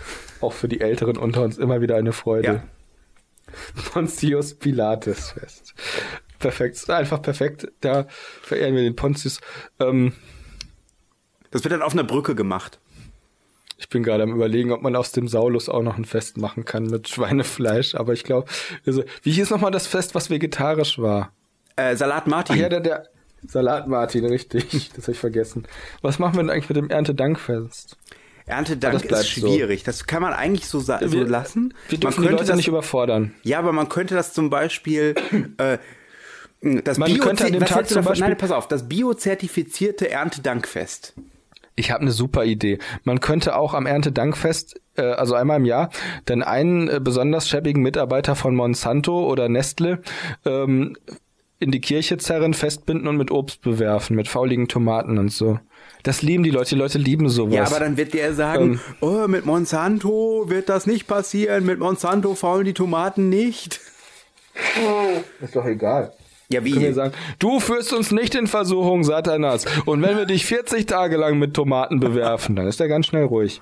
[0.41, 2.47] Auch für die Älteren unter uns immer wieder eine Freude.
[2.47, 2.63] Ja.
[3.91, 5.73] Pontius Pilates Fest.
[6.39, 6.89] Perfekt.
[6.89, 7.67] Einfach perfekt.
[7.81, 8.07] Da
[8.41, 9.39] verehren wir den Pontius.
[9.79, 10.13] Ähm,
[11.53, 12.79] Das wird dann auf einer Brücke gemacht.
[13.77, 16.65] ich bin gerade am überlegen, ob man aus dem Saulus auch noch ein Fest machen
[16.65, 17.95] kann mit Schweinefleisch.
[17.95, 18.47] Aber ich glaube,
[18.85, 21.31] also, wie hieß nochmal das Fest, was vegetarisch war?
[21.75, 22.55] Äh, Salat Martin.
[22.55, 23.07] Ach ja, der, der
[23.47, 24.91] Salat Martin, richtig.
[24.95, 25.65] Das habe ich vergessen.
[26.01, 27.97] Was machen wir denn eigentlich mit dem Erntedankfest?
[28.45, 29.83] Erntedank ist schwierig.
[29.83, 31.73] Das kann man eigentlich so, so Wir- lassen.
[31.89, 33.33] Wir man dürfen die könnte das, nicht überfordern.
[33.43, 35.13] Ja, aber man könnte das zum Beispiel.
[35.57, 35.77] Äh,
[36.61, 38.11] das Man könnte an dem Tag zum davon?
[38.11, 41.13] Beispiel- Nein, pass auf, das biozertifizierte Erntedankfest.
[41.75, 42.79] Ich habe eine super Idee.
[43.03, 45.89] Man könnte auch am Erntedankfest, äh, also einmal im Jahr,
[46.25, 50.01] dann einen äh, besonders schäbigen Mitarbeiter von Monsanto oder Nestle
[50.45, 50.95] ähm,
[51.59, 55.59] in die Kirche zerren, festbinden und mit Obst bewerfen, mit fauligen Tomaten und so.
[56.03, 56.71] Das lieben die Leute.
[56.71, 57.53] Die Leute lieben sowas.
[57.53, 58.79] Ja, aber dann wird der sagen, Ähm.
[58.99, 63.79] oh, mit Monsanto wird das nicht passieren, mit Monsanto faulen die Tomaten nicht.
[65.41, 66.11] ist doch egal.
[66.53, 66.93] Ja, Können wir wie?
[66.93, 69.65] sagen, du führst uns nicht in Versuchung, Satanas.
[69.85, 73.25] Und wenn wir dich 40 Tage lang mit Tomaten bewerfen, dann ist er ganz schnell
[73.25, 73.61] ruhig.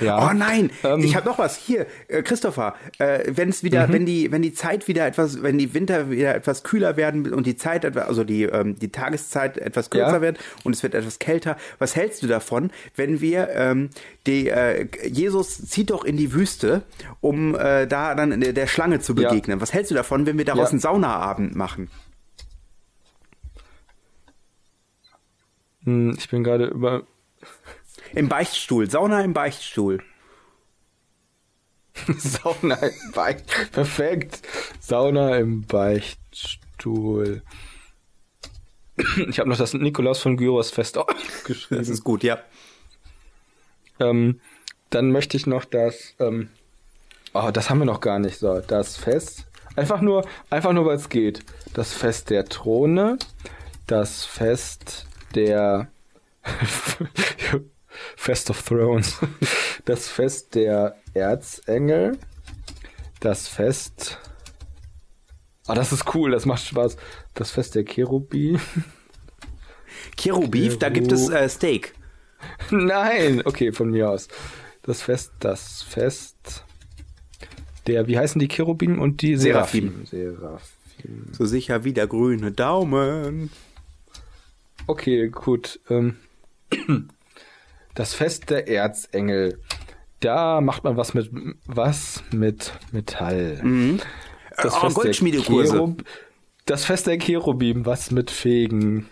[0.00, 0.28] Ja.
[0.30, 1.00] Oh nein, Ähm.
[1.00, 2.74] ich habe noch was hier, äh, Christopher.
[2.98, 3.92] Äh, wenn es wieder, Mhm.
[3.94, 7.46] wenn die, wenn die Zeit wieder etwas, wenn die Winter wieder etwas kühler werden und
[7.46, 10.20] die Zeit, also die ähm, die Tageszeit etwas kürzer Ja.
[10.20, 13.88] wird und es wird etwas kälter, was hältst du davon, wenn wir ähm,
[14.26, 16.82] die äh, Jesus zieht doch in die Wüste,
[17.22, 19.30] um äh, da dann der Schlange zu Ja.
[19.30, 19.60] begegnen?
[19.62, 20.72] Was hältst du davon, wenn wir daraus Ja.
[20.72, 21.88] einen Saunaabend machen?
[25.84, 27.04] Hm, Ich bin gerade über.
[28.14, 30.02] Im Beichtstuhl, Sauna im Beichtstuhl.
[32.18, 33.72] Sauna im Beicht.
[33.72, 34.42] Perfekt.
[34.80, 37.42] Sauna im Beichtstuhl.
[39.28, 41.80] Ich habe noch das Nikolaus von Gyros Fest Das geschrieben.
[41.80, 42.38] ist gut, ja.
[43.98, 44.40] Ähm,
[44.90, 46.14] dann möchte ich noch das.
[46.18, 46.50] Ähm,
[47.32, 48.38] oh, das haben wir noch gar nicht.
[48.38, 49.46] So, das Fest.
[49.76, 51.44] Einfach nur, einfach nur, weil es geht.
[51.74, 53.18] Das Fest der Throne,
[53.86, 55.88] das Fest der
[58.16, 59.18] Fest of Thrones,
[59.84, 62.18] das Fest der Erzengel,
[63.20, 64.18] das Fest.
[65.66, 66.96] Ah, das ist cool, das macht Spaß.
[67.34, 68.58] Das Fest der Cherubi.
[70.16, 71.94] Cherubif, da gibt es äh, Steak.
[72.70, 74.28] Nein, okay, von mir aus.
[74.82, 76.64] Das Fest, das Fest
[77.86, 80.06] der, wie heißen die Cherubim und die Seraphim.
[80.06, 81.32] Seraphim.
[81.32, 83.50] So sicher wie der grüne Daumen.
[84.86, 85.80] Okay, gut.
[85.88, 86.16] Ähm,
[88.00, 89.60] das Fest der Erzengel.
[90.20, 91.30] Da macht man was mit
[91.66, 93.60] was mit Metall.
[94.56, 95.72] Das Oh, Fest der Goldschmiedekurse.
[95.76, 96.04] Cherub-
[96.64, 99.08] Das Fest der Cherubim, was mit Fegen.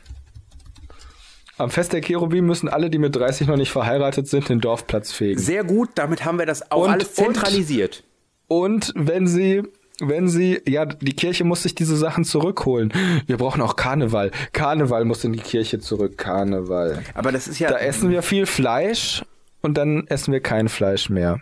[1.59, 5.12] Am Fest der Cherubim müssen alle, die mit 30 noch nicht verheiratet sind, den Dorfplatz
[5.12, 5.39] fegen.
[5.40, 8.05] Sehr gut, damit haben wir das auch Und- alles zentralisiert.
[8.47, 9.62] Und wenn sie,
[10.00, 12.92] wenn sie, ja, die Kirche muss sich diese Sachen zurückholen.
[13.26, 14.30] Wir brauchen auch Karneval.
[14.52, 16.16] Karneval muss in die Kirche zurück.
[16.18, 17.02] Karneval.
[17.14, 17.68] Aber das ist ja.
[17.68, 19.24] Da essen wir viel Fleisch
[19.60, 21.40] und dann essen wir kein Fleisch mehr.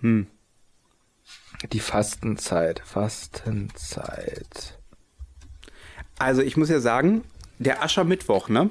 [0.00, 0.26] Hm.
[1.72, 2.80] Die Fastenzeit.
[2.84, 4.78] Fastenzeit.
[6.18, 7.24] Also ich muss ja sagen,
[7.58, 8.70] der Aschermittwoch, ne?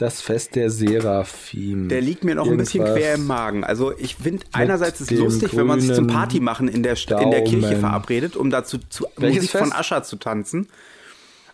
[0.00, 1.90] Das Fest der Seraphim.
[1.90, 3.02] Der liegt mir noch ein bisschen Irgendwas.
[3.02, 3.64] quer im Magen.
[3.64, 7.20] Also ich finde einerseits ist lustig, wenn man sich zum Party machen in der, Sta-
[7.20, 9.74] in der Kirche verabredet, um dazu zu Welches Musik von Fest?
[9.78, 10.68] Ascher zu tanzen.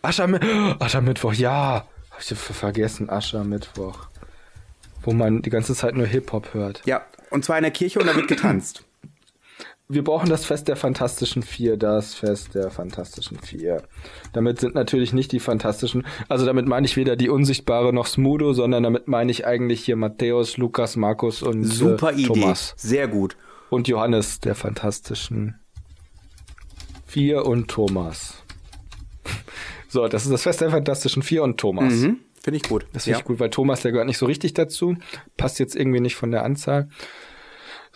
[0.00, 0.38] Aschermi
[0.78, 1.86] Aschermittwoch, ja.
[2.12, 4.06] Hab ich ver- vergessen, Aschermittwoch.
[5.02, 6.82] Wo man die ganze Zeit nur Hip-Hop hört.
[6.86, 8.84] Ja, und zwar in der Kirche und da wird getanzt.
[9.88, 13.84] Wir brauchen das Fest der Fantastischen Vier, das Fest der Fantastischen Vier.
[14.32, 18.52] Damit sind natürlich nicht die Fantastischen, also damit meine ich weder die Unsichtbare noch Smudo,
[18.52, 22.26] sondern damit meine ich eigentlich hier Matthäus, Lukas, Markus und Super äh, Idee.
[22.26, 22.74] Thomas.
[22.76, 23.36] Sehr gut.
[23.70, 25.60] Und Johannes der Fantastischen
[27.06, 28.42] Vier und Thomas.
[29.88, 31.94] So, das ist das Fest der Fantastischen Vier und Thomas.
[31.94, 32.18] Mhm.
[32.42, 32.86] Finde ich gut.
[32.92, 33.20] Das finde ja.
[33.20, 34.96] ich gut, weil Thomas, der gehört nicht so richtig dazu.
[35.36, 36.88] Passt jetzt irgendwie nicht von der Anzahl.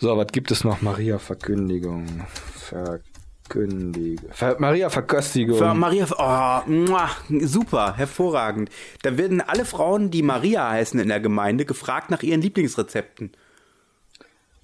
[0.01, 0.81] So, was gibt es noch?
[0.81, 2.25] Maria Verkündigung.
[2.55, 4.31] Verkündigung.
[4.31, 5.59] Ver Maria Verköstigung.
[5.59, 8.71] Für Maria, oh, muah, super, hervorragend.
[9.03, 13.33] Da werden alle Frauen, die Maria heißen in der Gemeinde, gefragt nach ihren Lieblingsrezepten.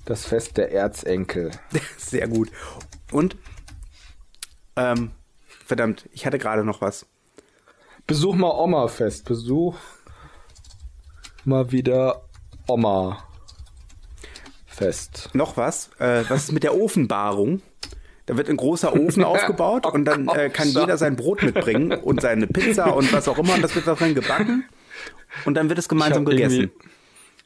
[0.06, 1.52] das Fest der Erzenkel.
[1.98, 2.50] Sehr gut.
[3.12, 3.36] Und,
[4.76, 5.12] ähm,
[5.68, 7.06] verdammt, ich hatte gerade noch was.
[8.08, 9.26] Besuch mal Oma-Fest.
[9.26, 9.78] Besuch
[11.46, 12.24] mal wieder
[14.78, 15.30] Oma-Fest.
[15.34, 15.90] Noch was?
[16.00, 17.62] Äh, was ist mit der Ofenbarung?
[18.26, 20.84] Da wird ein großer Ofen aufgebaut und dann äh, kann Gott.
[20.84, 23.96] jeder sein Brot mitbringen und seine Pizza und was auch immer und das wird da
[23.96, 24.66] drin gebacken
[25.46, 26.72] und dann wird es gemeinsam gegessen.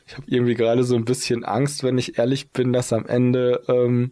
[0.08, 3.62] Ich habe irgendwie gerade so ein bisschen Angst, wenn ich ehrlich bin, dass am Ende
[3.68, 4.12] ähm,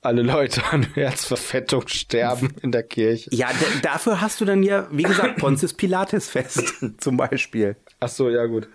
[0.00, 3.30] alle Leute an Herzverfettung sterben in der Kirche.
[3.32, 3.48] Ja,
[3.82, 7.76] dafür hast du dann ja, wie gesagt, Pontius Pilates fest zum Beispiel.
[7.98, 8.68] Ach so, ja gut.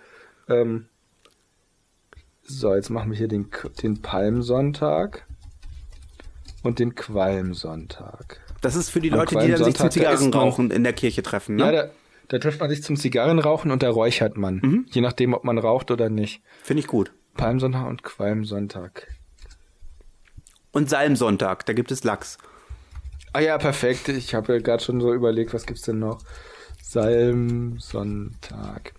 [0.48, 0.86] Ähm,
[2.46, 3.48] so, jetzt machen wir hier den,
[3.82, 5.26] den Palmsonntag
[6.62, 8.40] und den Qualmsonntag.
[8.60, 11.58] Das ist für die Am Leute, die dann sich zum Zigarrenrauchen in der Kirche treffen.
[11.58, 11.72] Ja, Ne?
[11.72, 11.90] da,
[12.28, 14.86] da trifft man sich zum Zigarrenrauchen und da räuchert man.
[14.90, 16.42] Je nachdem, ob man raucht oder nicht.
[16.62, 17.12] Finde ich gut.
[17.36, 19.08] Palmsonntag und Qualmsonntag.
[20.72, 22.38] Und Salmsonntag, da gibt es Lachs.
[23.32, 24.08] Ah ja, perfekt.
[24.08, 26.20] Ich habe ja gerade schon so überlegt, was gibt's denn noch?
[26.82, 28.94] Salmsonntag.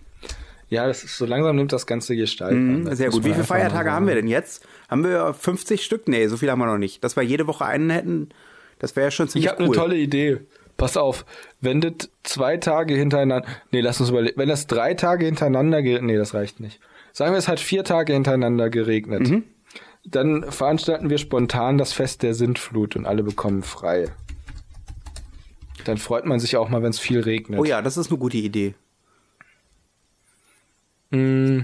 [0.69, 2.55] Ja, das ist so langsam nimmt das ganze Gestalt.
[2.55, 3.23] Mhm, sehr gut.
[3.23, 4.65] Wie viele Feiertage haben wir denn jetzt?
[4.89, 6.07] Haben wir 50 Stück?
[6.07, 7.03] Nee, so viel haben wir noch nicht.
[7.03, 8.29] Dass wir jede Woche einen hätten,
[8.79, 9.69] das wäre ja schon ziemlich Ich habe cool.
[9.69, 10.39] eine tolle Idee.
[10.77, 11.25] Pass auf,
[11.61, 16.17] wenn das zwei Tage hintereinander, nee, lass uns überlegen, wenn das drei Tage hintereinander, nee,
[16.17, 16.79] das reicht nicht.
[17.13, 19.29] Sagen wir, es hat vier Tage hintereinander geregnet.
[19.29, 19.43] Mhm.
[20.03, 24.09] Dann veranstalten wir spontan das Fest der Sintflut und alle bekommen frei.
[25.85, 27.59] Dann freut man sich auch mal, wenn es viel regnet.
[27.59, 28.73] Oh ja, das ist eine gute Idee.
[31.11, 31.61] Mm.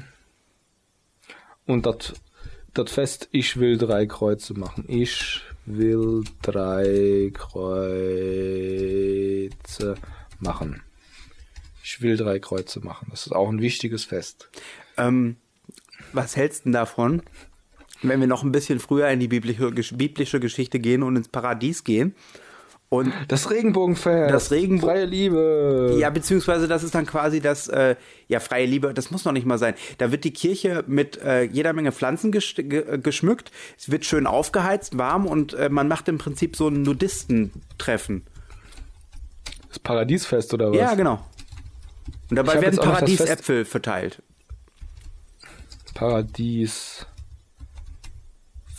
[1.66, 2.14] Und das
[2.74, 4.86] das Fest, ich will drei Kreuze machen.
[4.88, 7.66] Ich will drei Kreuze
[10.40, 10.82] machen.
[11.84, 13.08] Ich will drei Kreuze machen.
[13.12, 14.50] Das ist auch ein wichtiges Fest.
[14.98, 15.36] Ähm,
[16.14, 17.24] was hältst du denn davon,
[18.02, 21.84] wenn wir noch ein bisschen früher in die biblische, biblische Geschichte gehen und ins Paradies
[21.84, 22.16] gehen?
[22.94, 24.34] Und Das Regenbogenfest.
[24.34, 25.96] Das Regenbo- Freie Liebe.
[25.98, 27.96] ja, beziehungsweise das ist dann quasi das, äh,
[28.28, 29.76] ja, freie Liebe, das muss noch nicht mal sein.
[29.98, 34.28] Da wird die Kirche mit äh, jeder Menge Pflanzen gesch ge geschmückt, es wird schön
[34.28, 38.24] aufgeheizt, warm und äh, man macht im Prinzip so ein Nudistentreffen.
[39.70, 40.78] Das Paradiesfest oder was?
[40.78, 41.26] Ja, genau.
[42.30, 44.22] Und dabei werden Paradiesäpfel verteilt.
[45.94, 47.06] Paradies.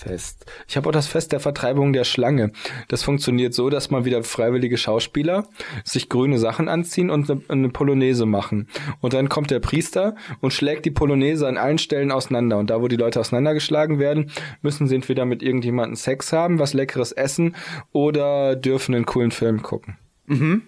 [0.03, 0.47] Fest.
[0.67, 2.53] Ich habe auch das Fest der Vertreibung der Schlange.
[2.89, 5.49] Das funktioniert so, dass mal wieder freiwillige Schauspieler
[5.85, 8.69] sich grüne Sachen anziehen und eine, eine Polonaise machen.
[9.01, 12.59] Und dann kommt der Priester und schlägt die Polonaise an allen Stellen auseinander.
[12.59, 14.31] Und da, wo die Leute auseinandergeschlagen werden,
[14.61, 17.55] müssen sie entweder mit irgendjemandem Sex haben, was leckeres essen
[17.93, 19.97] oder dürfen einen coolen Film gucken.
[20.27, 20.63] Mhm.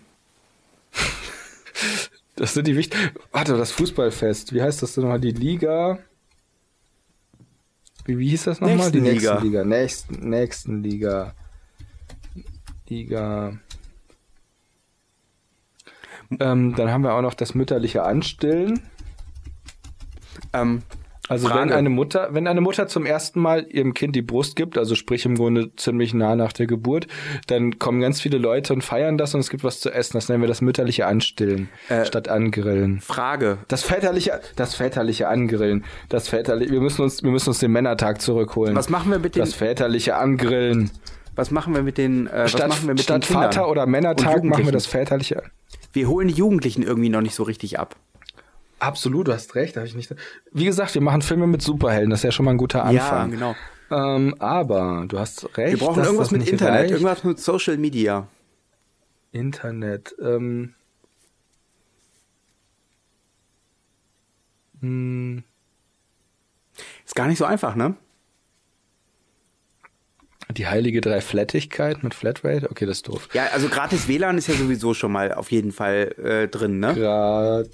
[2.37, 3.11] Das sind die wichtigen.
[3.31, 4.53] Warte, das Fußballfest.
[4.53, 5.21] Wie heißt das denn nochmal?
[5.21, 6.01] Die Liga.
[8.05, 8.91] Wie, wie hieß das nochmal?
[8.91, 9.35] Die Nächstenliga.
[9.35, 9.65] nächsten Liga.
[9.65, 11.35] Nächsten, nächsten Liga.
[12.89, 13.59] Liga.
[16.39, 18.81] Ähm, dann haben wir auch noch das mütterliche Anstillen.
[20.53, 20.83] Ähm,
[21.29, 21.71] Also Frage.
[21.71, 24.95] wenn eine Mutter, wenn eine Mutter zum ersten Mal ihrem Kind die Brust gibt, also
[24.95, 27.07] sprich im Grunde ziemlich nah nach der Geburt,
[27.47, 30.13] dann kommen ganz viele Leute und feiern das und es gibt was zu essen.
[30.15, 33.01] Das nennen wir das mütterliche Anstillen Äh, statt Angrillen.
[33.01, 33.57] Frage.
[33.69, 38.21] Das väterliche, das väterliche Angrillen, das väterliche, wir müssen uns, wir müssen uns den Männertag
[38.21, 38.77] zurückholen.
[38.77, 40.91] Was machen wir mit den, das väterliche Angrillen.
[41.37, 43.69] was machen wir mit den, äh, was Statt, machen wir mit statt den Kindern Vater-
[43.71, 45.43] oder Männertag machen wir das väterliche.
[45.95, 47.97] Wir holen die Jugendlichen irgendwie noch nicht so richtig ab.
[48.85, 50.15] Absolut, du hast recht, habe ich nicht.
[50.53, 53.09] Wie gesagt, wir machen Filme mit Superhelden, das ist ja schon mal ein guter Ja,
[53.11, 53.31] Anfang.
[53.31, 53.55] genau.
[53.91, 55.79] Ähm, aber du hast recht.
[55.79, 56.91] Wir brauchen irgendwas mit Internet, reicht.
[56.93, 58.27] irgendwas mit Social Media.
[59.33, 60.15] Internet.
[60.21, 60.75] Ähm,
[64.81, 65.43] hm,
[67.05, 67.97] Ist gar nicht so einfach, ne?
[70.51, 72.71] die heilige Dreiflettigkeit mit Flatrate?
[72.71, 73.29] Okay, das ist doof.
[73.33, 76.95] Ja, also gratis WLAN ist ja sowieso schon mal auf jeden Fall äh, drin, ne?
[76.95, 77.71] Gratis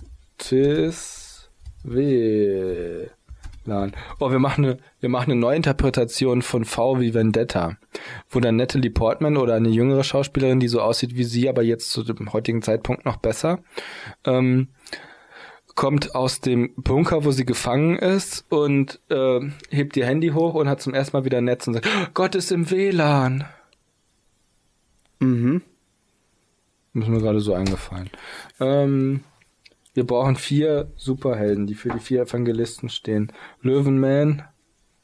[1.83, 3.93] WLAN.
[4.19, 7.77] Oh, wir machen eine, wir machen eine Neuinterpretation von V wie Vendetta,
[8.29, 11.91] wo dann Natalie Portman oder eine jüngere Schauspielerin, die so aussieht wie sie, aber jetzt
[11.91, 13.61] zu dem heutigen Zeitpunkt noch besser,
[14.25, 14.69] ähm,
[15.75, 19.41] kommt aus dem Bunker, wo sie gefangen ist und äh,
[19.71, 22.07] hebt ihr Handy hoch und hat zum ersten Mal wieder ein Netz und sagt, "Oh,
[22.12, 23.45] Gott ist im WLAN.
[25.21, 25.62] Mhm.
[26.95, 28.11] Ist mir gerade so eingefallen.
[28.59, 29.23] Ähm,
[29.95, 33.33] wir brauchen vier Superhelden, die für die vier Evangelisten stehen.
[33.62, 34.45] Löwenman,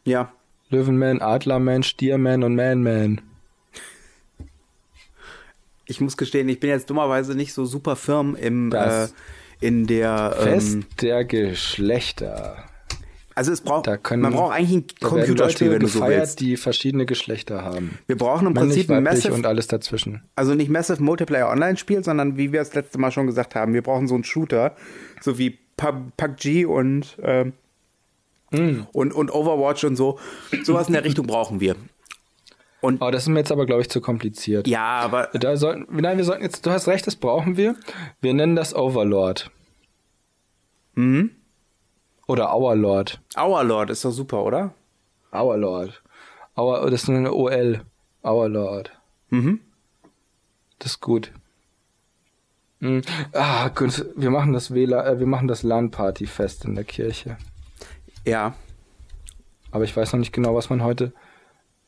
[0.05, 0.33] Ja.
[0.69, 3.21] Löwenman, Adlerman, Stierman und Manman.
[5.87, 9.07] Ich muss gestehen, ich bin jetzt dummerweise nicht so super firm im äh,
[9.61, 12.65] in der Fest ähm, der Geschlechter.
[13.37, 16.41] Also es braucht können man braucht eigentlich ein Computerspiel, wenn du so gefeiert, willst.
[16.41, 17.99] die verschiedene Geschlechter haben.
[18.09, 20.23] Wir brauchen im Männlich, Prinzip ein Massive und alles dazwischen.
[20.35, 23.83] Also nicht Massive Multiplayer Online-Spiel, sondern wie wir es letzte Mal schon gesagt haben, wir
[23.83, 24.75] brauchen so einen Shooter,
[25.21, 27.53] so wie Pub- PUBG und, ähm,
[28.53, 28.83] Mm.
[28.93, 30.19] und, und Overwatch und so.
[30.63, 31.75] Sowas in der Richtung brauchen wir.
[32.81, 34.69] Und Oh, das ist mir jetzt aber, glaube ich, zu kompliziert.
[34.69, 37.75] ja, aber Da sollten, nein, wir sollten jetzt, du hast recht, das brauchen wir.
[38.21, 39.51] Wir nennen das Overlord.
[40.95, 41.31] Mhm.
[42.27, 43.21] Oder Hourlord.
[43.39, 44.75] Our Lord ist doch super, oder?
[45.33, 46.03] Hourlord.
[46.57, 47.83] Hour, das ist eine OL.
[48.25, 48.91] Hourlord.
[49.31, 49.61] Mhm.
[50.79, 51.33] Das ist gut.
[52.81, 53.03] Hm.
[53.33, 54.05] Ah, gut.
[54.17, 57.39] Wir machen das WLAN, äh, wir machen das LAN-Party-Fest in der Kirche.
[58.25, 58.55] Ja.
[59.71, 61.13] Aber ich weiß noch nicht genau, was man heute.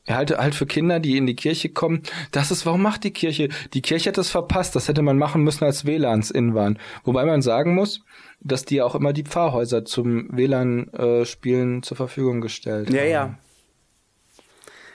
[0.06, 2.02] Ja, halt, halt für Kinder, die in die Kirche kommen.
[2.30, 3.50] Das ist, warum macht die Kirche?
[3.74, 4.74] Die Kirche hat das verpasst.
[4.74, 6.78] Das hätte man machen müssen, als WLANs in waren.
[7.04, 8.02] Wobei man sagen muss,
[8.40, 13.08] dass die auch immer die Pfarrhäuser zum WLAN-Spielen zur Verfügung gestellt Ja, haben.
[13.10, 13.38] ja.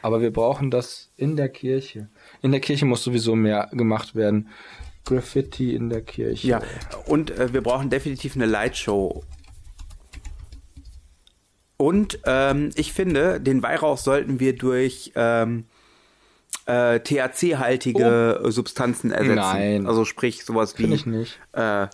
[0.01, 2.09] Aber wir brauchen das in der Kirche.
[2.41, 4.49] In der Kirche muss sowieso mehr gemacht werden.
[5.05, 6.47] Graffiti in der Kirche.
[6.47, 6.61] Ja.
[7.05, 9.23] Und äh, wir brauchen definitiv eine Lightshow.
[11.77, 15.65] Und ähm, ich finde, den Weihrauch sollten wir durch ähm,
[16.65, 19.35] äh, THC-haltige Substanzen ersetzen.
[19.35, 19.87] Nein.
[19.87, 21.39] Also sprich sowas wie ich nicht.
[21.53, 21.87] Äh,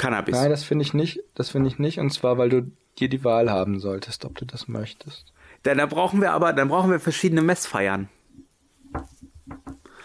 [0.00, 0.34] Cannabis.
[0.34, 1.20] Nein, das finde ich nicht.
[1.34, 1.98] Das finde ich nicht.
[1.98, 5.32] Und zwar, weil du dir die Wahl haben solltest, ob du das möchtest.
[5.62, 8.08] Dann, dann brauchen wir aber, dann brauchen wir verschiedene Messfeiern.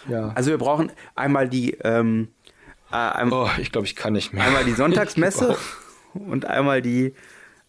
[0.10, 0.34] Ja.
[0.36, 2.28] Also wir brauchen einmal die ähm,
[2.92, 4.44] äh, ein, oh, ich glaube, ich kann nicht mehr.
[4.44, 5.58] einmal die Sonntagsmesse
[6.14, 7.16] und einmal die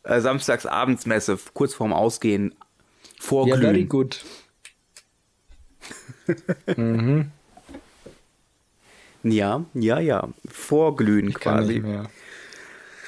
[0.03, 2.61] äh, Samstagsabendsmesse kurz vorm Ausgehen auf.
[2.61, 3.89] Ja, very vorglühen.
[3.89, 4.25] good.
[9.31, 11.83] Ja, ja, ja, vorglühen Ich quasi.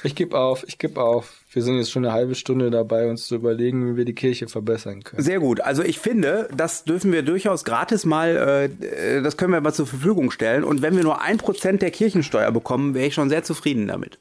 [0.03, 1.41] Ich gebe auf, ich gebe auf.
[1.51, 4.47] Wir sind jetzt schon eine halbe Stunde dabei, uns zu überlegen, wie wir die Kirche
[4.47, 5.23] verbessern können.
[5.23, 5.61] Sehr gut.
[5.61, 9.87] Also ich finde, das dürfen wir durchaus gratis mal, äh, das können wir mal zur
[9.87, 10.63] Verfügung stellen.
[10.63, 14.19] Und wenn wir nur ein Prozent der Kirchensteuer bekommen, wäre ich schon sehr zufrieden damit.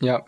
[0.00, 0.24] Ja.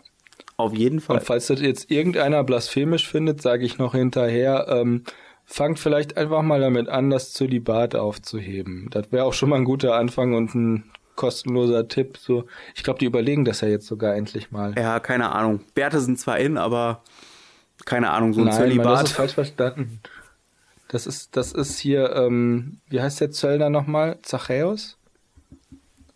[0.57, 1.19] Auf jeden Fall.
[1.19, 5.03] Und falls das jetzt irgendeiner blasphemisch findet, sage ich noch hinterher, ähm,
[5.49, 8.87] fangt vielleicht einfach mal damit an, das Zölibat aufzuheben.
[8.91, 12.17] Das wäre auch schon mal ein guter Anfang und ein kostenloser Tipp.
[12.17, 12.45] So,
[12.75, 14.75] ich glaube, die überlegen das ja jetzt sogar endlich mal.
[14.77, 15.61] Ja, keine Ahnung.
[15.73, 17.01] Bärte sind zwar in, aber
[17.85, 19.05] keine Ahnung, so ein Nein, man, das Zölibat.
[19.05, 20.01] ist falsch verstanden.
[20.87, 24.19] Das ist, das ist hier, ähm, wie heißt der Zöllner nochmal?
[24.21, 24.97] Zachäus?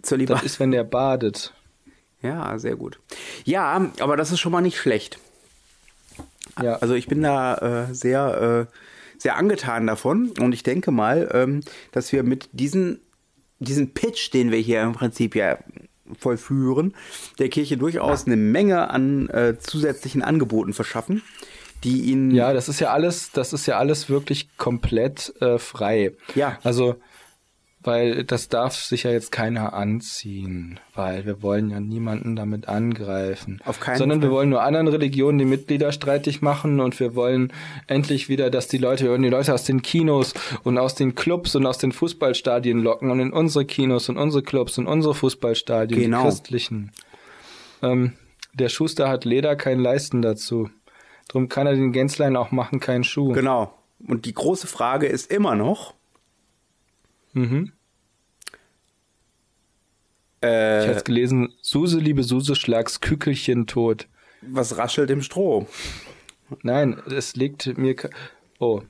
[0.03, 0.37] Zölibat.
[0.37, 1.53] Das ist, wenn der badet.
[2.21, 2.99] Ja, sehr gut.
[3.45, 5.17] Ja, aber das ist schon mal nicht schlecht.
[6.61, 6.75] Ja.
[6.75, 8.73] Also ich bin da äh, sehr, äh,
[9.17, 11.61] sehr angetan davon und ich denke mal, ähm,
[11.91, 13.01] dass wir mit diesen,
[13.59, 15.57] diesen Pitch, den wir hier im Prinzip ja
[16.19, 16.93] vollführen,
[17.39, 21.23] der Kirche durchaus eine Menge an äh, zusätzlichen Angeboten verschaffen,
[21.83, 26.13] die ihnen Ja, das ist ja alles, das ist ja alles wirklich komplett äh, frei.
[26.35, 26.59] Ja.
[26.63, 26.95] Also,
[27.83, 33.61] weil das darf sich ja jetzt keiner anziehen, weil wir wollen ja niemanden damit angreifen.
[33.65, 34.29] Auf keinen Sondern Fall.
[34.29, 37.51] wir wollen nur anderen Religionen die Mitglieder streitig machen und wir wollen
[37.87, 40.33] endlich wieder, dass die Leute, wir wollen die Leute aus den Kinos
[40.63, 44.43] und aus den Clubs und aus den Fußballstadien locken und in unsere Kinos und unsere
[44.43, 46.19] Clubs und unsere Fußballstadien, Genau.
[46.19, 46.91] die christlichen.
[47.81, 48.13] Ähm,
[48.53, 50.69] der Schuster hat Leder, kein Leisten dazu.
[51.27, 53.33] Drum kann er den Gänzlein auch machen, kein Schuh.
[53.33, 53.73] Genau.
[54.07, 55.93] Und die große Frage ist immer noch,
[57.33, 57.73] Mhm.
[60.41, 64.07] Ich äh, hatte jetzt gelesen, Suse, liebe Suse, schlags Kükelchen tot.
[64.41, 65.67] was raschelt im Stroh?
[66.61, 67.95] Nein, es legt mir...
[68.59, 68.81] Oh.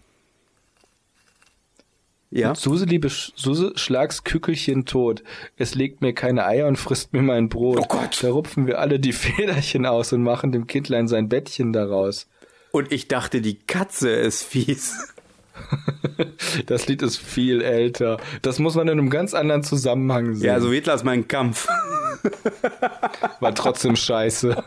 [2.31, 2.55] Ja.
[2.55, 5.23] Suse, liebe Suse, schlags Kükelchen tot.
[5.55, 7.77] Es legt mir keine Eier und frisst mir mein Brot.
[7.79, 8.23] Oh Gott.
[8.23, 12.27] Da rupfen wir alle die Federchen aus und machen dem Kindlein sein Bettchen daraus.
[12.71, 15.12] Und ich dachte, die Katze ist fies.
[16.67, 18.17] Das Lied ist viel älter.
[18.41, 20.47] Das muss man in einem ganz anderen Zusammenhang sehen.
[20.47, 21.67] Ja, so Hitlers mein Kampf.
[23.39, 24.63] War trotzdem scheiße.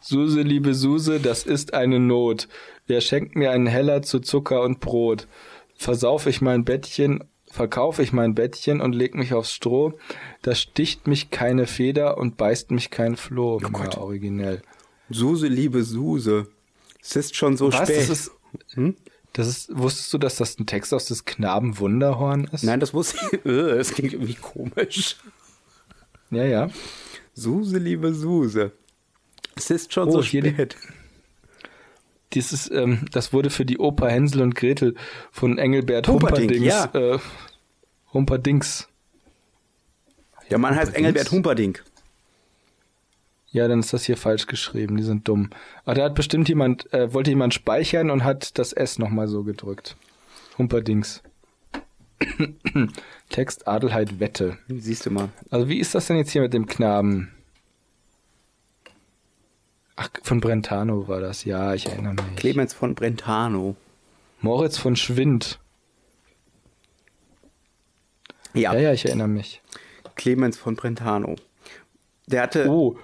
[0.00, 2.48] Suse, liebe Suse, das ist eine Not.
[2.86, 5.28] Wer schenkt mir einen Heller zu Zucker und Brot?
[5.76, 9.98] Versauf ich mein Bettchen, verkauf ich mein Bettchen und leg mich aufs Stroh,
[10.42, 13.60] da sticht mich keine Feder und beißt mich kein Floh.
[13.64, 13.96] Oh Gott.
[13.98, 14.62] originell.
[15.10, 16.48] Suse, liebe Suse.
[17.02, 17.88] Es ist schon so Was?
[17.88, 18.08] spät.
[18.08, 18.30] Ist,
[19.32, 22.64] das ist, wusstest du, dass das ein Text aus des Knaben Wunderhorn ist?
[22.64, 23.44] Nein, das wusste ich.
[23.46, 25.16] Äh, Das klingt irgendwie komisch.
[26.30, 26.68] Ja, ja.
[27.34, 28.72] Suse, liebe Suse.
[29.56, 30.76] Es ist schon Oh, so spät.
[32.32, 34.94] Dieses, ähm, das wurde für die Oper Hänsel und Gretel
[35.32, 36.84] von Engelbert Humperdings, ja.
[36.94, 37.18] äh,
[38.12, 38.88] Humperdings.
[40.50, 41.84] Der Mann heißt Engelbert Humperdinck.
[43.52, 44.96] Ja, dann ist das hier falsch geschrieben.
[44.96, 45.50] Die sind dumm.
[45.84, 49.42] Aber da hat bestimmt jemand, äh, wollte jemand speichern und hat das S nochmal so
[49.42, 49.96] gedrückt.
[50.56, 51.22] Humperdings.
[53.28, 54.58] Text Adelheid Wette.
[54.68, 55.30] Siehst du mal.
[55.50, 57.32] Also wie ist das denn jetzt hier mit dem Knaben?
[59.96, 61.44] Ach, von Brentano war das.
[61.44, 62.36] Ja, ich erinnere mich.
[62.36, 63.76] Clemens von Brentano.
[64.40, 65.58] Moritz von Schwind.
[68.54, 69.60] Ja, Ja, ja, ich erinnere mich.
[70.14, 71.36] Clemens von Brentano.
[72.26, 72.68] Der hatte.
[72.68, 72.96] Oh.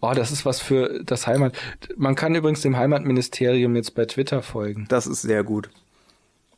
[0.00, 1.56] Oh, das ist was für das Heimat.
[1.96, 4.86] Man kann übrigens dem Heimatministerium jetzt bei Twitter folgen.
[4.88, 5.70] Das ist sehr gut.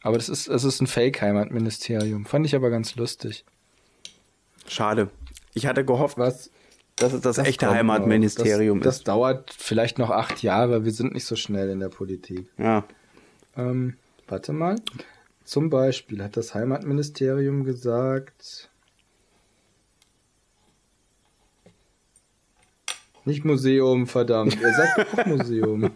[0.03, 2.25] Aber das ist, es ist ein Fake-Heimatministerium.
[2.25, 3.45] Fand ich aber ganz lustig.
[4.67, 5.11] Schade.
[5.53, 6.51] Ich hatte gehofft, Was?
[6.97, 9.01] dass es das, Das echte Heimatministerium das, ist.
[9.01, 10.85] Das dauert vielleicht noch acht Jahre.
[10.85, 12.47] Wir sind nicht so schnell in der Politik.
[12.59, 12.85] Ja.
[13.57, 13.97] Ähm,
[14.29, 14.77] warte mal.
[15.45, 18.70] Zum Beispiel hat das Heimatministerium gesagt.
[23.25, 24.61] Nicht Museum, verdammt.
[24.63, 25.91] Er sagt auch Museum.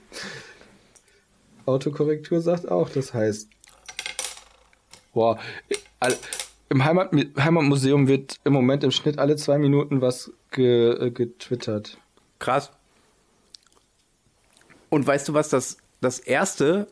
[1.67, 3.49] Autokorrektur sagt auch, das heißt.
[5.13, 5.39] Boah.
[6.01, 6.17] all-
[6.69, 11.99] Im Heimat, Heimatmuseum wird im Moment im Schnitt alle zwei Minuten was ge, äh, getwittert.
[12.39, 12.71] Krass.
[14.91, 16.89] Und weißt du, was das, das erste,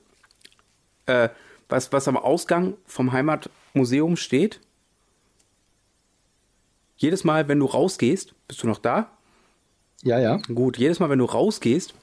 [1.06, 1.28] äh,
[1.68, 4.60] was, was am Ausgang vom Heimatmuseum steht?
[6.96, 9.10] Jedes Mal, wenn du rausgehst, bist du noch da?
[10.02, 10.38] Ja, ja.
[10.52, 11.94] Gut, jedes Mal, wenn du rausgehst,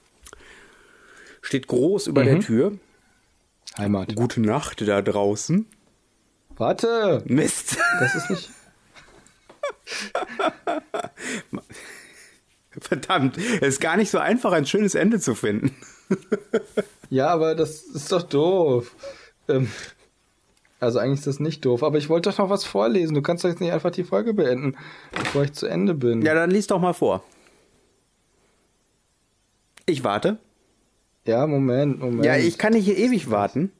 [1.41, 2.73] steht groß über der Tür,
[3.77, 4.15] Heimat.
[4.15, 5.65] gute Nacht da draußen.
[6.55, 7.23] Warte!
[7.25, 7.77] Mist.
[7.99, 8.49] Das ist nicht.
[12.81, 15.75] Verdammt, es ist gar nicht so einfach, ein schönes Ende zu finden.
[17.11, 18.95] Ja, aber das ist doch doof.
[19.47, 19.67] Ähm,
[20.79, 23.15] also eigentlich ist das nicht doof, aber ich wollte doch noch was vorlesen.
[23.15, 24.77] Du kannst doch jetzt nicht einfach die Folge beenden,
[25.11, 26.21] bevor ich zu Ende bin.
[26.21, 27.23] Ja, dann lies doch mal vor.
[29.89, 30.37] Ich warte.
[31.25, 32.25] Ja, Moment, Moment.
[32.25, 33.71] Ja, ich kann nicht hier ewig warten.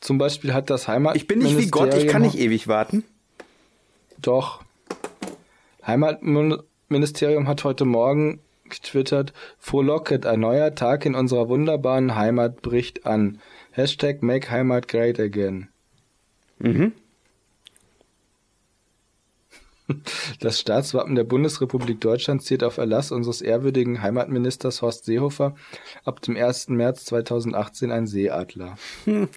[0.00, 1.16] Zum Beispiel hat das Heimat.
[1.16, 3.04] Ich bin nicht wie Gott, ich kann nicht ewig warten.
[4.20, 4.62] Doch.
[5.86, 13.40] Heimatministerium hat heute Morgen getwittert, frohlocket, ein neuer Tag in unserer wunderbaren Heimat bricht an.
[13.72, 15.68] Hashtag make Heimat great again.
[16.58, 16.92] Mhm.
[20.40, 25.54] Das Staatswappen der Bundesrepublik Deutschland zielt auf Erlass unseres ehrwürdigen Heimatministers Horst Seehofer
[26.04, 26.68] ab dem 1.
[26.68, 28.76] März 2018 ein Seeadler.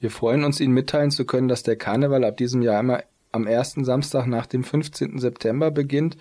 [0.00, 3.02] Wir freuen uns, Ihnen mitteilen zu können, dass der Karneval ab diesem Jahr immer
[3.32, 5.18] am ersten Samstag nach dem 15.
[5.18, 6.16] September beginnt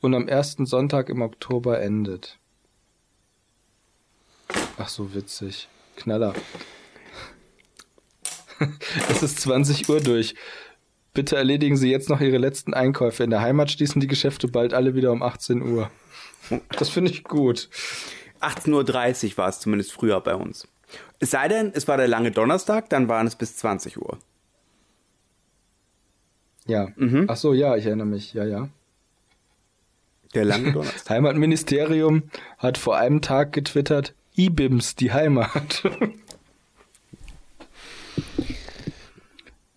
[0.00, 2.38] und am ersten Sonntag im Oktober endet.
[4.78, 5.68] Ach so witzig.
[5.96, 6.34] Knaller.
[9.10, 10.34] es ist 20 Uhr durch.
[11.14, 13.22] Bitte erledigen Sie jetzt noch Ihre letzten Einkäufe.
[13.24, 15.90] In der Heimat schließen die Geschäfte bald alle wieder um 18 Uhr.
[16.70, 17.68] Das finde ich gut.
[18.40, 20.66] 18.30 Uhr war es zumindest früher bei uns.
[21.20, 24.18] Es sei denn, es war der lange Donnerstag, dann waren es bis 20 Uhr.
[26.66, 26.88] Ja.
[27.28, 28.34] Ach so, ja, ich erinnere mich.
[28.34, 28.68] Ja, ja.
[30.34, 31.10] Der lange Donnerstag.
[31.16, 32.24] Heimatministerium
[32.58, 35.82] hat vor einem Tag getwittert, IBIMS, die Heimat.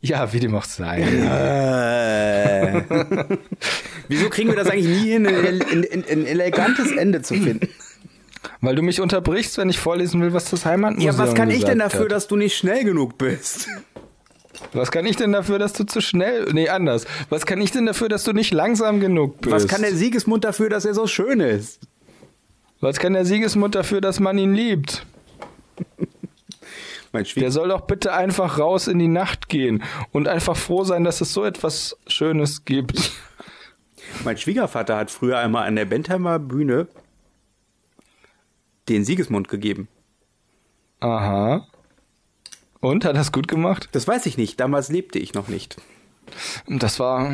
[0.07, 1.02] Ja, wie dem auch sei.
[1.02, 2.84] äh.
[4.07, 7.68] Wieso kriegen wir das eigentlich nie hin, ein, ein, ein, elegantes Ende zu finden?
[8.61, 11.64] Weil du mich unterbrichst, wenn ich vorlesen will, was das Heimatmuseum Ja, was kann ich
[11.64, 12.11] denn dafür, hat.
[12.11, 13.68] dass du nicht schnell genug bist?
[14.73, 16.48] Was kann ich denn dafür, dass du zu schnell...
[16.53, 17.06] Nee, anders.
[17.30, 19.53] Was kann ich denn dafür, dass du nicht langsam genug bist?
[19.53, 21.80] Was kann der Siegesmund dafür, dass er so schön ist?
[22.82, 25.06] Was kann der Siegesmund dafür, dass man ihn liebt?
[27.15, 30.83] Mein Der Schwieger soll doch bitte einfach raus in die Nacht gehen und einfach froh
[30.83, 33.09] sein, dass es so etwas Schönes gibt.
[34.25, 36.89] mein Schwiegervater hat früher einmal an der Bentheimer Bühne
[38.89, 39.87] den Siegesmund gegeben.
[40.99, 41.65] Aha.
[42.81, 43.87] Und, hat das gut gemacht?
[43.93, 45.77] Das weiß ich nicht, damals lebte ich noch nicht.
[46.67, 47.31] Das war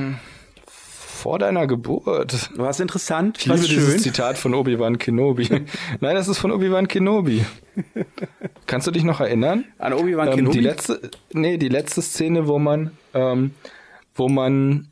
[1.21, 2.49] vor deiner Geburt.
[2.57, 3.37] War es interessant?
[3.37, 3.99] Ich liebe es dieses schön?
[3.99, 5.47] Zitat von Obi-Wan Kenobi.
[5.99, 7.45] Nein, das ist von Obi-Wan Kenobi.
[8.65, 9.65] Kannst du dich noch erinnern?
[9.77, 10.57] An Obi-Wan Ähm, Kenobi?
[10.57, 13.51] die letzte, nee, die letzte Szene, wo man, ähm,
[14.15, 14.87] wo man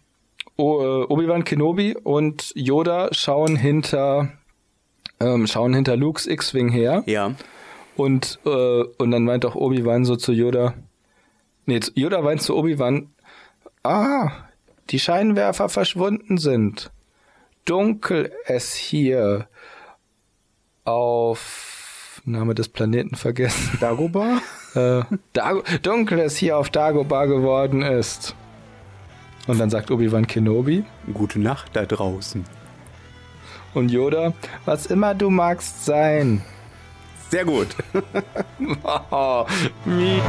[0.58, 4.30] äh, Obi-Wan Kenobi und Yoda schauen hinter,
[5.20, 7.34] ähm, schauen hinter Lukes X-Wing her ja.
[7.96, 10.76] und äh, und dann meint auch Obi-Wan so zu Yoda,
[11.66, 13.10] nee, Yoda meint zu Obi-Wan,
[13.84, 14.32] ah,
[14.90, 16.92] die Scheinwerfer verschwunden sind.
[17.66, 19.48] Dunkel es hier
[20.86, 24.40] auf Name des Planeten vergessen Dagobah?
[24.76, 25.02] äh,
[25.34, 28.36] Dago dunkel es hier auf Dagobah geworden ist.
[29.48, 30.84] Und dann sagt Obi-Wan Kenobi
[31.14, 32.44] Gute Nacht da draußen.
[33.74, 34.34] und Yoda,
[34.66, 36.44] was immer du magst sein.
[37.30, 37.68] Sehr gut.
[39.86, 40.22] Mi-